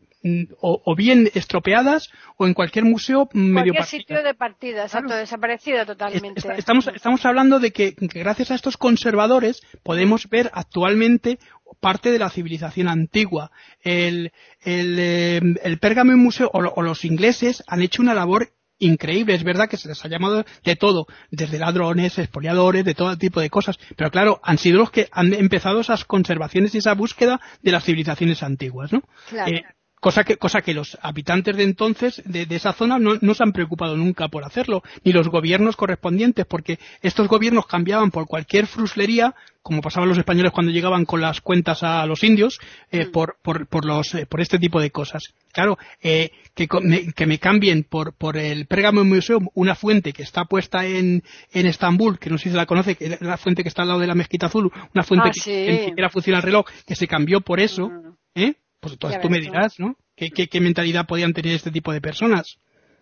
o, 0.60 0.82
o 0.84 0.96
bien 0.96 1.30
estropeadas 1.34 2.10
o 2.38 2.48
en 2.48 2.54
cualquier 2.54 2.86
museo 2.86 3.30
mm, 3.34 3.40
medio 3.40 3.74
Cualquier 3.74 4.02
sitio 4.02 4.24
de 4.24 4.34
partida, 4.34 4.84
exacto, 4.84 5.08
Claro. 5.08 5.20
desaparecido 5.22 5.86
totalmente. 5.86 6.40
Est- 6.40 6.60
estamos, 6.60 6.88
estamos 6.88 7.26
hablando 7.26 7.60
de 7.60 7.72
que, 7.72 7.96
que 7.96 8.20
gracias 8.20 8.52
a 8.52 8.56
estos 8.56 8.78
conservadores 8.78 9.62
podemos 9.84 10.28
ver 10.30 10.50
actualmente 10.54 11.40
parte 11.80 12.12
de 12.12 12.20
la 12.20 12.30
civilización 12.30 12.88
antigua. 12.88 13.52
El, 13.82 14.32
el, 14.62 14.96
eh, 15.00 15.42
el 15.64 15.80
Pergamon 15.80 16.18
Museo 16.20 16.50
o 16.54 16.82
los 16.82 17.06
ingleses 17.06 17.64
han 17.68 17.82
hecho 17.82 18.02
una 18.02 18.14
labor 18.14 18.50
increíble. 18.80 19.34
Es 19.34 19.44
verdad 19.44 19.68
que 19.68 19.78
se 19.78 19.88
les 19.88 20.04
ha 20.06 20.08
llamado 20.08 20.46
de 20.64 20.76
todo, 20.76 21.08
desde 21.32 21.58
ladrones, 21.60 22.18
expoliadores, 22.20 22.86
de 22.86 22.94
todo 22.94 23.18
tipo 23.18 23.40
de 23.42 23.50
cosas. 23.50 23.78
Pero 23.96 24.12
claro, 24.12 24.40
han 24.44 24.58
sido 24.60 24.78
los 24.80 24.92
que 24.92 25.08
han 25.12 25.34
empezado 25.34 25.80
esas 25.82 26.06
conservaciones 26.06 26.76
y 26.76 26.78
esa 26.78 26.94
búsqueda 26.94 27.40
de 27.62 27.72
las 27.72 27.84
civilizaciones 27.84 28.44
antiguas, 28.44 28.94
¿no? 28.94 29.02
Claro. 29.30 29.52
Eh, 29.52 29.64
Cosa 30.00 30.24
que, 30.24 30.38
cosa 30.38 30.62
que 30.62 30.76
los 30.76 30.96
habitantes 31.02 31.58
de 31.58 31.64
entonces, 31.64 32.22
de, 32.24 32.46
de 32.46 32.56
esa 32.56 32.72
zona, 32.74 33.00
no, 33.00 33.16
no 33.20 33.34
se 33.34 33.42
han 33.42 33.52
preocupado 33.52 33.98
nunca 33.98 34.28
por 34.28 34.46
hacerlo, 34.46 34.84
ni 35.04 35.12
los 35.12 35.28
gobiernos 35.28 35.76
correspondientes, 35.76 36.46
porque 36.46 36.78
estos 37.02 37.28
gobiernos 37.28 37.66
cambiaban 37.66 38.12
por 38.12 38.28
cualquier 38.28 38.68
fruslería, 38.68 39.34
como 39.64 39.82
pasaban 39.82 40.08
los 40.08 40.18
españoles 40.20 40.52
cuando 40.52 40.72
llegaban 40.72 41.04
con 41.06 41.20
las 41.20 41.42
cuentas 41.42 41.82
a 41.82 42.06
los 42.06 42.24
indios, 42.24 42.60
eh, 42.92 43.06
Mm. 43.08 43.12
por, 43.12 43.38
por, 43.42 43.66
por, 43.68 43.86
los, 43.86 44.14
eh, 44.14 44.28
por 44.28 44.40
este 44.40 44.60
tipo 44.60 44.80
de 44.80 44.92
cosas. 44.92 45.24
Claro, 45.52 45.80
eh, 46.04 46.30
que, 46.54 46.68
me, 46.84 47.12
que 47.14 47.26
me 47.26 47.40
cambien 47.40 47.84
por, 47.84 48.14
por 48.14 48.38
el 48.38 48.68
Pergamon 48.68 49.10
Museum 49.10 49.48
una 49.56 49.74
fuente 49.74 50.14
que 50.14 50.22
está 50.22 50.46
puesta 50.46 50.86
en, 50.86 51.24
en 51.52 51.66
Estambul, 51.66 52.20
que 52.20 52.30
no 52.30 52.38
sé 52.38 52.46
si 52.46 52.50
se 52.52 52.56
la 52.56 52.68
conoce, 52.68 52.94
que 52.96 53.06
es 53.06 53.22
la 53.22 53.38
fuente 53.38 53.64
que 53.64 53.70
está 53.70 53.82
al 53.82 53.88
lado 53.88 54.00
de 54.00 54.08
la 54.08 54.16
Mezquita 54.16 54.46
Azul, 54.46 54.72
una 54.94 55.04
fuente 55.04 55.30
Ah, 55.30 55.32
que 55.34 55.42
sí. 55.42 55.94
funciona 56.12 56.38
el 56.38 56.44
reloj, 56.44 56.68
que 56.86 56.96
se 56.96 57.08
cambió 57.08 57.42
por 57.42 57.60
eso. 57.60 57.92
¿eh? 58.36 58.54
Pues 58.80 58.94
entonces 58.94 59.22
tú 59.22 59.30
me 59.30 59.40
dirás, 59.40 59.80
¿no? 59.80 59.96
¿Qué, 60.16 60.30
qué, 60.30 60.48
qué 60.48 60.62
mentalidad 60.62 61.06
podían 61.08 61.34
tener 61.34 61.54
este 61.54 61.72
tipo 61.72 61.92
de 61.92 62.02
personas? 62.02 62.60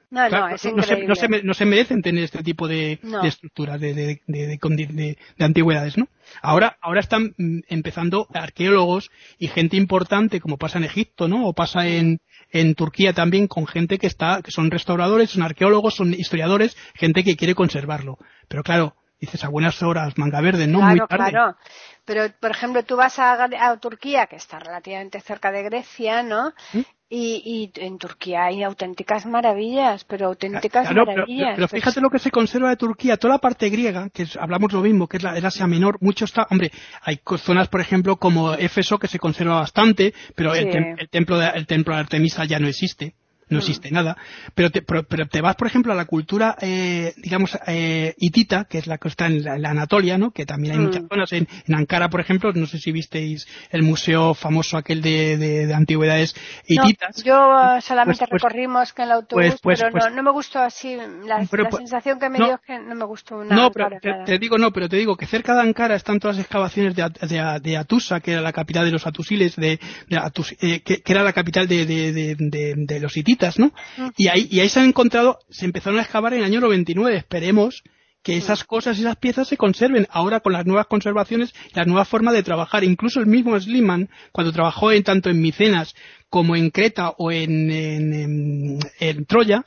No, 0.10 0.28
Claro, 0.28 0.50
no, 0.50 0.56
es 0.56 0.62
se, 0.62 0.72
no, 0.72 1.16
se, 1.16 1.44
no 1.44 1.54
se 1.54 1.66
merecen 1.66 2.02
tener 2.02 2.24
este 2.24 2.44
tipo 2.44 2.68
de, 2.68 3.00
de 3.02 3.28
estructuras, 3.28 3.82
de, 3.82 3.94
de, 3.94 4.22
de, 4.28 5.18
antigüedades, 5.40 5.98
¿no? 5.98 6.08
Ahora, 6.42 6.78
ahora 6.80 7.00
están 7.00 7.34
mm, 7.38 7.60
empezando 7.68 8.28
arqueólogos 8.34 9.10
y 9.40 9.48
gente 9.48 9.78
importante, 9.78 10.40
como 10.40 10.58
pasa 10.58 10.78
en 10.78 10.86
Egipto, 10.86 11.28
¿no? 11.28 11.48
O 11.48 11.54
pasa 11.54 11.88
en, 11.88 12.22
en 12.52 12.76
Turquía 12.76 13.14
también 13.14 13.48
con 13.48 13.68
gente 13.68 13.98
que 13.98 14.08
está, 14.08 14.42
que 14.44 14.52
son 14.52 14.72
restauradores, 14.72 15.32
son 15.32 15.44
arqueólogos, 15.44 15.96
son 15.96 16.14
historiadores, 16.14 16.78
gente 16.94 17.24
que 17.24 17.36
quiere 17.36 17.56
conservarlo. 17.56 18.18
Pero 18.48 18.64
claro, 18.64 18.96
dices 19.20 19.44
a 19.44 19.50
buenas 19.50 19.82
horas, 19.82 20.18
manga 20.18 20.40
verde, 20.40 20.68
no 20.68 20.82
muy 20.82 21.00
tarde. 21.08 21.32
Claro. 21.32 21.58
Pero, 22.06 22.32
por 22.40 22.52
ejemplo, 22.52 22.84
tú 22.84 22.96
vas 22.96 23.18
a, 23.18 23.78
Turquía, 23.82 24.28
que 24.28 24.36
está 24.36 24.60
relativamente 24.60 25.20
cerca 25.20 25.52
de 25.52 25.64
Grecia, 25.64 26.22
¿no? 26.22 26.54
¿Mm? 26.74 26.82
Y, 27.08 27.72
en 27.76 27.98
Turquía 27.98 28.46
hay 28.46 28.64
auténticas 28.64 29.26
maravillas, 29.26 30.04
pero 30.06 30.28
auténticas 30.28 30.92
maravillas. 30.94 31.56
Pero, 31.56 31.68
fíjate 31.68 32.02
lo 32.02 32.10
que 32.10 32.20
se 32.20 32.32
conserva 32.32 32.70
de 32.70 32.78
Turquía, 32.78 33.18
toda 33.18 33.36
la 33.36 33.40
parte 33.40 33.70
griega, 33.70 34.10
que 34.10 34.26
hablamos 34.40 34.74
lo 34.74 34.82
mismo, 34.82 35.08
que 35.08 35.18
es 35.18 35.24
la, 35.24 35.38
el 35.38 35.46
Asia 35.46 35.68
Menor, 35.68 35.98
mucho 36.02 36.26
está, 36.26 36.48
hombre, 36.50 36.72
hay 37.02 37.20
zonas, 37.38 37.68
por 37.68 37.82
ejemplo, 37.82 38.18
como 38.18 38.54
Éfeso, 38.54 38.98
que 38.98 39.08
se 39.08 39.20
conserva 39.20 39.60
bastante, 39.60 40.14
pero 40.36 40.54
el, 40.54 40.70
templo 41.10 41.38
de, 41.38 41.48
el 41.50 41.68
templo 41.68 41.94
de 41.94 42.02
Artemisa 42.02 42.46
ya 42.46 42.60
no 42.60 42.68
existe 42.68 43.16
no 43.50 43.60
existe 43.60 43.92
nada. 43.92 44.18
Pero 44.54 44.72
te, 44.72 44.82
pero, 44.82 45.28
te, 45.28 45.42
vas, 45.42 45.56
por 45.56 45.68
ejemplo, 45.68 45.94
a 45.94 45.96
la 45.96 46.06
cultura, 46.06 46.56
eh, 46.62 47.14
digamos, 47.18 47.58
eh, 47.68 48.16
hitita, 48.18 48.66
que 48.66 48.80
es 48.80 48.88
la 48.88 48.98
que 48.98 49.08
está 49.08 49.28
en 49.28 49.44
la, 49.44 49.70
Anatolia, 49.70 50.18
¿no? 50.18 50.32
Que 50.32 50.46
también 50.46 50.74
hay 50.74 50.80
muchas 50.80 51.04
mm. 51.04 51.08
zonas. 51.08 51.34
En, 51.34 51.48
Ankara, 51.74 52.10
por 52.10 52.22
ejemplo, 52.22 52.52
no 52.54 52.66
sé 52.66 52.80
si 52.80 52.92
visteis 52.92 53.48
el 53.70 53.84
museo 53.84 54.34
famoso 54.34 54.78
aquel 54.78 55.02
de, 55.02 55.38
de, 55.38 55.74
antigüedades 55.74 56.36
hititas. 56.68 57.24
yo 57.24 57.50
uh, 57.50 57.82
solamente 57.82 58.20
pues, 58.20 58.30
pues, 58.30 58.42
recorrimos 58.42 58.94
que 58.94 59.02
en 59.02 59.08
el 59.10 59.12
autobús, 59.14 59.60
pues, 59.62 59.82
pero 59.82 59.92
no, 59.92 60.16
no, 60.16 60.24
me 60.24 60.32
gustó 60.32 60.60
así. 60.60 60.98
La, 61.26 61.46
sensación 61.46 62.20
que 62.20 62.30
me 62.30 62.38
dio 62.38 62.56
es 62.56 62.62
que 62.62 62.80
no 62.80 62.96
me 62.96 63.06
gustó 63.06 63.44
nada. 63.44 63.56
No, 63.56 63.72
pero 63.72 63.90
te, 64.26 64.40
digo, 64.40 64.58
no, 64.58 64.72
pero 64.72 64.88
te 64.88 64.96
digo 64.96 65.16
que 65.18 65.26
cerca 65.26 65.54
de 65.54 65.62
Ankara 65.62 65.96
están 65.96 66.20
todas 66.20 66.38
las 66.38 66.46
excavaciones 66.46 66.96
de, 66.96 67.04
de, 67.04 67.60
de 67.62 67.78
Atusa, 67.78 68.22
que 68.22 68.32
era 68.32 68.42
la 68.42 68.54
capital 68.54 68.86
de 68.86 68.92
los 68.92 69.06
atusiles, 69.06 69.56
de, 69.56 69.74
eh, 70.10 70.82
que, 70.82 71.02
que, 71.02 71.14
era 71.14 71.24
la 71.24 71.34
capital 71.34 71.68
de, 71.68 71.86
de 71.86 73.00
los 73.00 73.18
hititas 73.18 73.35
¿no? 73.58 73.74
Y 74.18 74.28
ahí, 74.28 74.48
y 74.50 74.60
ahí 74.60 74.70
se 74.70 74.80
han 74.80 74.88
encontrado, 74.88 75.40
se 75.50 75.66
empezaron 75.66 76.00
a 76.00 76.04
excavar 76.04 76.34
en 76.34 76.40
el 76.40 76.46
año 76.46 76.62
99. 76.62 77.18
Esperemos 77.18 77.84
que 78.24 78.38
esas 78.38 78.64
cosas, 78.64 78.98
esas 78.98 79.18
piezas 79.18 79.48
se 79.48 79.56
conserven 79.56 80.08
ahora 80.10 80.40
con 80.40 80.54
las 80.54 80.66
nuevas 80.66 80.88
conservaciones 80.88 81.54
y 81.72 81.76
las 81.76 81.86
nuevas 81.86 82.08
formas 82.08 82.34
de 82.34 82.42
trabajar. 82.42 82.84
Incluso 82.84 83.20
el 83.20 83.28
mismo 83.28 83.60
Sliman, 83.60 84.10
cuando 84.32 84.52
trabajó 84.52 84.92
en, 84.92 85.04
tanto 85.04 85.30
en 85.30 85.42
Micenas 85.42 85.94
como 86.30 86.56
en 86.56 86.72
Creta 86.72 87.12
o 87.18 87.32
en, 87.32 88.80
en 89.00 89.26
Troya, 89.26 89.64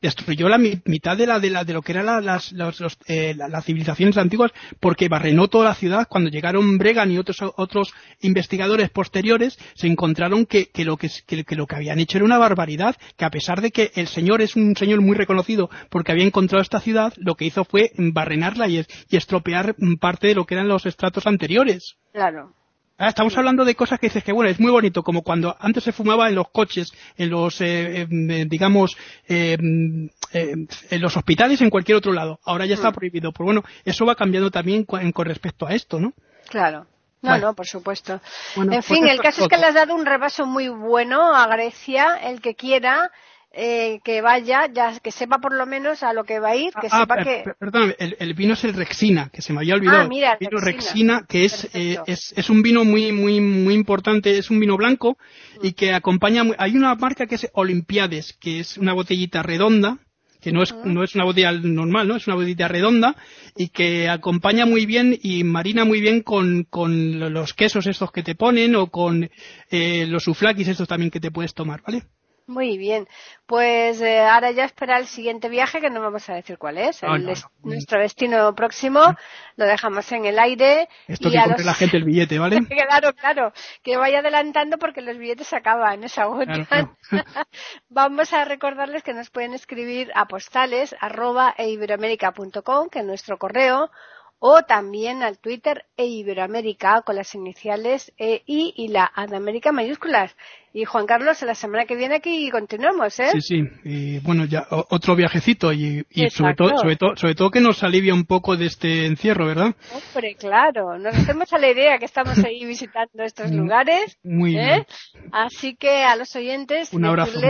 destruyó, 0.00 0.48
la 0.48 0.58
mitad 0.58 1.16
de 1.16 1.26
la 1.26 1.40
de 1.40 1.50
la 1.50 1.64
de 1.64 1.72
lo 1.72 1.82
que 1.82 1.92
eran 1.92 2.24
las, 2.24 2.52
eh, 3.06 3.34
las 3.34 3.64
civilizaciones 3.64 4.16
antiguas 4.16 4.52
porque 4.80 5.08
barrenó 5.08 5.48
toda 5.48 5.66
la 5.66 5.74
ciudad. 5.74 6.06
Cuando 6.08 6.30
llegaron 6.30 6.78
Bregan 6.78 7.10
y 7.10 7.18
otros 7.18 7.38
otros 7.56 7.92
investigadores 8.20 8.90
posteriores 8.90 9.58
se 9.74 9.86
encontraron 9.86 10.46
que, 10.46 10.66
que 10.66 10.84
lo 10.84 10.96
que, 10.96 11.10
que, 11.26 11.56
lo 11.56 11.66
que 11.66 11.76
habían 11.76 11.98
hecho 11.98 12.18
era 12.18 12.24
una 12.24 12.38
barbaridad 12.38 12.96
que 13.16 13.24
a 13.24 13.30
pesar 13.30 13.60
de 13.60 13.70
que 13.70 13.92
el 13.94 14.08
señor 14.08 14.42
es 14.42 14.56
un 14.56 14.76
señor 14.76 15.00
muy 15.00 15.16
reconocido 15.16 15.70
porque 15.90 16.12
había 16.12 16.24
encontrado 16.24 16.62
esta 16.62 16.80
ciudad 16.80 17.12
lo 17.16 17.34
que 17.34 17.46
hizo 17.46 17.64
fue 17.64 17.92
barrenarla 17.96 18.68
y, 18.68 18.84
y 19.08 19.16
estropear 19.16 19.74
parte 20.00 20.28
de 20.28 20.34
lo 20.34 20.44
que 20.46 20.54
eran 20.54 20.68
los 20.68 20.86
estratos 20.86 21.26
anteriores. 21.26 21.96
Claro 22.12 22.54
Ah, 23.02 23.08
estamos 23.08 23.34
hablando 23.38 23.64
de 23.64 23.74
cosas 23.74 23.98
que 23.98 24.08
dices 24.08 24.22
que, 24.22 24.30
bueno, 24.30 24.50
es 24.50 24.60
muy 24.60 24.70
bonito, 24.70 25.02
como 25.02 25.22
cuando 25.22 25.56
antes 25.58 25.84
se 25.84 25.90
fumaba 25.90 26.28
en 26.28 26.34
los 26.34 26.50
coches, 26.50 26.92
en 27.16 27.30
los, 27.30 27.58
eh, 27.62 28.02
eh, 28.02 28.06
digamos, 28.46 28.94
eh, 29.26 29.56
en 30.34 31.00
los 31.00 31.16
hospitales, 31.16 31.62
en 31.62 31.70
cualquier 31.70 31.96
otro 31.96 32.12
lado. 32.12 32.40
Ahora 32.44 32.66
ya 32.66 32.74
está 32.74 32.90
mm. 32.90 32.94
prohibido. 32.94 33.32
Pues 33.32 33.46
bueno, 33.46 33.62
eso 33.86 34.04
va 34.04 34.16
cambiando 34.16 34.50
también 34.50 34.84
con, 34.84 35.24
respecto 35.24 35.66
a 35.66 35.72
esto, 35.72 35.98
¿no? 35.98 36.12
Claro. 36.50 36.88
No, 37.22 37.38
no, 37.38 37.54
por 37.54 37.66
supuesto. 37.66 38.20
en 38.56 38.68
pues 38.68 38.84
fin, 38.84 39.08
el 39.08 39.18
caso 39.18 39.44
es 39.44 39.48
que 39.48 39.56
le 39.56 39.64
has 39.64 39.74
dado 39.74 39.94
un 39.94 40.04
repaso 40.04 40.44
muy 40.44 40.68
bueno 40.68 41.34
a 41.34 41.46
Grecia. 41.46 42.18
El 42.22 42.42
que 42.42 42.54
quiera, 42.54 43.10
eh, 43.52 44.00
que 44.04 44.22
vaya, 44.22 44.68
ya 44.72 44.98
que 45.00 45.10
sepa 45.10 45.38
por 45.38 45.52
lo 45.54 45.66
menos 45.66 46.02
a 46.02 46.12
lo 46.12 46.24
que 46.24 46.38
va 46.38 46.50
a 46.50 46.56
ir, 46.56 46.72
que 46.72 46.86
ah, 46.90 47.00
sepa 47.00 47.24
que... 47.24 47.44
Perdón, 47.58 47.94
el, 47.98 48.34
vino 48.34 48.54
es 48.54 48.62
el 48.64 48.74
Rexina, 48.74 49.28
que 49.32 49.42
se 49.42 49.52
me 49.52 49.60
había 49.60 49.74
olvidado. 49.74 50.02
Ah, 50.02 50.08
mira, 50.08 50.32
el 50.38 50.48
vino 50.48 50.60
Rexina, 50.60 51.26
que 51.28 51.44
es, 51.44 51.68
eh, 51.74 51.98
es, 52.06 52.32
es, 52.36 52.50
un 52.50 52.62
vino 52.62 52.84
muy, 52.84 53.10
muy, 53.10 53.40
muy 53.40 53.74
importante, 53.74 54.38
es 54.38 54.50
un 54.50 54.60
vino 54.60 54.76
blanco 54.76 55.18
y 55.62 55.72
que 55.72 55.92
acompaña... 55.92 56.44
Hay 56.58 56.76
una 56.76 56.94
marca 56.94 57.26
que 57.26 57.34
es 57.34 57.48
Olimpiades, 57.52 58.34
que 58.34 58.60
es 58.60 58.78
una 58.78 58.92
botellita 58.92 59.42
redonda, 59.42 59.98
que 60.40 60.52
no 60.52 60.62
es, 60.62 60.74
no 60.84 61.02
es 61.02 61.14
una 61.14 61.24
botella 61.24 61.52
normal, 61.52 62.08
¿no? 62.08 62.16
Es 62.16 62.26
una 62.26 62.36
botellita 62.36 62.68
redonda 62.68 63.16
y 63.56 63.68
que 63.68 64.08
acompaña 64.08 64.64
muy 64.64 64.86
bien 64.86 65.18
y 65.20 65.44
marina 65.44 65.84
muy 65.84 66.00
bien 66.00 66.22
con, 66.22 66.64
con 66.70 67.32
los 67.32 67.52
quesos 67.52 67.86
estos 67.86 68.10
que 68.12 68.22
te 68.22 68.34
ponen 68.36 68.76
o 68.76 68.86
con 68.86 69.28
eh, 69.70 70.06
los 70.06 70.24
suflakis 70.24 70.68
estos 70.68 70.88
también 70.88 71.10
que 71.10 71.20
te 71.20 71.30
puedes 71.30 71.52
tomar, 71.52 71.82
¿vale? 71.82 72.04
Muy 72.50 72.78
bien, 72.78 73.06
pues 73.46 74.00
eh, 74.00 74.18
ahora 74.18 74.50
ya 74.50 74.64
espera 74.64 74.98
el 74.98 75.06
siguiente 75.06 75.48
viaje 75.48 75.80
que 75.80 75.88
no 75.88 76.00
vamos 76.00 76.28
a 76.28 76.34
decir 76.34 76.58
cuál 76.58 76.78
es. 76.78 77.00
Nuestro 77.62 78.00
destino 78.00 78.52
próximo 78.56 79.00
lo 79.54 79.64
dejamos 79.66 80.10
en 80.10 80.26
el 80.26 80.36
aire. 80.36 80.88
Esto 81.06 81.30
que 81.30 81.38
compre 81.40 81.64
la 81.64 81.74
gente 81.74 81.96
el 81.96 82.02
billete, 82.02 82.40
¿vale? 82.40 82.58
claro, 82.88 83.12
claro, 83.14 83.52
que 83.84 83.96
vaya 83.96 84.18
adelantando 84.18 84.78
porque 84.78 85.00
los 85.00 85.16
billetes 85.16 85.46
se 85.46 85.54
acaban, 85.54 86.02
esa 86.02 86.22
agotan. 86.22 86.66
vamos 87.88 88.32
a 88.32 88.44
recordarles 88.44 89.04
que 89.04 89.14
nos 89.14 89.30
pueden 89.30 89.54
escribir 89.54 90.10
a 90.16 90.26
postales 90.26 90.96
arroba 90.98 91.54
eiberoamerica.com, 91.56 92.88
que 92.88 92.98
es 92.98 93.04
nuestro 93.04 93.38
correo, 93.38 93.92
o 94.40 94.62
también 94.62 95.22
al 95.22 95.38
Twitter 95.38 95.84
e 95.98 96.06
Iberoamérica 96.06 97.02
con 97.02 97.14
las 97.14 97.34
iniciales 97.34 98.12
EI 98.16 98.72
y 98.74 98.88
la 98.88 99.10
A 99.14 99.26
de 99.26 99.36
América 99.36 99.70
mayúsculas. 99.70 100.34
Y 100.72 100.84
Juan 100.84 101.04
Carlos, 101.04 101.42
la 101.42 101.54
semana 101.54 101.84
que 101.84 101.96
viene 101.96 102.16
aquí 102.16 102.48
continuamos, 102.50 103.18
¿eh? 103.20 103.30
Sí, 103.32 103.40
sí. 103.40 103.62
Y 103.84 104.18
bueno, 104.20 104.46
ya 104.46 104.66
otro 104.70 105.14
viajecito 105.14 105.72
y, 105.72 106.06
sobre, 106.30 106.54
todo, 106.54 106.78
sobre, 106.78 106.96
todo, 106.96 107.16
sobre 107.16 107.34
todo 107.34 107.50
que 107.50 107.60
nos 107.60 107.82
alivia 107.82 108.14
un 108.14 108.24
poco 108.24 108.56
de 108.56 108.66
este 108.66 109.04
encierro, 109.06 109.46
¿verdad? 109.46 109.74
Hombre, 109.92 110.36
claro. 110.36 110.96
Nos 110.96 111.14
hacemos 111.16 111.52
a 111.52 111.58
la 111.58 111.70
idea 111.70 111.98
que 111.98 112.04
estamos 112.04 112.38
ahí 112.38 112.64
visitando 112.64 113.22
estos 113.24 113.50
mm, 113.50 113.56
lugares. 113.56 114.18
Muy 114.22 114.56
¿eh? 114.56 114.64
bien. 114.64 114.86
Así 115.32 115.74
que 115.74 116.04
a 116.04 116.16
los 116.16 116.34
oyentes, 116.34 116.94
un 116.94 117.04
abrazo. 117.04 117.40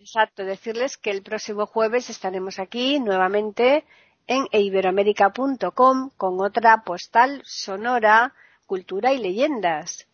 exacto, 0.00 0.44
decirles 0.44 0.98
que 0.98 1.10
el 1.10 1.22
próximo 1.22 1.66
jueves 1.66 2.10
estaremos 2.10 2.58
aquí 2.58 2.98
nuevamente 2.98 3.84
en 4.26 4.46
iberoamérica.com 4.50 6.10
con 6.16 6.40
otra 6.40 6.82
postal 6.84 7.42
sonora, 7.44 8.34
cultura 8.66 9.12
y 9.12 9.18
leyendas. 9.18 10.06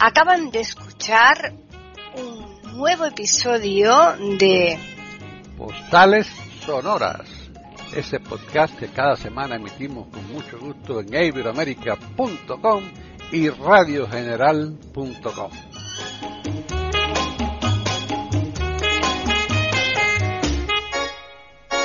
Acaban 0.00 0.50
de 0.50 0.60
escuchar 0.60 1.52
un 2.14 2.76
nuevo 2.78 3.04
episodio 3.04 3.92
de 4.38 4.78
Postales 5.56 6.28
Sonoras, 6.64 7.28
ese 7.94 8.20
podcast 8.20 8.78
que 8.78 8.86
cada 8.88 9.16
semana 9.16 9.56
emitimos 9.56 10.06
con 10.06 10.32
mucho 10.32 10.58
gusto 10.60 11.00
en 11.00 11.12
iberoamérica.com 11.12 12.84
y 13.32 13.48
radiogeneral.com. 13.48 15.67